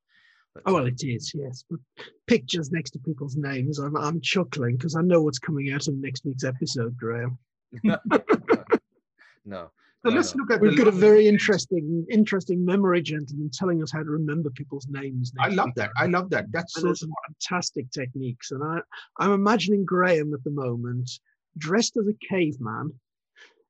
But, 0.54 0.64
Oh 0.66 0.74
well, 0.74 0.84
uh, 0.84 0.88
it 0.88 1.04
is. 1.04 1.32
Yes, 1.34 1.64
but 1.70 1.80
pictures 2.28 2.72
next 2.72 2.92
to 2.92 3.00
people's 3.00 3.36
names. 3.36 3.80
I'm 3.80 3.96
I'm 3.98 4.22
chuckling 4.22 4.78
because 4.78 4.96
I 4.96 5.02
know 5.02 5.22
what's 5.22 5.40
coming 5.40 5.72
out 5.72 5.88
of 5.88 5.96
next 5.96 6.26
week's 6.26 6.44
episode, 6.44 6.96
Graham. 6.98 7.38
no, 7.84 7.98
no. 9.46 9.72
So 10.06 10.10
no, 10.10 10.16
let's 10.18 10.36
no. 10.36 10.42
look 10.42 10.52
at 10.52 10.62
We've 10.62 10.78
got 10.78 10.88
a 10.88 10.92
very 10.92 11.28
interesting 11.28 12.06
interesting 12.10 12.64
memory 12.64 13.02
gentleman 13.02 13.50
telling 13.54 13.82
us 13.82 13.92
how 13.92 14.04
to 14.04 14.10
remember 14.10 14.50
people's 14.50 14.88
names. 14.90 15.32
I 15.40 15.48
love 15.48 15.68
week. 15.68 15.76
that. 15.76 15.92
I 15.98 16.08
love 16.08 16.30
that. 16.32 16.52
That's 16.52 16.76
and 16.76 16.84
so 16.84 16.94
some 16.94 17.14
fantastic 17.28 17.90
techniques. 17.92 18.52
And 18.52 18.64
I, 18.64 18.80
I'm 19.18 19.32
imagining 19.32 19.86
Graham 19.86 20.34
at 20.34 20.44
the 20.44 20.52
moment 20.52 21.10
dressed 21.58 21.98
as 21.98 22.08
a 22.08 22.28
caveman, 22.28 22.92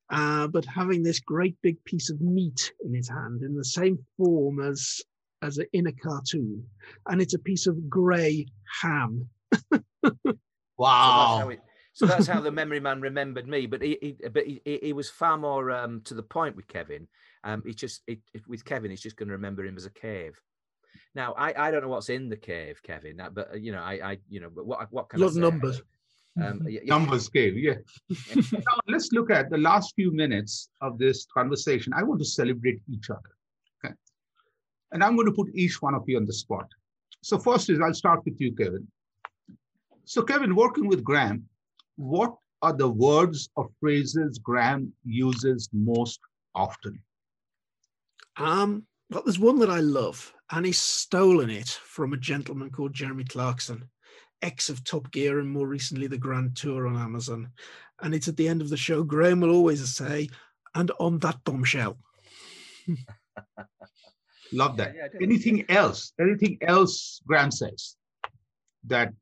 uh, 0.09 0.47
but 0.47 0.65
having 0.65 1.03
this 1.03 1.19
great 1.19 1.55
big 1.61 1.83
piece 1.85 2.09
of 2.09 2.19
meat 2.19 2.73
in 2.83 2.93
his 2.93 3.09
hand 3.09 3.43
in 3.43 3.55
the 3.55 3.65
same 3.65 3.99
form 4.17 4.59
as 4.59 5.01
as 5.43 5.57
a, 5.59 5.65
in 5.77 5.87
a 5.87 5.91
cartoon, 5.91 6.65
and 7.07 7.21
it's 7.21 7.33
a 7.33 7.39
piece 7.39 7.67
of 7.67 7.89
grey 7.89 8.47
ham. 8.81 9.29
So 10.75 10.89
that's 10.89 10.91
wow. 10.91 11.37
how 11.39 11.49
it, 11.49 11.59
so 11.93 12.05
that's 12.07 12.25
how 12.27 12.41
the 12.41 12.51
memory 12.51 12.79
man 12.79 12.99
remembered 12.99 13.47
me. 13.47 13.67
But 13.67 13.83
he, 13.83 13.97
he 14.01 14.17
but 14.29 14.45
he, 14.45 14.59
he 14.65 14.79
he 14.81 14.93
was 14.93 15.09
far 15.09 15.37
more 15.37 15.69
um, 15.71 16.01
to 16.05 16.15
the 16.15 16.23
point 16.23 16.55
with 16.55 16.67
Kevin. 16.67 17.07
Um, 17.43 17.61
he 17.65 17.73
just 17.75 18.01
it, 18.07 18.19
it- 18.33 18.47
with 18.47 18.65
Kevin, 18.65 18.89
he's 18.89 18.99
just 19.01 19.15
going 19.15 19.27
to 19.29 19.33
remember 19.33 19.63
him 19.63 19.77
as 19.77 19.85
a 19.85 19.91
cave. 19.91 20.33
Now 21.13 21.33
I, 21.37 21.67
I 21.67 21.71
don't 21.71 21.83
know 21.83 21.89
what's 21.89 22.09
in 22.09 22.27
the 22.27 22.35
cave, 22.37 22.81
Kevin. 22.81 23.21
But 23.33 23.53
uh, 23.53 23.57
you 23.57 23.71
know 23.71 23.81
I 23.81 23.93
I 24.11 24.17
you 24.29 24.39
know 24.39 24.49
but 24.53 24.65
what 24.65 24.91
what 24.91 25.09
can 25.09 25.21
I 25.21 25.25
of 25.27 25.35
numbers. 25.35 25.81
Um, 26.41 26.61
y- 26.65 26.79
y- 26.81 26.87
Numbers 26.87 27.29
game, 27.29 27.53
yeah. 27.55 27.75
now 28.35 28.79
let's 28.87 29.11
look 29.11 29.29
at 29.29 29.51
the 29.51 29.57
last 29.59 29.93
few 29.95 30.11
minutes 30.11 30.69
of 30.81 30.97
this 30.97 31.27
conversation. 31.31 31.93
I 31.93 32.01
want 32.01 32.19
to 32.21 32.25
celebrate 32.25 32.81
each 32.91 33.11
other. 33.11 33.29
Okay. 34.93 34.95
And 34.95 35.03
I'm 35.03 35.15
going 35.15 35.27
to 35.27 35.33
put 35.33 35.53
each 35.53 35.81
one 35.81 35.95
of 35.95 36.03
you 36.07 36.17
on 36.17 36.25
the 36.25 36.33
spot. 36.33 36.67
So 37.21 37.39
first 37.39 37.69
is 37.69 37.79
I'll 37.81 37.93
start 37.93 38.21
with 38.25 38.39
you, 38.39 38.53
Kevin. 38.55 38.87
So 40.05 40.21
Kevin, 40.21 40.55
working 40.55 40.87
with 40.87 41.03
Graham, 41.03 41.45
what 41.95 42.35
are 42.61 42.73
the 42.73 42.89
words 42.89 43.49
or 43.55 43.69
phrases 43.79 44.39
Graham 44.39 44.93
uses 45.05 45.69
most 45.73 46.19
often? 46.53 47.01
Um, 48.37 48.85
well, 49.09 49.23
there's 49.23 49.39
one 49.39 49.59
that 49.59 49.69
I 49.69 49.79
love, 49.79 50.33
and 50.51 50.65
he's 50.65 50.81
stolen 50.81 51.49
it 51.49 51.69
from 51.69 52.13
a 52.13 52.17
gentleman 52.17 52.69
called 52.71 52.93
Jeremy 52.93 53.23
Clarkson, 53.25 53.89
ex 54.41 54.69
of 54.69 54.83
Top 54.83 55.11
Gear 55.11 55.39
and 55.39 55.49
more 55.49 55.67
recently 55.67 56.07
the 56.07 56.17
Grand 56.17 56.55
Tour 56.55 56.87
on 56.87 56.97
Amazon. 56.97 57.49
And 58.01 58.13
it's 58.13 58.27
at 58.27 58.37
the 58.37 58.47
end 58.47 58.61
of 58.61 58.69
the 58.69 58.77
show. 58.77 59.03
Graham 59.03 59.41
will 59.41 59.51
always 59.51 59.87
say, 59.95 60.29
And 60.75 60.91
on 60.99 61.19
that 61.19 61.43
bombshell. 61.43 61.97
Love 64.53 64.77
that. 64.77 64.93
Yeah, 64.93 65.01
yeah, 65.01 65.05
I 65.05 65.17
do. 65.17 65.23
Anything 65.23 65.65
else? 65.69 66.13
Anything 66.19 66.57
else 66.61 67.21
Graham 67.27 67.51
says 67.51 67.95
that 68.85 69.13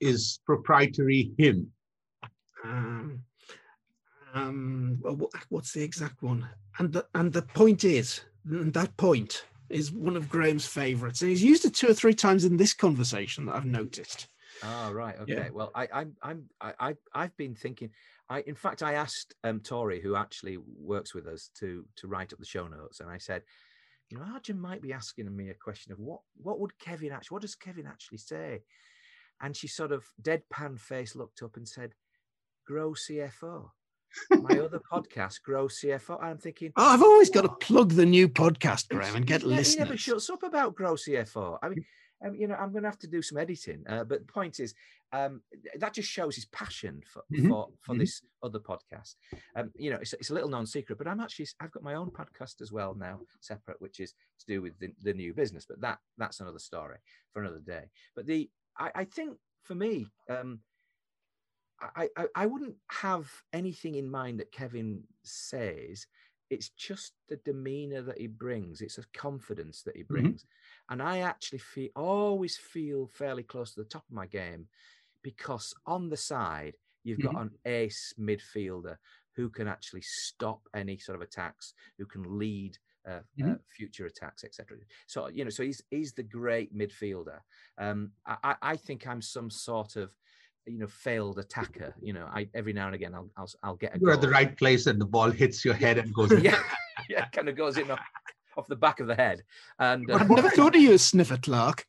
is 0.00 0.40
proprietary 0.44 1.32
him? 1.38 1.72
Um, 2.64 3.22
um, 4.34 4.98
well, 5.00 5.30
what's 5.48 5.72
the 5.72 5.82
exact 5.82 6.22
one? 6.22 6.48
And 6.78 6.92
the, 6.92 7.06
and 7.14 7.32
the 7.32 7.42
point 7.42 7.84
is, 7.84 8.20
and 8.44 8.72
that 8.74 8.96
point 8.96 9.44
is 9.70 9.90
one 9.90 10.16
of 10.16 10.28
Graham's 10.28 10.66
favourites, 10.66 11.22
and 11.22 11.30
he's 11.30 11.42
used 11.42 11.64
it 11.64 11.74
two 11.74 11.88
or 11.88 11.94
three 11.94 12.14
times 12.14 12.44
in 12.44 12.56
this 12.56 12.74
conversation 12.74 13.46
that 13.46 13.56
I've 13.56 13.64
noticed. 13.64 14.28
Oh 14.62 14.92
right, 14.92 15.16
okay. 15.20 15.34
Yeah. 15.34 15.48
Well, 15.52 15.70
I, 15.74 15.88
I'm, 15.92 16.16
I'm, 16.22 16.44
I, 16.60 16.72
I, 16.78 16.94
I've 17.14 17.36
been 17.36 17.54
thinking. 17.54 17.90
I, 18.28 18.40
in 18.40 18.54
fact, 18.54 18.82
I 18.82 18.94
asked 18.94 19.34
um, 19.44 19.60
Tori, 19.60 20.00
who 20.00 20.16
actually 20.16 20.58
works 20.78 21.14
with 21.14 21.26
us, 21.26 21.50
to 21.58 21.84
to 21.96 22.08
write 22.08 22.32
up 22.32 22.38
the 22.38 22.46
show 22.46 22.66
notes, 22.66 23.00
and 23.00 23.10
I 23.10 23.18
said, 23.18 23.42
you 24.10 24.18
know, 24.18 24.24
Arjun 24.32 24.60
might 24.60 24.82
be 24.82 24.92
asking 24.92 25.34
me 25.34 25.50
a 25.50 25.54
question 25.54 25.92
of 25.92 25.98
what, 25.98 26.20
what 26.36 26.60
would 26.60 26.78
Kevin 26.78 27.12
actually, 27.12 27.34
what 27.34 27.42
does 27.42 27.54
Kevin 27.54 27.86
actually 27.86 28.18
say? 28.18 28.62
And 29.40 29.56
she 29.56 29.68
sort 29.68 29.92
of 29.92 30.04
deadpan 30.22 30.78
face 30.78 31.14
looked 31.14 31.42
up 31.42 31.56
and 31.56 31.68
said, 31.68 31.92
"Grow 32.66 32.92
CFO." 32.92 33.70
My 34.30 34.58
other 34.60 34.80
podcast, 34.90 35.42
Grow 35.42 35.66
CFO. 35.66 36.22
I'm 36.22 36.38
thinking, 36.38 36.72
Oh, 36.76 36.86
I've 36.86 37.02
always 37.02 37.28
got 37.28 37.42
to 37.42 37.50
plug 37.66 37.92
the 37.92 38.06
new 38.06 38.28
podcast, 38.28 38.88
Graham, 38.88 39.16
and 39.16 39.26
get 39.26 39.42
he, 39.42 39.48
ne- 39.48 39.62
he 39.62 39.76
never 39.76 39.96
shuts 39.96 40.30
up 40.30 40.42
about 40.42 40.74
Grow 40.74 40.94
CFO. 40.94 41.58
I 41.62 41.68
mean, 41.68 41.84
um, 42.24 42.34
you 42.34 42.46
know, 42.46 42.54
I'm 42.54 42.72
going 42.72 42.82
to 42.84 42.88
have 42.88 42.98
to 43.00 43.06
do 43.06 43.22
some 43.22 43.38
editing. 43.38 43.84
Uh, 43.88 44.04
but 44.04 44.20
the 44.26 44.32
point 44.32 44.58
is, 44.60 44.74
um, 45.12 45.42
that 45.78 45.92
just 45.94 46.10
shows 46.10 46.34
his 46.34 46.46
passion 46.46 47.02
for 47.06 47.22
Mhm, 47.32 47.48
for, 47.48 47.68
for 47.80 47.94
mhm. 47.94 47.98
this 48.00 48.22
other 48.42 48.58
podcast. 48.58 49.14
Um, 49.54 49.70
you 49.76 49.90
know, 49.90 49.98
it's, 50.00 50.12
it's 50.14 50.30
a 50.30 50.34
little 50.34 50.48
known 50.48 50.66
secret, 50.66 50.98
but 50.98 51.06
I'm 51.06 51.20
actually 51.20 51.46
I've 51.60 51.70
got 51.72 51.82
my 51.82 51.94
own 51.94 52.10
podcast 52.10 52.60
as 52.60 52.72
well 52.72 52.94
now, 52.94 53.20
separate, 53.40 53.80
which 53.80 54.00
is 54.00 54.14
to 54.40 54.46
do 54.46 54.62
with 54.62 54.78
the, 54.78 54.88
the 55.02 55.12
new 55.12 55.32
business. 55.34 55.64
But 55.68 55.80
that 55.82 55.98
that's 56.18 56.40
another 56.40 56.58
story 56.58 56.98
for 57.32 57.42
another 57.42 57.60
day. 57.60 57.84
But 58.14 58.26
the 58.26 58.50
I, 58.78 58.90
I 58.94 59.04
think 59.04 59.38
for 59.62 59.74
me, 59.74 60.06
um, 60.28 60.60
I, 61.80 62.08
I 62.16 62.26
I 62.34 62.46
wouldn't 62.46 62.76
have 62.88 63.30
anything 63.52 63.94
in 63.96 64.10
mind 64.10 64.40
that 64.40 64.52
Kevin 64.52 65.02
says. 65.22 66.06
It's 66.48 66.68
just 66.68 67.12
the 67.28 67.38
demeanor 67.38 68.02
that 68.02 68.18
he 68.18 68.28
brings. 68.28 68.80
It's 68.80 68.98
a 68.98 69.04
confidence 69.12 69.82
that 69.82 69.96
he 69.96 70.04
brings, 70.04 70.44
and 70.90 71.02
I 71.02 71.18
actually 71.20 71.58
feel 71.58 71.90
always 71.96 72.56
feel 72.56 73.06
fairly 73.06 73.42
close 73.42 73.74
to 73.74 73.82
the 73.82 73.88
top 73.88 74.04
of 74.08 74.14
my 74.14 74.26
game 74.26 74.68
because 75.22 75.74
on 75.86 76.08
the 76.08 76.16
side 76.16 76.76
you've 77.04 77.20
got 77.20 77.36
an 77.40 77.50
ace 77.64 78.12
midfielder 78.18 78.96
who 79.34 79.50
can 79.50 79.68
actually 79.68 80.02
stop 80.02 80.62
any 80.74 80.98
sort 80.98 81.16
of 81.16 81.22
attacks, 81.22 81.74
who 81.98 82.06
can 82.06 82.38
lead 82.38 82.78
uh, 83.06 83.10
uh, 83.10 83.22
Mhm. 83.38 83.60
future 83.68 84.06
attacks, 84.06 84.42
etc. 84.44 84.78
So 85.06 85.28
you 85.28 85.44
know, 85.44 85.50
so 85.50 85.62
he's 85.62 85.82
he's 85.90 86.12
the 86.14 86.22
great 86.24 86.74
midfielder. 86.74 87.40
Um, 87.78 88.12
I, 88.26 88.56
I- 88.62 88.76
think 88.76 89.06
I'm 89.06 89.22
some 89.22 89.50
sort 89.50 89.96
of 89.96 90.10
you 90.66 90.78
know 90.78 90.86
failed 90.88 91.38
attacker. 91.38 91.94
You 92.00 92.14
know, 92.14 92.26
I 92.26 92.48
every 92.54 92.72
now 92.72 92.86
and 92.86 92.94
again 92.94 93.14
I'll 93.14 93.30
I'll, 93.36 93.50
I'll 93.62 93.76
get 93.76 93.94
a 93.94 93.98
You're 94.00 94.12
at 94.12 94.20
the 94.20 94.28
right 94.28 94.56
place 94.56 94.86
and 94.86 95.00
the 95.00 95.06
ball 95.06 95.30
hits 95.30 95.64
your 95.64 95.74
head 95.74 95.98
and 95.98 96.12
goes 96.14 96.32
yeah, 96.42 96.62
yeah, 97.08 97.26
kind 97.26 97.48
of 97.48 97.56
goes 97.56 97.76
in 97.78 97.90
off, 97.90 98.00
off 98.56 98.66
the 98.68 98.76
back 98.76 99.00
of 99.00 99.06
the 99.06 99.14
head, 99.14 99.42
and 99.78 100.10
uh, 100.10 100.16
I've 100.16 100.30
never 100.30 100.50
thought 100.50 100.74
of 100.74 100.80
you 100.80 100.92
as 100.92 101.02
Sniffer 101.02 101.38
Clarke. 101.38 101.84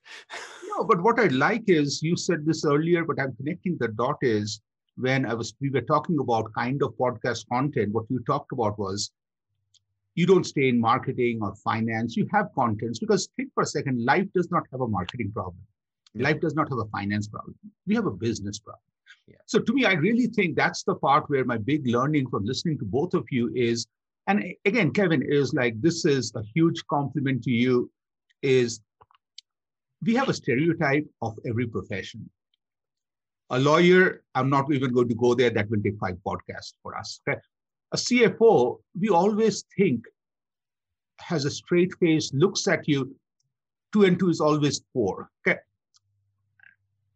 No, 0.69 0.83
but 0.83 1.01
what 1.01 1.19
I 1.19 1.27
like 1.27 1.63
is 1.67 2.01
you 2.03 2.15
said 2.15 2.45
this 2.45 2.65
earlier, 2.65 3.03
but 3.03 3.19
I'm 3.19 3.35
connecting 3.35 3.77
the 3.79 3.87
dot 3.87 4.17
is 4.21 4.61
when 4.95 5.25
I 5.25 5.33
was 5.33 5.53
we 5.61 5.69
were 5.69 5.81
talking 5.81 6.19
about 6.19 6.53
kind 6.53 6.81
of 6.83 6.93
podcast 6.97 7.47
content, 7.49 7.93
what 7.93 8.05
you 8.09 8.19
talked 8.25 8.51
about 8.51 8.77
was 8.77 9.11
you 10.15 10.25
don't 10.25 10.45
stay 10.45 10.67
in 10.67 10.79
marketing 10.79 11.39
or 11.41 11.55
finance, 11.55 12.17
you 12.17 12.27
have 12.33 12.47
contents 12.55 12.99
because 12.99 13.29
think 13.37 13.51
for 13.53 13.63
a 13.63 13.67
second, 13.67 14.03
life 14.03 14.27
does 14.33 14.49
not 14.49 14.63
have 14.71 14.81
a 14.81 14.87
marketing 14.87 15.31
problem. 15.31 15.61
Life 16.15 16.41
does 16.41 16.55
not 16.55 16.69
have 16.69 16.79
a 16.79 16.85
finance 16.85 17.27
problem. 17.27 17.55
We 17.85 17.93
have 17.93 18.07
a 18.07 18.11
business 18.11 18.57
problem. 18.57 18.81
Yeah. 19.27 19.35
So 19.45 19.59
to 19.59 19.73
me, 19.73 19.85
I 19.85 19.93
really 19.93 20.27
think 20.27 20.55
that's 20.55 20.83
the 20.83 20.95
part 20.95 21.29
where 21.29 21.45
my 21.45 21.57
big 21.57 21.85
learning 21.85 22.29
from 22.29 22.45
listening 22.45 22.79
to 22.79 22.85
both 22.85 23.13
of 23.13 23.25
you 23.29 23.51
is, 23.53 23.85
and 24.27 24.43
again, 24.65 24.91
Kevin 24.91 25.23
is 25.23 25.53
like, 25.53 25.79
this 25.81 26.05
is 26.05 26.33
a 26.35 26.43
huge 26.53 26.85
compliment 26.87 27.43
to 27.43 27.51
you, 27.51 27.89
is 28.41 28.81
we 30.03 30.15
have 30.15 30.29
a 30.29 30.33
stereotype 30.33 31.07
of 31.21 31.37
every 31.47 31.67
profession. 31.67 32.29
A 33.49 33.59
lawyer, 33.59 34.23
I'm 34.35 34.49
not 34.49 34.71
even 34.71 34.91
going 34.91 35.07
to 35.07 35.15
go 35.15 35.33
there, 35.33 35.49
that 35.49 35.69
will 35.69 35.81
take 35.81 35.97
five 35.97 36.17
podcasts 36.25 36.73
for 36.83 36.97
us. 36.97 37.21
Okay? 37.27 37.39
A 37.93 37.97
CFO, 37.97 38.79
we 38.99 39.09
always 39.09 39.63
think 39.77 40.03
has 41.19 41.45
a 41.45 41.49
straight 41.49 41.93
face, 41.99 42.31
looks 42.33 42.67
at 42.67 42.87
you, 42.87 43.15
two 43.93 44.03
and 44.03 44.19
two 44.19 44.29
is 44.29 44.41
always 44.41 44.81
four. 44.93 45.29
Okay. 45.47 45.59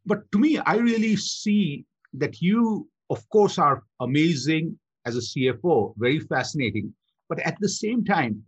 But 0.06 0.32
to 0.32 0.40
me, 0.40 0.58
I 0.60 0.78
really 0.78 1.16
see 1.18 1.86
that 2.14 2.42
you, 2.42 2.88
of 3.10 3.28
course, 3.30 3.58
are 3.58 3.84
amazing 4.00 4.80
as 5.06 5.18
a 5.18 5.20
CFO, 5.20 5.94
very 5.98 6.20
fascinating. 6.20 6.94
But 7.32 7.40
at 7.48 7.58
the 7.62 7.70
same 7.70 8.04
time, 8.04 8.44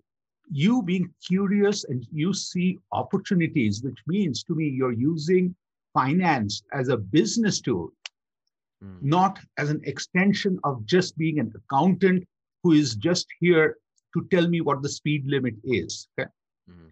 you 0.52 0.84
being 0.84 1.14
curious 1.26 1.86
and 1.86 2.06
you 2.12 2.34
see 2.34 2.80
opportunities, 2.92 3.82
which 3.82 4.00
means 4.08 4.44
to 4.44 4.56
me 4.56 4.68
you're 4.68 4.92
using 4.92 5.56
finance 5.94 6.64
as 6.74 6.90
a 6.90 6.98
business 6.98 7.62
tool, 7.62 7.94
Mm. 8.84 9.02
not 9.02 9.40
as 9.58 9.70
an 9.70 9.80
extension 9.86 10.60
of 10.66 10.86
just 10.86 11.18
being 11.18 11.40
an 11.40 11.54
accountant 11.56 12.28
who 12.62 12.74
is 12.74 12.98
just 12.98 13.26
here 13.40 13.78
to 14.14 14.28
tell 14.32 14.50
me 14.50 14.60
what 14.60 14.82
the 14.82 14.90
speed 14.90 15.26
limit 15.26 15.56
is. 15.64 16.10
Okay. 16.20 16.30
Mhm. 16.70 16.92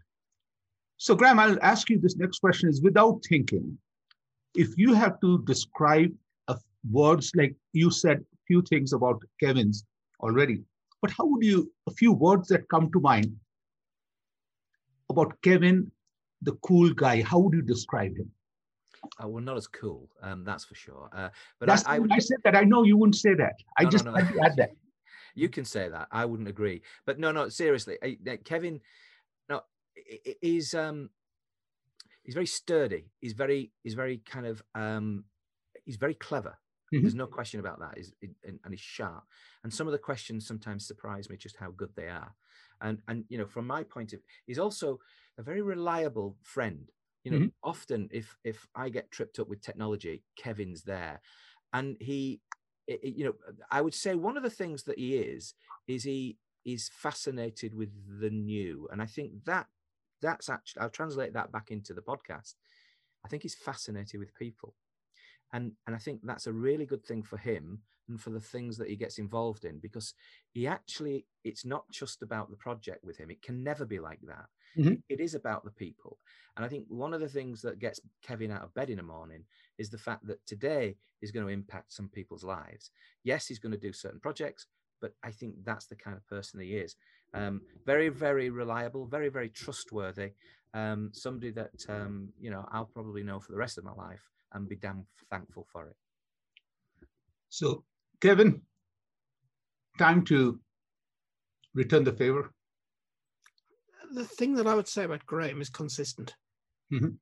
So, 0.95 1.13
Graham, 1.13 1.39
I'll 1.39 1.61
ask 1.61 1.89
you 1.89 1.99
this 1.99 2.15
next 2.15 2.39
question 2.39 2.69
is 2.69 2.81
without 2.81 3.21
thinking, 3.27 3.77
if 4.55 4.77
you 4.77 4.93
have 4.93 5.19
to 5.19 5.43
describe 5.43 6.15
a, 6.47 6.57
words 6.89 7.31
like 7.35 7.53
you 7.73 7.91
said 7.91 8.19
a 8.21 8.37
few 8.47 8.61
things 8.61 8.93
about 8.93 9.21
Kevin's 9.41 9.83
already, 10.21 10.63
but 11.01 11.11
how 11.11 11.25
would 11.25 11.43
you, 11.43 11.71
a 11.87 11.91
few 11.91 12.11
words 12.13 12.47
that 12.49 12.69
come 12.69 12.91
to 12.91 12.99
mind 12.99 13.35
about 15.09 15.41
Kevin, 15.41 15.91
the 16.41 16.53
cool 16.63 16.93
guy, 16.93 17.21
how 17.21 17.39
would 17.39 17.53
you 17.53 17.61
describe 17.61 18.15
him? 18.17 18.31
Uh, 19.21 19.27
well, 19.27 19.43
not 19.43 19.57
as 19.57 19.67
cool, 19.67 20.09
um, 20.21 20.43
that's 20.43 20.63
for 20.63 20.75
sure. 20.75 21.09
Uh, 21.11 21.29
but 21.59 21.69
I, 21.69 21.95
I 21.95 21.99
would 21.99 22.11
I 22.11 22.19
said 22.19 22.37
that. 22.43 22.55
I 22.55 22.63
know 22.63 22.83
you 22.83 22.97
wouldn't 22.97 23.15
say 23.15 23.33
that. 23.33 23.55
I 23.77 23.83
No, 23.83 23.87
no, 23.87 23.91
just 23.91 24.05
no. 24.05 24.13
had 24.13 24.33
to 24.33 24.39
add 24.41 24.55
that. 24.57 24.71
you 25.35 25.49
can 25.49 25.65
say 25.65 25.89
that. 25.89 26.07
I 26.11 26.25
wouldn't 26.25 26.47
agree. 26.49 26.83
But 27.05 27.17
no, 27.17 27.31
no, 27.31 27.49
seriously, 27.49 27.97
I- 28.03 28.37
Kevin, 28.45 28.79
no, 29.49 29.61
he's 30.41 30.75
um, 30.75 31.09
he's 32.23 32.35
very 32.35 32.45
sturdy. 32.45 33.09
He's 33.21 33.33
very, 33.33 33.71
he's 33.83 33.95
very 33.95 34.17
kind 34.19 34.45
of 34.45 34.61
um, 34.75 35.25
he's 35.83 35.97
very 35.97 36.13
clever. 36.13 36.57
Mhm. 36.93 37.01
There's 37.03 37.15
no 37.15 37.27
question 37.27 37.59
about 37.59 37.79
that. 37.79 37.97
He's, 37.97 38.13
and, 38.43 38.59
and 38.63 38.73
he's 38.73 38.79
sharp. 38.81 39.23
And 39.63 39.73
some 39.73 39.87
of 39.87 39.93
the 39.93 39.99
questions 39.99 40.45
sometimes 40.45 40.85
surprise 40.85 41.29
me 41.29 41.37
just 41.37 41.55
how 41.57 41.71
good 41.71 41.95
they 41.95 42.07
are. 42.09 42.33
And 42.81 43.01
and 43.07 43.25
you 43.29 43.37
know, 43.37 43.45
from 43.45 43.67
my 43.67 43.83
point 43.83 44.13
of, 44.13 44.21
he's 44.45 44.59
also 44.59 44.99
a 45.37 45.43
very 45.43 45.61
reliable 45.61 46.37
friend. 46.41 46.89
You 47.23 47.31
know, 47.31 47.39
Mhm. 47.39 47.51
often 47.63 48.09
if 48.11 48.37
if 48.43 48.67
I 48.75 48.89
get 48.89 49.11
tripped 49.11 49.39
up 49.39 49.47
with 49.47 49.61
technology, 49.61 50.23
Kevin's 50.35 50.83
there, 50.83 51.21
and 51.73 51.97
he 52.01 52.41
i- 52.89 52.99
i- 53.03 53.07
you 53.07 53.25
know, 53.25 53.35
I 53.69 53.81
would 53.81 53.93
say 53.93 54.15
one 54.15 54.37
of 54.37 54.43
the 54.43 54.49
things 54.49 54.83
that 54.83 54.97
he 54.97 55.17
is 55.17 55.53
is 55.87 56.03
he 56.03 56.37
is 56.65 56.89
fascinated 56.89 57.73
with 57.73 57.91
the 58.19 58.29
new, 58.29 58.87
and 58.91 59.01
I 59.01 59.05
think 59.05 59.43
that 59.45 59.67
that's 60.21 60.49
actually 60.49 60.81
I'll 60.81 60.89
translate 60.89 61.33
that 61.33 61.51
back 61.51 61.71
into 61.71 61.93
the 61.93 62.01
podcast. 62.01 62.55
I 63.25 63.27
think 63.29 63.43
he's 63.43 63.55
fascinated 63.55 64.19
with 64.19 64.35
people, 64.35 64.75
and 65.53 65.73
and 65.85 65.95
I 65.95 65.99
think 65.99 66.21
that's 66.23 66.47
a 66.47 66.53
really 66.53 66.85
good 66.85 67.03
thing 67.05 67.23
for 67.23 67.37
him 67.37 67.81
and 68.07 68.19
for 68.19 68.29
the 68.31 68.39
things 68.39 68.77
that 68.77 68.89
he 68.89 68.95
gets 68.95 69.19
involved 69.19 69.63
in 69.63 69.79
because 69.79 70.13
he 70.51 70.67
actually 70.67 71.27
it's 71.43 71.65
not 71.65 71.85
just 71.91 72.21
about 72.21 72.49
the 72.49 72.57
project 72.57 73.03
with 73.03 73.17
him. 73.17 73.29
It 73.31 73.41
can 73.41 73.63
never 73.63 73.85
be 73.85 73.99
like 73.99 74.21
that. 74.21 74.47
Mhm. 74.77 74.93
It- 74.93 75.03
it 75.09 75.19
is 75.19 75.35
about 75.35 75.63
the 75.65 75.71
people, 75.71 76.19
and 76.55 76.65
I 76.65 76.69
think 76.69 76.87
one 76.87 77.13
of 77.13 77.19
the 77.19 77.29
things 77.29 77.61
that 77.61 77.79
gets 77.79 77.99
Kevin 78.21 78.51
out 78.51 78.63
of 78.63 78.73
bed 78.73 78.89
in 78.89 78.97
the 78.97 79.03
morning 79.03 79.45
is 79.77 79.89
the 79.89 79.97
fact 79.97 80.25
that 80.27 80.45
today 80.45 80.97
is 81.21 81.31
going 81.31 81.45
to 81.45 81.51
impact 81.51 81.91
some 81.93 82.09
people's 82.09 82.43
lives. 82.43 82.91
Yes, 83.23 83.47
he's 83.47 83.59
going 83.59 83.73
to 83.73 83.77
do 83.77 83.93
certain 83.93 84.19
projects, 84.21 84.67
but 85.01 85.13
I 85.23 85.31
think 85.31 85.63
that's 85.65 85.87
the 85.87 85.95
kind 85.97 86.15
of 86.17 86.25
person 86.27 86.59
he 86.61 86.77
is. 86.77 86.95
Um, 87.33 87.61
very, 87.85 88.09
very 88.09 88.49
reliable, 88.49 89.05
very, 89.05 89.29
very 89.29 89.49
trustworthy. 89.49 90.33
Um, 90.73 91.13
somebody 91.13 91.51
that 91.51 91.89
um, 91.89 92.33
you 92.39 92.49
know 92.49 92.65
I'll 92.71 92.85
probably 92.85 93.23
know 93.23 93.39
for 93.41 93.51
the 93.51 93.57
rest 93.57 93.77
of 93.77 93.83
my 93.83 93.93
life 93.93 94.29
and 94.53 94.67
be 94.67 94.75
damn 94.75 95.05
thankful 95.29 95.67
for 95.71 95.87
it. 95.87 95.95
So, 97.49 97.83
Kevin, 98.21 98.61
time 99.97 100.23
to 100.25 100.59
return 101.73 102.03
the 102.03 102.13
favor. 102.13 102.53
The 104.13 104.25
thing 104.25 104.55
that 104.55 104.67
I 104.67 104.75
would 104.75 104.87
say 104.87 105.03
about 105.05 105.25
Graham 105.25 105.61
is 105.61 105.69
consistent. 105.69 106.35
Mhm. 106.91 107.17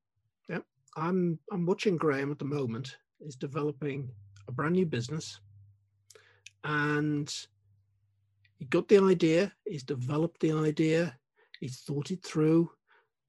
Yeah, 0.48 0.60
I'm 0.96 1.38
I'm 1.52 1.66
watching 1.66 1.96
Graham 1.96 2.30
at 2.32 2.38
the 2.38 2.44
moment. 2.44 2.96
Is 3.20 3.36
developing 3.36 4.10
a 4.48 4.52
brand 4.52 4.74
new 4.74 4.86
business, 4.86 5.40
and 6.64 7.30
he 8.58 8.64
got 8.64 8.88
the 8.88 8.98
idea, 8.98 9.52
he's 9.66 9.82
developed 9.82 10.40
the 10.40 10.52
idea, 10.52 11.18
he's 11.60 11.80
thought 11.80 12.10
it 12.10 12.22
through. 12.24 12.70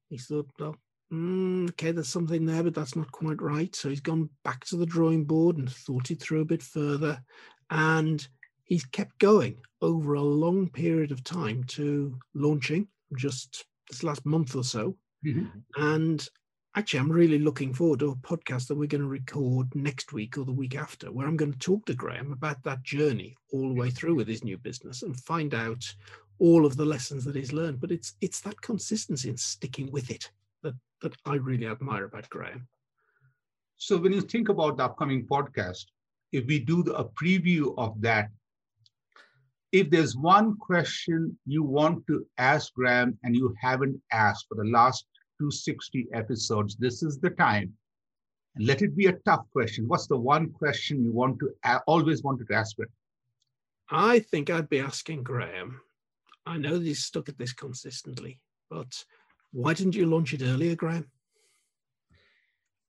He's 0.08 0.26
thought, 0.26 0.50
well, 0.58 0.76
mm, 1.12 1.68
okay, 1.70 1.92
there's 1.92 2.08
something 2.08 2.46
there, 2.46 2.62
but 2.62 2.74
that's 2.74 2.96
not 2.96 3.12
quite 3.12 3.40
right. 3.42 3.74
So 3.76 3.88
he's 3.88 4.00
gone 4.00 4.30
back 4.44 4.64
to 4.66 4.76
the 4.76 4.86
drawing 4.86 5.24
board 5.24 5.58
and 5.58 5.70
thought 5.70 6.10
it 6.10 6.20
through 6.20 6.40
a 6.40 6.46
bit 6.46 6.62
further. 6.62 7.22
And 7.70 8.26
he's 8.64 8.84
kept 8.84 9.18
going 9.18 9.58
over 9.80 10.14
a 10.14 10.22
long 10.22 10.70
period 10.70 11.12
of 11.12 11.22
time 11.22 11.64
to 11.64 12.18
launching 12.34 12.88
just 13.16 13.66
this 13.90 14.02
last 14.02 14.24
month 14.24 14.56
or 14.56 14.64
so. 14.64 14.96
Mhm. 15.24 15.50
And 15.76 16.26
actually, 16.74 17.00
I'm 17.00 17.12
really 17.12 17.38
looking 17.38 17.74
forward 17.74 18.00
to 18.00 18.10
a 18.10 18.16
podcast 18.16 18.68
that 18.68 18.76
we're 18.76 18.86
going 18.86 19.02
to 19.02 19.08
record 19.08 19.74
next 19.74 20.12
week 20.12 20.38
or 20.38 20.44
the 20.44 20.52
week 20.52 20.74
after, 20.74 21.12
where 21.12 21.26
I'm 21.26 21.36
going 21.36 21.52
to 21.52 21.58
talk 21.58 21.84
to 21.86 21.94
Graham 21.94 22.32
about 22.32 22.62
that 22.62 22.82
journey 22.82 23.36
all 23.52 23.68
the 23.68 23.78
way 23.78 23.90
through 23.90 24.14
with 24.14 24.28
his 24.28 24.44
new 24.44 24.56
business 24.56 25.02
and 25.02 25.18
find 25.20 25.52
out 25.52 25.94
all 26.38 26.64
of 26.64 26.76
the 26.76 26.84
lessons 26.84 27.24
that 27.24 27.36
he's 27.36 27.52
learned. 27.52 27.80
But 27.80 27.92
it's 27.92 28.14
it's 28.20 28.40
that 28.40 28.60
consistency 28.62 29.28
and 29.28 29.38
sticking 29.38 29.90
with 29.92 30.10
it 30.10 30.30
that 31.02 31.14
I 31.26 31.34
really 31.34 31.66
admire 31.66 32.04
about 32.04 32.30
Graham. 32.30 32.66
So 33.76 33.98
when 33.98 34.12
you 34.12 34.20
think 34.20 34.48
about 34.48 34.76
the 34.76 34.84
upcoming 34.84 35.26
podcast, 35.26 35.86
if 36.32 36.46
we 36.46 36.58
do 36.58 36.82
the, 36.82 36.94
a 36.94 37.04
preview 37.04 37.74
of 37.76 38.00
that, 38.00 38.30
if 39.72 39.90
there's 39.90 40.16
one 40.16 40.56
question 40.58 41.36
you 41.46 41.62
want 41.62 42.06
to 42.06 42.26
ask 42.38 42.72
Graham 42.74 43.18
and 43.24 43.34
you 43.34 43.54
haven't 43.60 44.00
asked 44.12 44.46
for 44.48 44.54
the 44.54 44.70
last 44.70 45.06
260 45.38 46.08
episodes, 46.12 46.76
this 46.76 47.02
is 47.02 47.18
the 47.18 47.30
time. 47.30 47.72
And 48.54 48.66
let 48.66 48.82
it 48.82 48.94
be 48.94 49.06
a 49.06 49.18
tough 49.24 49.46
question. 49.50 49.88
What's 49.88 50.06
the 50.06 50.16
one 50.16 50.50
question 50.50 51.02
you 51.02 51.10
want 51.10 51.38
to 51.40 51.50
a- 51.64 51.80
always 51.86 52.22
wanted 52.22 52.48
to 52.48 52.54
ask 52.54 52.76
Graham? 52.76 52.90
I 53.90 54.20
think 54.20 54.50
I'd 54.50 54.68
be 54.68 54.80
asking 54.80 55.22
Graham. 55.22 55.80
I 56.46 56.58
know 56.58 56.78
that 56.78 56.84
he's 56.84 57.04
stuck 57.04 57.28
at 57.28 57.38
this 57.38 57.52
consistently, 57.52 58.40
but 58.70 59.04
why 59.52 59.74
didn't 59.74 59.94
you 59.94 60.06
launch 60.06 60.32
it 60.32 60.42
earlier, 60.42 60.74
Graham? 60.74 61.06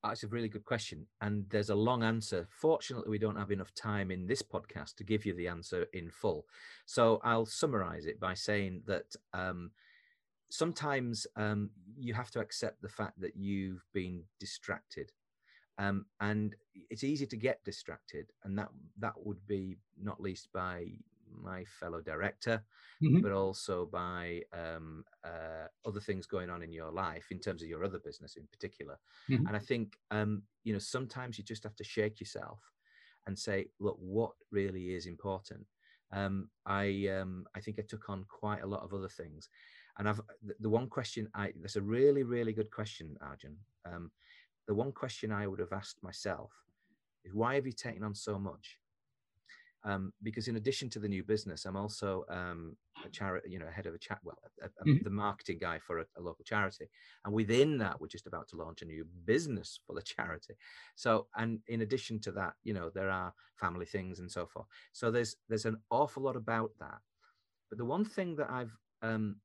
That's 0.02 0.22
a 0.22 0.28
really 0.28 0.48
good 0.48 0.64
question. 0.64 1.06
And 1.20 1.46
there's 1.48 1.70
a 1.70 1.74
long 1.74 2.02
answer. 2.02 2.46
Fortunately, 2.50 3.08
we 3.08 3.18
don't 3.18 3.38
have 3.38 3.50
enough 3.50 3.74
time 3.74 4.10
in 4.10 4.26
this 4.26 4.42
podcast 4.42 4.96
to 4.96 5.04
give 5.04 5.24
you 5.24 5.34
the 5.34 5.48
answer 5.48 5.86
in 5.94 6.10
full. 6.10 6.46
So 6.84 7.20
I'll 7.24 7.46
summarize 7.46 8.04
it 8.04 8.20
by 8.20 8.34
saying 8.34 8.82
that 8.86 9.14
um, 9.32 9.70
sometimes 10.50 11.26
um, 11.36 11.70
you 11.98 12.12
have 12.12 12.30
to 12.32 12.40
accept 12.40 12.82
the 12.82 12.88
fact 12.88 13.18
that 13.20 13.36
you've 13.36 13.84
been 13.94 14.24
distracted. 14.38 15.10
Um, 15.78 16.04
and 16.20 16.54
it's 16.90 17.04
easy 17.04 17.26
to 17.26 17.36
get 17.36 17.64
distracted. 17.64 18.30
And 18.44 18.58
that, 18.58 18.68
that 18.98 19.14
would 19.16 19.46
be 19.46 19.78
not 20.00 20.20
least 20.20 20.48
by 20.52 20.88
my 21.42 21.64
fellow 21.64 22.00
director, 22.00 22.64
Mhm. 23.02 23.22
but 23.22 23.32
also 23.32 23.86
by 23.86 24.42
um, 24.52 25.04
uh, 25.24 25.66
other 25.84 26.00
things 26.00 26.26
going 26.26 26.50
on 26.50 26.62
in 26.62 26.72
your 26.72 26.90
life 26.90 27.30
in 27.30 27.40
terms 27.40 27.62
of 27.62 27.68
your 27.68 27.84
other 27.84 27.98
business 27.98 28.36
in 28.36 28.46
particular. 28.46 28.98
Mhm. 29.28 29.46
And 29.46 29.56
I 29.56 29.58
think, 29.60 29.98
um, 30.10 30.42
you 30.64 30.72
know, 30.72 30.78
sometimes 30.78 31.38
you 31.38 31.44
just 31.44 31.64
have 31.64 31.76
to 31.76 31.84
shake 31.84 32.20
yourself 32.20 32.60
and 33.26 33.38
say, 33.38 33.70
look, 33.80 33.96
what 33.98 34.32
really 34.50 34.94
is 34.94 35.06
important? 35.06 35.66
Um, 36.12 36.50
I, 36.66 37.08
um, 37.08 37.46
I 37.54 37.60
think 37.60 37.78
I 37.78 37.82
took 37.82 38.08
on 38.08 38.24
quite 38.24 38.62
a 38.62 38.66
lot 38.66 38.82
of 38.82 38.92
other 38.94 39.08
things. 39.08 39.48
And 39.98 40.08
I've, 40.08 40.20
the, 40.42 40.54
the 40.60 40.70
one 40.70 40.88
question 40.88 41.28
I, 41.34 41.52
that's 41.60 41.76
a 41.76 41.82
really, 41.82 42.22
really 42.22 42.52
good 42.52 42.70
question, 42.70 43.16
Arjun. 43.20 43.58
Um, 43.84 44.12
the 44.66 44.74
one 44.74 44.92
question 44.92 45.32
I 45.32 45.46
would 45.46 45.60
have 45.60 45.72
asked 45.72 46.02
myself 46.02 46.52
is 47.24 47.34
why 47.34 47.54
have 47.54 47.66
you 47.66 47.72
taken 47.72 48.04
on 48.04 48.14
so 48.14 48.38
much? 48.38 48.78
Um, 49.86 50.14
because 50.22 50.48
in 50.48 50.56
addition 50.56 50.88
to 50.90 50.98
the 50.98 51.08
new 51.08 51.22
business, 51.22 51.66
I'm 51.66 51.76
also 51.76 52.24
um, 52.30 52.76
a 53.04 53.08
charity, 53.10 53.50
you 53.50 53.58
know, 53.58 53.68
head 53.68 53.84
of 53.86 53.94
a 53.94 53.98
chat, 53.98 54.18
well, 54.22 54.38
a, 54.62 54.66
a- 54.82 54.86
Mhm. 54.86 55.04
the 55.04 55.10
marketing 55.10 55.58
guy 55.58 55.78
for 55.78 55.98
a, 56.00 56.06
a 56.16 56.22
local 56.22 56.42
charity. 56.44 56.88
And 57.24 57.34
within 57.34 57.76
that, 57.78 58.00
we're 58.00 58.08
just 58.08 58.26
about 58.26 58.48
to 58.48 58.56
launch 58.56 58.80
a 58.80 58.86
new 58.86 59.04
business 59.04 59.78
for 59.86 59.94
the 59.94 60.02
charity. 60.02 60.54
So, 60.94 61.28
and 61.36 61.60
in 61.66 61.82
addition 61.82 62.18
to 62.20 62.32
that, 62.32 62.54
you 62.62 62.72
know, 62.72 62.90
there 62.90 63.10
are 63.10 63.34
family 63.56 63.86
things 63.86 64.20
and 64.20 64.30
so 64.30 64.46
forth. 64.46 64.66
So 64.92 65.10
there's 65.10 65.36
there's 65.48 65.66
an 65.66 65.82
awful 65.90 66.22
lot 66.22 66.36
about 66.36 66.72
that. 66.78 67.00
But 67.68 67.78
the 67.78 67.84
one 67.84 68.04
thing 68.04 68.36
that 68.36 68.50
I've 68.50 68.76
um, 69.02 69.40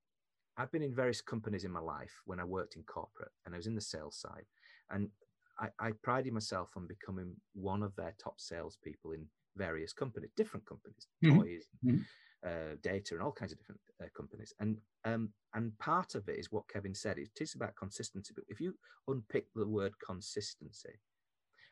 I've 0.58 0.72
been 0.72 0.84
in 0.84 0.94
various 0.96 1.22
companies 1.22 1.64
in 1.66 1.72
my 1.72 1.80
life 1.80 2.22
when 2.26 2.40
I 2.40 2.44
worked 2.44 2.76
in 2.76 2.84
corporate 2.84 3.32
and 3.46 3.56
I 3.56 3.58
was 3.58 3.68
in 3.68 3.76
the 3.76 3.82
sales 3.82 4.18
side, 4.20 4.48
and 4.90 5.12
I, 5.60 5.70
I 5.80 5.92
prided 5.94 6.34
myself 6.34 6.78
on 6.78 6.88
becoming 6.88 7.38
one 7.54 7.84
of 7.84 7.96
their 7.96 8.14
top 8.20 8.40
salespeople 8.42 9.14
in 9.14 9.30
various 9.60 9.94
companies, 9.94 10.32
different 10.36 10.66
companies, 10.66 11.08
Mhm. 11.24 11.38
toys, 11.38 11.66
Mhm. 11.86 12.06
uh, 12.50 12.76
data, 12.82 13.16
and 13.16 13.24
all 13.24 13.34
kinds 13.40 13.52
of 13.54 13.60
different 13.60 13.82
uh, 14.02 14.10
companies. 14.16 14.54
And 14.60 14.82
um, 15.06 15.34
and 15.54 15.78
part 15.80 16.16
of 16.16 16.28
it 16.30 16.40
is 16.40 16.52
what 16.52 16.68
Kevin 16.74 16.96
said. 16.96 17.18
It 17.20 17.42
is 17.42 17.56
about 17.56 17.76
consistency. 17.76 18.34
But 18.36 18.46
if 18.48 18.60
you 18.62 18.74
unpick 19.08 19.48
the 19.56 19.68
word 19.68 19.94
consistency, 20.06 20.96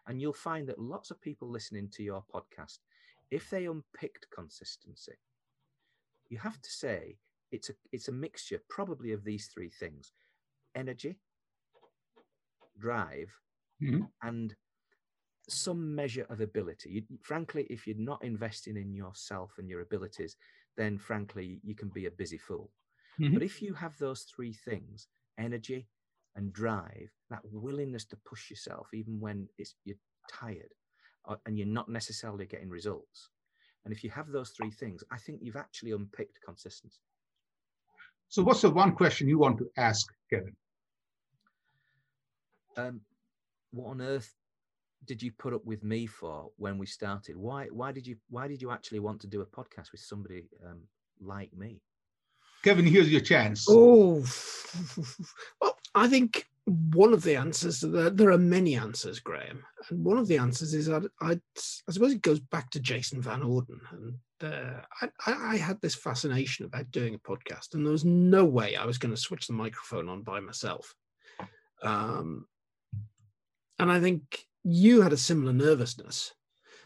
and 0.07 0.21
you'll 0.21 0.33
find 0.49 0.67
that 0.67 0.79
lots 0.79 1.11
of 1.11 1.21
people 1.21 1.49
listening 1.49 1.89
to 1.95 2.03
your 2.03 2.23
podcast, 2.33 2.79
if 3.31 3.49
they 3.49 3.65
unpicked 3.65 4.27
consistency, 4.39 5.17
you 6.29 6.37
have 6.39 6.61
to 6.61 6.69
say 6.69 7.17
it's 7.51 7.69
a 7.69 7.73
it's 7.91 8.09
a 8.09 8.11
mixture 8.25 8.61
probably 8.69 9.11
of 9.13 9.23
these 9.23 9.47
three 9.53 9.69
things: 9.69 10.13
energy, 10.75 11.19
drive, 12.79 13.31
Mhm. 13.81 14.11
and 14.21 14.55
some 15.49 15.95
measure 15.95 16.25
of 16.29 16.41
ability. 16.41 16.89
You, 16.89 17.03
frankly, 17.21 17.65
if 17.69 17.87
you're 17.87 17.97
not 17.97 18.23
investing 18.23 18.77
in 18.77 18.93
yourself 18.93 19.53
and 19.57 19.69
your 19.69 19.81
abilities, 19.81 20.35
then 20.75 20.97
frankly 20.97 21.59
you 21.63 21.75
can 21.75 21.89
be 21.89 22.05
a 22.05 22.11
busy 22.11 22.37
fool. 22.37 22.71
Mhm. 23.19 23.33
But 23.33 23.43
if 23.43 23.61
you 23.61 23.73
have 23.73 23.97
those 23.97 24.23
three 24.23 24.53
things, 24.53 25.07
energy 25.37 25.87
and 26.35 26.53
drive, 26.53 27.11
that 27.29 27.41
willingness 27.51 28.05
to 28.05 28.17
push 28.25 28.49
yourself 28.49 28.93
even 28.93 29.19
when 29.19 29.47
it's, 29.57 29.75
you're 29.85 29.97
tired 30.29 30.73
uh, 31.25 31.35
and 31.45 31.57
you're 31.57 31.67
not 31.67 31.89
necessarily 31.89 32.45
getting 32.45 32.69
results. 32.69 33.29
And 33.85 33.93
if 33.93 34.03
you 34.03 34.09
have 34.09 34.29
those 34.29 34.49
three 34.51 34.71
things, 34.71 35.03
I 35.11 35.17
think 35.17 35.39
you've 35.41 35.55
actually 35.55 35.91
unpicked 35.91 36.39
consistency. 36.45 36.99
So, 38.29 38.43
what's 38.43 38.61
the 38.61 38.69
one 38.69 38.93
question 38.93 39.29
you 39.29 39.39
want 39.39 39.57
to 39.59 39.71
ask 39.77 40.13
Kevin? 40.29 40.55
um, 42.77 43.01
what 43.71 43.91
on 43.91 44.01
earth 44.01 44.33
did 45.05 45.21
you 45.21 45.31
put 45.31 45.53
up 45.53 45.65
with 45.65 45.83
me 45.83 46.05
for 46.05 46.49
when 46.57 46.77
we 46.77 46.85
started? 46.85 47.35
Why 47.37 47.67
why 47.67 47.91
did 47.91 48.05
you 48.05 48.17
why 48.29 48.47
did 48.47 48.61
you 48.61 48.71
actually 48.71 48.99
want 48.99 49.21
to 49.21 49.27
do 49.27 49.41
a 49.41 49.45
podcast 49.45 49.91
with 49.91 50.01
somebody 50.01 50.45
um, 50.65 50.81
like 51.19 51.55
me? 51.55 51.81
Kevin, 52.63 52.85
here's 52.85 53.11
your 53.11 53.21
chance. 53.21 53.65
Oh, 53.69 54.25
well, 55.61 55.77
I 55.95 56.07
think 56.07 56.47
one 56.65 57.13
of 57.13 57.23
the 57.23 57.35
answers 57.35 57.79
to 57.79 57.87
that, 57.87 58.17
there 58.17 58.31
are 58.31 58.37
many 58.37 58.75
answers, 58.75 59.19
Graham. 59.19 59.63
And 59.89 60.03
one 60.03 60.17
of 60.17 60.27
the 60.27 60.37
answers 60.37 60.73
is 60.73 60.87
that 60.87 61.09
I, 61.21 61.39
I 61.87 61.91
suppose 61.91 62.11
it 62.11 62.21
goes 62.21 62.39
back 62.39 62.69
to 62.71 62.79
Jason 62.79 63.21
Van 63.21 63.41
Orden. 63.41 63.79
And 63.91 64.53
uh, 64.53 64.81
I, 65.01 65.07
I 65.25 65.53
I 65.53 65.57
had 65.57 65.79
this 65.81 65.95
fascination 65.95 66.65
about 66.65 66.91
doing 66.91 67.13
a 67.15 67.19
podcast, 67.19 67.73
and 67.73 67.85
there 67.85 67.93
was 67.93 68.05
no 68.05 68.43
way 68.43 68.75
I 68.75 68.85
was 68.85 68.97
going 68.97 69.13
to 69.13 69.21
switch 69.21 69.47
the 69.47 69.53
microphone 69.53 70.09
on 70.09 70.23
by 70.23 70.39
myself. 70.39 70.93
Um, 71.83 72.47
and 73.79 73.91
I 73.91 73.99
think 73.99 74.46
you 74.69 75.01
had 75.01 75.13
a 75.13 75.17
similar 75.17 75.53
nervousness. 75.53 76.33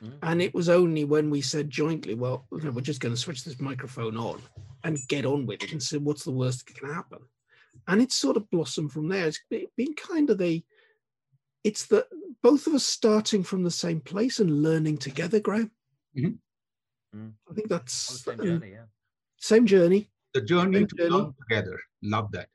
Mm. 0.04 0.14
And 0.24 0.42
it 0.42 0.54
was 0.54 0.70
only 0.70 1.04
when 1.04 1.30
we 1.30 1.42
said 1.42 1.70
jointly, 1.70 2.16
well, 2.16 2.48
you 2.52 2.62
know, 2.62 2.72
we're 2.72 2.82
just 2.82 3.02
going 3.02 3.14
to 3.14 3.20
switch 3.20 3.44
this 3.44 3.60
microphone 3.60 4.18
on 4.18 4.42
and 4.84 4.98
get 5.08 5.26
on 5.26 5.46
with 5.46 5.64
it 5.64 5.72
and 5.72 5.82
say, 5.82 5.98
what's 5.98 6.24
the 6.24 6.32
worst 6.32 6.66
that 6.66 6.76
can 6.78 6.94
happen? 6.94 7.20
And 7.88 8.02
it's 8.02 8.16
sort 8.16 8.38
of 8.38 8.50
blossomed 8.50 8.92
from 8.92 9.08
there. 9.10 9.28
It's 9.28 9.40
been 9.50 9.94
kind 9.96 10.30
of 10.30 10.38
the, 10.38 10.64
it's 11.64 11.86
the 11.86 12.06
both 12.44 12.66
of 12.68 12.74
us 12.74 12.86
starting 12.86 13.44
from 13.44 13.64
the 13.64 13.72
same 13.72 14.00
place 14.02 14.40
and 14.40 14.64
learning 14.64 14.98
together, 14.98 15.40
Graham. 15.40 15.72
Mhm. 16.18 16.38
Mm. 17.16 17.34
I 17.50 17.54
think 17.54 17.70
that's 17.70 18.08
the 18.24 18.32
same 18.32 18.44
journey, 18.46 18.72
yeah. 18.72 18.86
same 19.38 19.66
journey. 19.66 20.10
the 20.34 20.42
journey 20.42 20.78
Same 20.80 20.88
to 20.88 20.96
journey. 20.96 21.10
learn 21.10 21.34
together. 21.48 21.80
Love 22.02 22.32
that. 22.32 22.48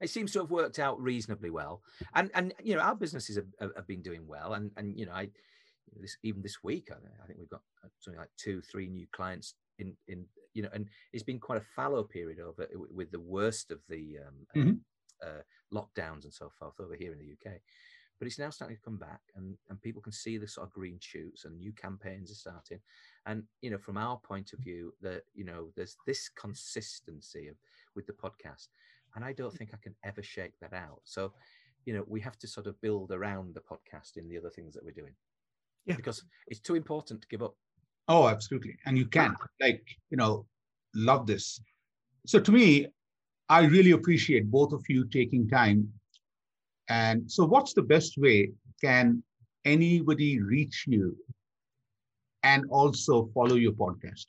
It 0.00 0.10
seems 0.10 0.32
to 0.32 0.38
have 0.40 0.50
worked 0.50 0.78
out 0.78 1.00
reasonably 1.00 1.50
well, 1.50 1.82
and 2.14 2.30
and 2.34 2.54
you 2.62 2.74
know 2.74 2.80
our 2.80 2.94
businesses 2.94 3.36
have, 3.36 3.72
have- 3.76 3.86
been 3.86 4.02
doing 4.02 4.26
well, 4.26 4.54
and 4.54 4.70
and 4.76 4.98
you 4.98 5.06
know 5.06 5.12
I 5.12 5.28
this 6.00 6.16
even 6.22 6.40
this 6.42 6.62
week 6.62 6.88
I, 6.90 7.26
think 7.26 7.38
we've 7.38 7.50
got 7.50 7.62
uh, 7.84 7.88
something 7.98 8.20
like 8.20 8.30
two 8.36 8.60
three 8.62 8.88
new 8.88 9.06
clients 9.12 9.54
in 9.78 9.96
in 10.08 10.24
you 10.54 10.62
know, 10.62 10.68
and 10.72 10.86
it's 11.12 11.22
been 11.22 11.38
quite 11.38 11.60
a 11.60 11.64
fallow 11.76 12.02
period 12.02 12.40
over 12.40 12.66
with 12.92 13.10
the 13.12 13.20
worst 13.20 13.70
of 13.70 13.78
the 13.88 14.18
um, 14.26 14.34
uh, 14.54 14.58
Mhm. 14.58 14.80
uh, 15.22 15.42
lockdowns 15.72 16.24
and 16.24 16.32
so 16.34 16.50
forth 16.58 16.74
over 16.80 16.94
here 16.96 17.12
in 17.12 17.18
the 17.18 17.32
UK. 17.32 17.60
But 18.18 18.26
it's 18.26 18.38
now 18.38 18.50
starting 18.50 18.76
to 18.76 18.82
come 18.82 18.98
back, 18.98 19.20
and, 19.36 19.56
and 19.70 19.80
people 19.80 20.02
can 20.02 20.12
see 20.12 20.36
the 20.36 20.46
sort 20.46 20.66
of 20.66 20.72
green 20.74 20.98
shoots, 21.00 21.44
and 21.46 21.56
new 21.56 21.72
campaigns 21.72 22.30
are 22.30 22.34
starting. 22.34 22.80
And 23.26 23.44
you 23.62 23.70
know, 23.70 23.78
from 23.78 23.96
our 23.96 24.18
point 24.18 24.52
of 24.52 24.58
view, 24.58 24.92
that 25.00 25.22
you 25.34 25.44
know, 25.44 25.70
there's 25.76 25.96
this 26.06 26.28
consistency 26.28 27.48
of, 27.48 27.56
with 27.94 28.06
the 28.06 28.12
podcast, 28.12 28.68
and 29.14 29.24
I 29.24 29.32
don't 29.32 29.54
think 29.54 29.70
I 29.74 29.78
can 29.82 29.94
ever 30.04 30.22
shake 30.22 30.52
that 30.60 30.72
out. 30.72 31.00
So, 31.04 31.32
you 31.84 31.94
know, 31.94 32.04
we 32.06 32.20
have 32.20 32.38
to 32.38 32.46
sort 32.46 32.66
of 32.66 32.80
build 32.80 33.10
around 33.12 33.54
the 33.54 33.60
podcast 33.60 34.16
in 34.16 34.28
the 34.28 34.38
other 34.38 34.50
things 34.50 34.74
that 34.74 34.84
we're 34.84 34.92
doing, 34.92 35.14
Yeah. 35.86 35.96
because 35.96 36.22
it's 36.48 36.60
too 36.60 36.74
important 36.74 37.22
to 37.22 37.28
give 37.28 37.42
up. 37.42 37.54
Oh, 38.08 38.28
absolutely. 38.28 38.76
And 38.86 38.98
you 38.98 39.06
can, 39.06 39.34
like, 39.60 39.84
you 40.10 40.16
know, 40.16 40.46
love 40.94 41.26
this. 41.26 41.60
So 42.26 42.40
to 42.40 42.52
me, 42.52 42.86
I 43.48 43.64
really 43.64 43.92
appreciate 43.92 44.50
both 44.50 44.72
of 44.72 44.84
you 44.88 45.04
taking 45.08 45.48
time. 45.48 45.92
And 46.88 47.30
so, 47.30 47.44
what's 47.46 47.72
the 47.72 47.82
best 47.82 48.18
way 48.18 48.52
can 48.80 49.22
anybody 49.64 50.40
reach 50.40 50.84
you 50.86 51.16
and 52.42 52.64
also 52.70 53.30
follow 53.34 53.54
your 53.56 53.72
podcast? 53.72 54.26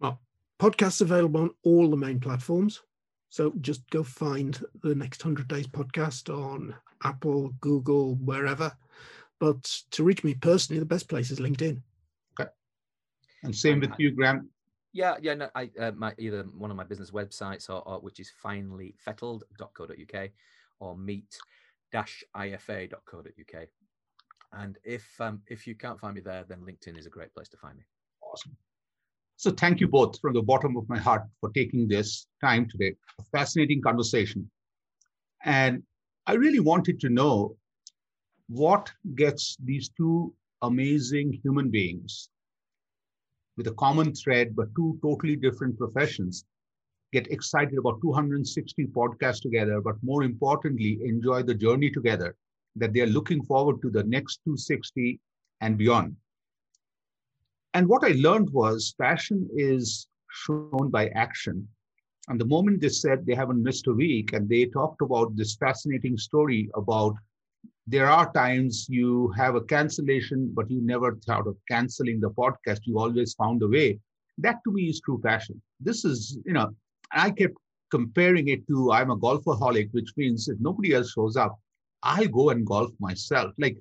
Well, 0.00 0.20
podcasts 0.58 1.00
available 1.00 1.42
on 1.42 1.50
all 1.64 1.88
the 1.90 1.96
main 1.96 2.20
platforms. 2.20 2.80
So 3.30 3.52
just 3.60 3.88
go 3.90 4.02
find 4.02 4.58
the 4.82 4.94
next 4.94 5.22
100 5.24 5.48
Days 5.48 5.66
podcast 5.66 6.34
on 6.34 6.74
Apple, 7.04 7.50
Google, 7.60 8.14
wherever. 8.16 8.72
But 9.38 9.62
to 9.92 10.02
reach 10.02 10.24
me 10.24 10.34
personally, 10.34 10.80
the 10.80 10.86
best 10.86 11.08
place 11.08 11.30
is 11.30 11.38
LinkedIn. 11.38 11.80
Okay. 12.38 12.50
And 13.42 13.54
same 13.54 13.80
with 13.80 13.92
you, 13.98 14.12
Graham. 14.12 14.48
Yeah, 14.92 15.16
yeah. 15.20 15.34
No, 15.34 15.50
I 15.54 15.70
uh, 15.78 15.92
my 15.92 16.14
either 16.18 16.44
one 16.56 16.70
of 16.70 16.76
my 16.76 16.84
business 16.84 17.10
websites 17.10 17.68
or, 17.68 17.86
or 17.86 18.00
which 18.00 18.20
is 18.20 18.32
finallyfettled.co.uk 18.42 20.30
or 20.80 20.96
meet-ifa.co.uk. 20.96 23.68
And 24.52 24.78
if 24.82 25.20
um, 25.20 25.42
if 25.46 25.66
you 25.66 25.74
can't 25.74 26.00
find 26.00 26.14
me 26.14 26.22
there, 26.22 26.44
then 26.48 26.60
LinkedIn 26.60 26.98
is 26.98 27.06
a 27.06 27.10
great 27.10 27.34
place 27.34 27.48
to 27.50 27.58
find 27.58 27.76
me. 27.76 27.84
Awesome. 28.22 28.56
So 29.38 29.52
thank 29.52 29.78
you 29.78 29.86
both 29.86 30.18
from 30.18 30.34
the 30.34 30.42
bottom 30.42 30.76
of 30.76 30.88
my 30.88 30.98
heart 30.98 31.22
for 31.40 31.50
taking 31.50 31.86
this 31.86 32.26
time 32.40 32.68
today. 32.68 32.96
A 33.20 33.24
fascinating 33.30 33.80
conversation. 33.80 34.50
And 35.44 35.84
I 36.26 36.32
really 36.32 36.58
wanted 36.58 36.98
to 37.00 37.08
know 37.08 37.56
what 38.48 38.90
gets 39.14 39.56
these 39.62 39.90
two 39.96 40.34
amazing 40.62 41.38
human 41.44 41.70
beings 41.70 42.30
with 43.56 43.68
a 43.68 43.74
common 43.74 44.12
thread, 44.12 44.56
but 44.56 44.74
two 44.74 44.98
totally 45.02 45.36
different 45.36 45.78
professions, 45.78 46.44
get 47.12 47.30
excited 47.30 47.78
about 47.78 48.00
260 48.02 48.86
podcasts 48.86 49.40
together, 49.40 49.80
but 49.80 49.94
more 50.02 50.24
importantly, 50.24 50.98
enjoy 51.04 51.44
the 51.44 51.54
journey 51.54 51.92
together, 51.92 52.34
that 52.74 52.92
they're 52.92 53.06
looking 53.06 53.44
forward 53.44 53.80
to 53.82 53.90
the 53.90 54.02
next 54.02 54.40
260 54.44 55.20
and 55.60 55.78
beyond. 55.78 56.16
And 57.74 57.88
what 57.88 58.04
I 58.04 58.12
learned 58.16 58.50
was 58.50 58.94
passion 59.00 59.48
is 59.54 60.08
shown 60.30 60.90
by 60.90 61.08
action. 61.08 61.68
And 62.28 62.40
the 62.40 62.46
moment 62.46 62.80
they 62.80 62.88
said 62.88 63.24
they 63.24 63.34
haven't 63.34 63.62
missed 63.62 63.86
a 63.86 63.92
week, 63.92 64.32
and 64.32 64.48
they 64.48 64.66
talked 64.66 65.00
about 65.00 65.36
this 65.36 65.56
fascinating 65.56 66.16
story 66.18 66.70
about 66.74 67.14
there 67.86 68.10
are 68.10 68.30
times 68.32 68.86
you 68.90 69.32
have 69.36 69.54
a 69.54 69.62
cancellation, 69.62 70.52
but 70.54 70.70
you 70.70 70.82
never 70.82 71.16
thought 71.26 71.46
of 71.46 71.56
canceling 71.70 72.20
the 72.20 72.30
podcast. 72.30 72.80
You 72.84 72.98
always 72.98 73.32
found 73.34 73.62
a 73.62 73.68
way. 73.68 73.98
That 74.36 74.56
to 74.64 74.72
me 74.72 74.84
is 74.90 75.00
true 75.00 75.20
passion. 75.24 75.60
This 75.80 76.04
is, 76.04 76.38
you 76.44 76.52
know, 76.52 76.74
I 77.12 77.30
kept 77.30 77.54
comparing 77.90 78.48
it 78.48 78.66
to 78.68 78.92
I'm 78.92 79.10
a 79.10 79.16
golfaholic, 79.16 79.88
which 79.92 80.10
means 80.18 80.48
if 80.48 80.58
nobody 80.60 80.94
else 80.94 81.12
shows 81.12 81.36
up, 81.36 81.58
I'll 82.02 82.28
go 82.28 82.50
and 82.50 82.66
golf 82.66 82.90
myself. 83.00 83.54
Like, 83.58 83.78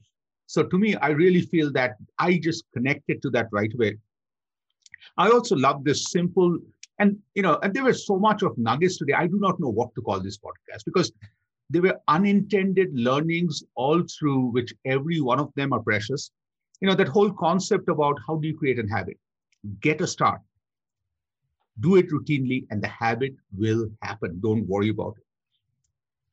so 0.47 0.63
to 0.63 0.77
me, 0.79 0.95
I 0.95 1.09
really 1.09 1.41
feel 1.41 1.71
that 1.73 1.97
I 2.17 2.39
just 2.41 2.63
connected 2.73 3.21
to 3.21 3.29
that 3.31 3.49
right 3.51 3.71
away. 3.73 3.97
I 5.17 5.29
also 5.29 5.57
love 5.57 5.83
this 5.83 6.09
simple, 6.09 6.57
and 6.99 7.17
you 7.35 7.41
know, 7.41 7.59
and 7.61 7.73
there 7.73 7.83
was 7.83 8.07
so 8.07 8.17
much 8.17 8.43
of 8.43 8.57
nuggets 8.57 8.97
today. 8.97 9.13
I 9.13 9.27
do 9.27 9.37
not 9.39 9.59
know 9.59 9.67
what 9.67 9.93
to 9.95 10.01
call 10.01 10.21
this 10.21 10.37
podcast 10.37 10.85
because 10.85 11.11
there 11.69 11.81
were 11.81 11.99
unintended 12.07 12.97
learnings 12.97 13.61
all 13.75 14.03
through 14.03 14.51
which 14.51 14.73
every 14.85 15.19
one 15.19 15.39
of 15.39 15.53
them 15.55 15.73
are 15.73 15.81
precious. 15.81 16.31
You 16.79 16.87
know 16.87 16.95
that 16.95 17.09
whole 17.09 17.31
concept 17.31 17.89
about 17.89 18.17
how 18.25 18.37
do 18.37 18.47
you 18.47 18.57
create 18.57 18.79
a 18.79 18.87
habit? 18.87 19.17
Get 19.81 19.99
a 19.99 20.07
start. 20.07 20.39
Do 21.81 21.97
it 21.97 22.09
routinely 22.09 22.65
and 22.71 22.81
the 22.81 22.87
habit 22.87 23.35
will 23.55 23.89
happen. 24.01 24.39
Don't 24.41 24.65
worry 24.65 24.89
about 24.89 25.15
it. 25.17 25.23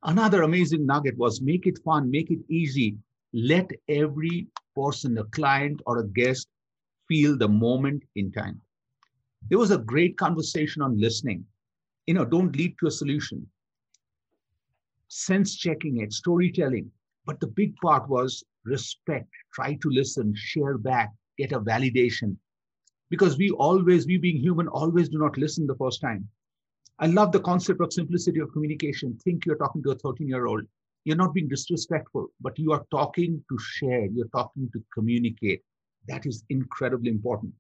Another 0.05 0.43
amazing 0.43 0.87
nugget 0.87 1.19
was 1.19 1.41
make 1.41 1.67
it 1.67 1.79
fun 1.85 2.11
make 2.11 2.31
it 2.31 2.39
easy 2.49 2.97
let 3.35 3.71
every 3.89 4.47
person 4.75 5.19
a 5.19 5.25
client 5.25 5.81
or 5.87 5.99
a 5.99 6.09
guest 6.09 6.49
feel 7.09 7.37
the 7.37 7.49
moment 7.49 8.03
in 8.17 8.33
time 8.33 8.61
there 9.51 9.59
was 9.59 9.71
a 9.71 9.79
great 9.79 10.17
conversation 10.17 10.81
on 10.81 10.99
listening 10.99 11.45
you 12.07 12.15
know 12.15 12.25
don't 12.25 12.57
lead 12.57 12.75
to 12.79 12.87
a 12.87 12.91
solution 12.91 13.47
sense 15.15 15.57
checking 15.57 16.01
it, 16.01 16.13
storytelling. 16.13 16.91
But 17.27 17.41
the 17.41 17.47
big 17.47 17.75
part 17.77 18.09
was 18.09 18.45
respect, 18.65 19.29
try 19.53 19.75
to 19.75 19.91
listen, 19.91 20.35
share 20.37 20.79
back, 20.79 21.13
get 21.39 21.53
a 21.53 21.61
validation. 21.61 22.37
Because 23.11 23.39
we 23.39 23.51
always, 23.51 24.07
we 24.07 24.19
being 24.19 24.39
human, 24.39 24.69
always 24.69 25.09
do 25.09 25.19
not 25.19 25.39
listen 25.39 25.67
the 25.67 25.77
first 25.77 26.01
time. 26.01 26.29
I 26.99 27.07
love 27.07 27.33
the 27.33 27.41
concept 27.41 27.81
of 27.81 27.93
simplicity 27.93 28.41
of 28.41 28.53
communication. 28.53 29.19
Think 29.25 29.47
you're 29.47 29.57
talking 29.57 29.83
to 29.85 29.91
a 29.91 29.99
13 29.99 30.29
year 30.29 30.47
old. 30.47 30.65
You're 31.05 31.17
not 31.17 31.35
being 31.35 31.49
disrespectful, 31.49 32.29
but 32.41 32.59
you 32.59 32.73
are 32.73 32.85
talking 32.91 33.45
to 33.49 33.59
share, 33.59 34.07
you're 34.07 34.29
talking 34.29 34.71
to 34.73 34.83
communicate. 34.93 35.63
That 36.09 36.27
is 36.27 36.45
incredibly 36.49 37.11
important. 37.11 37.53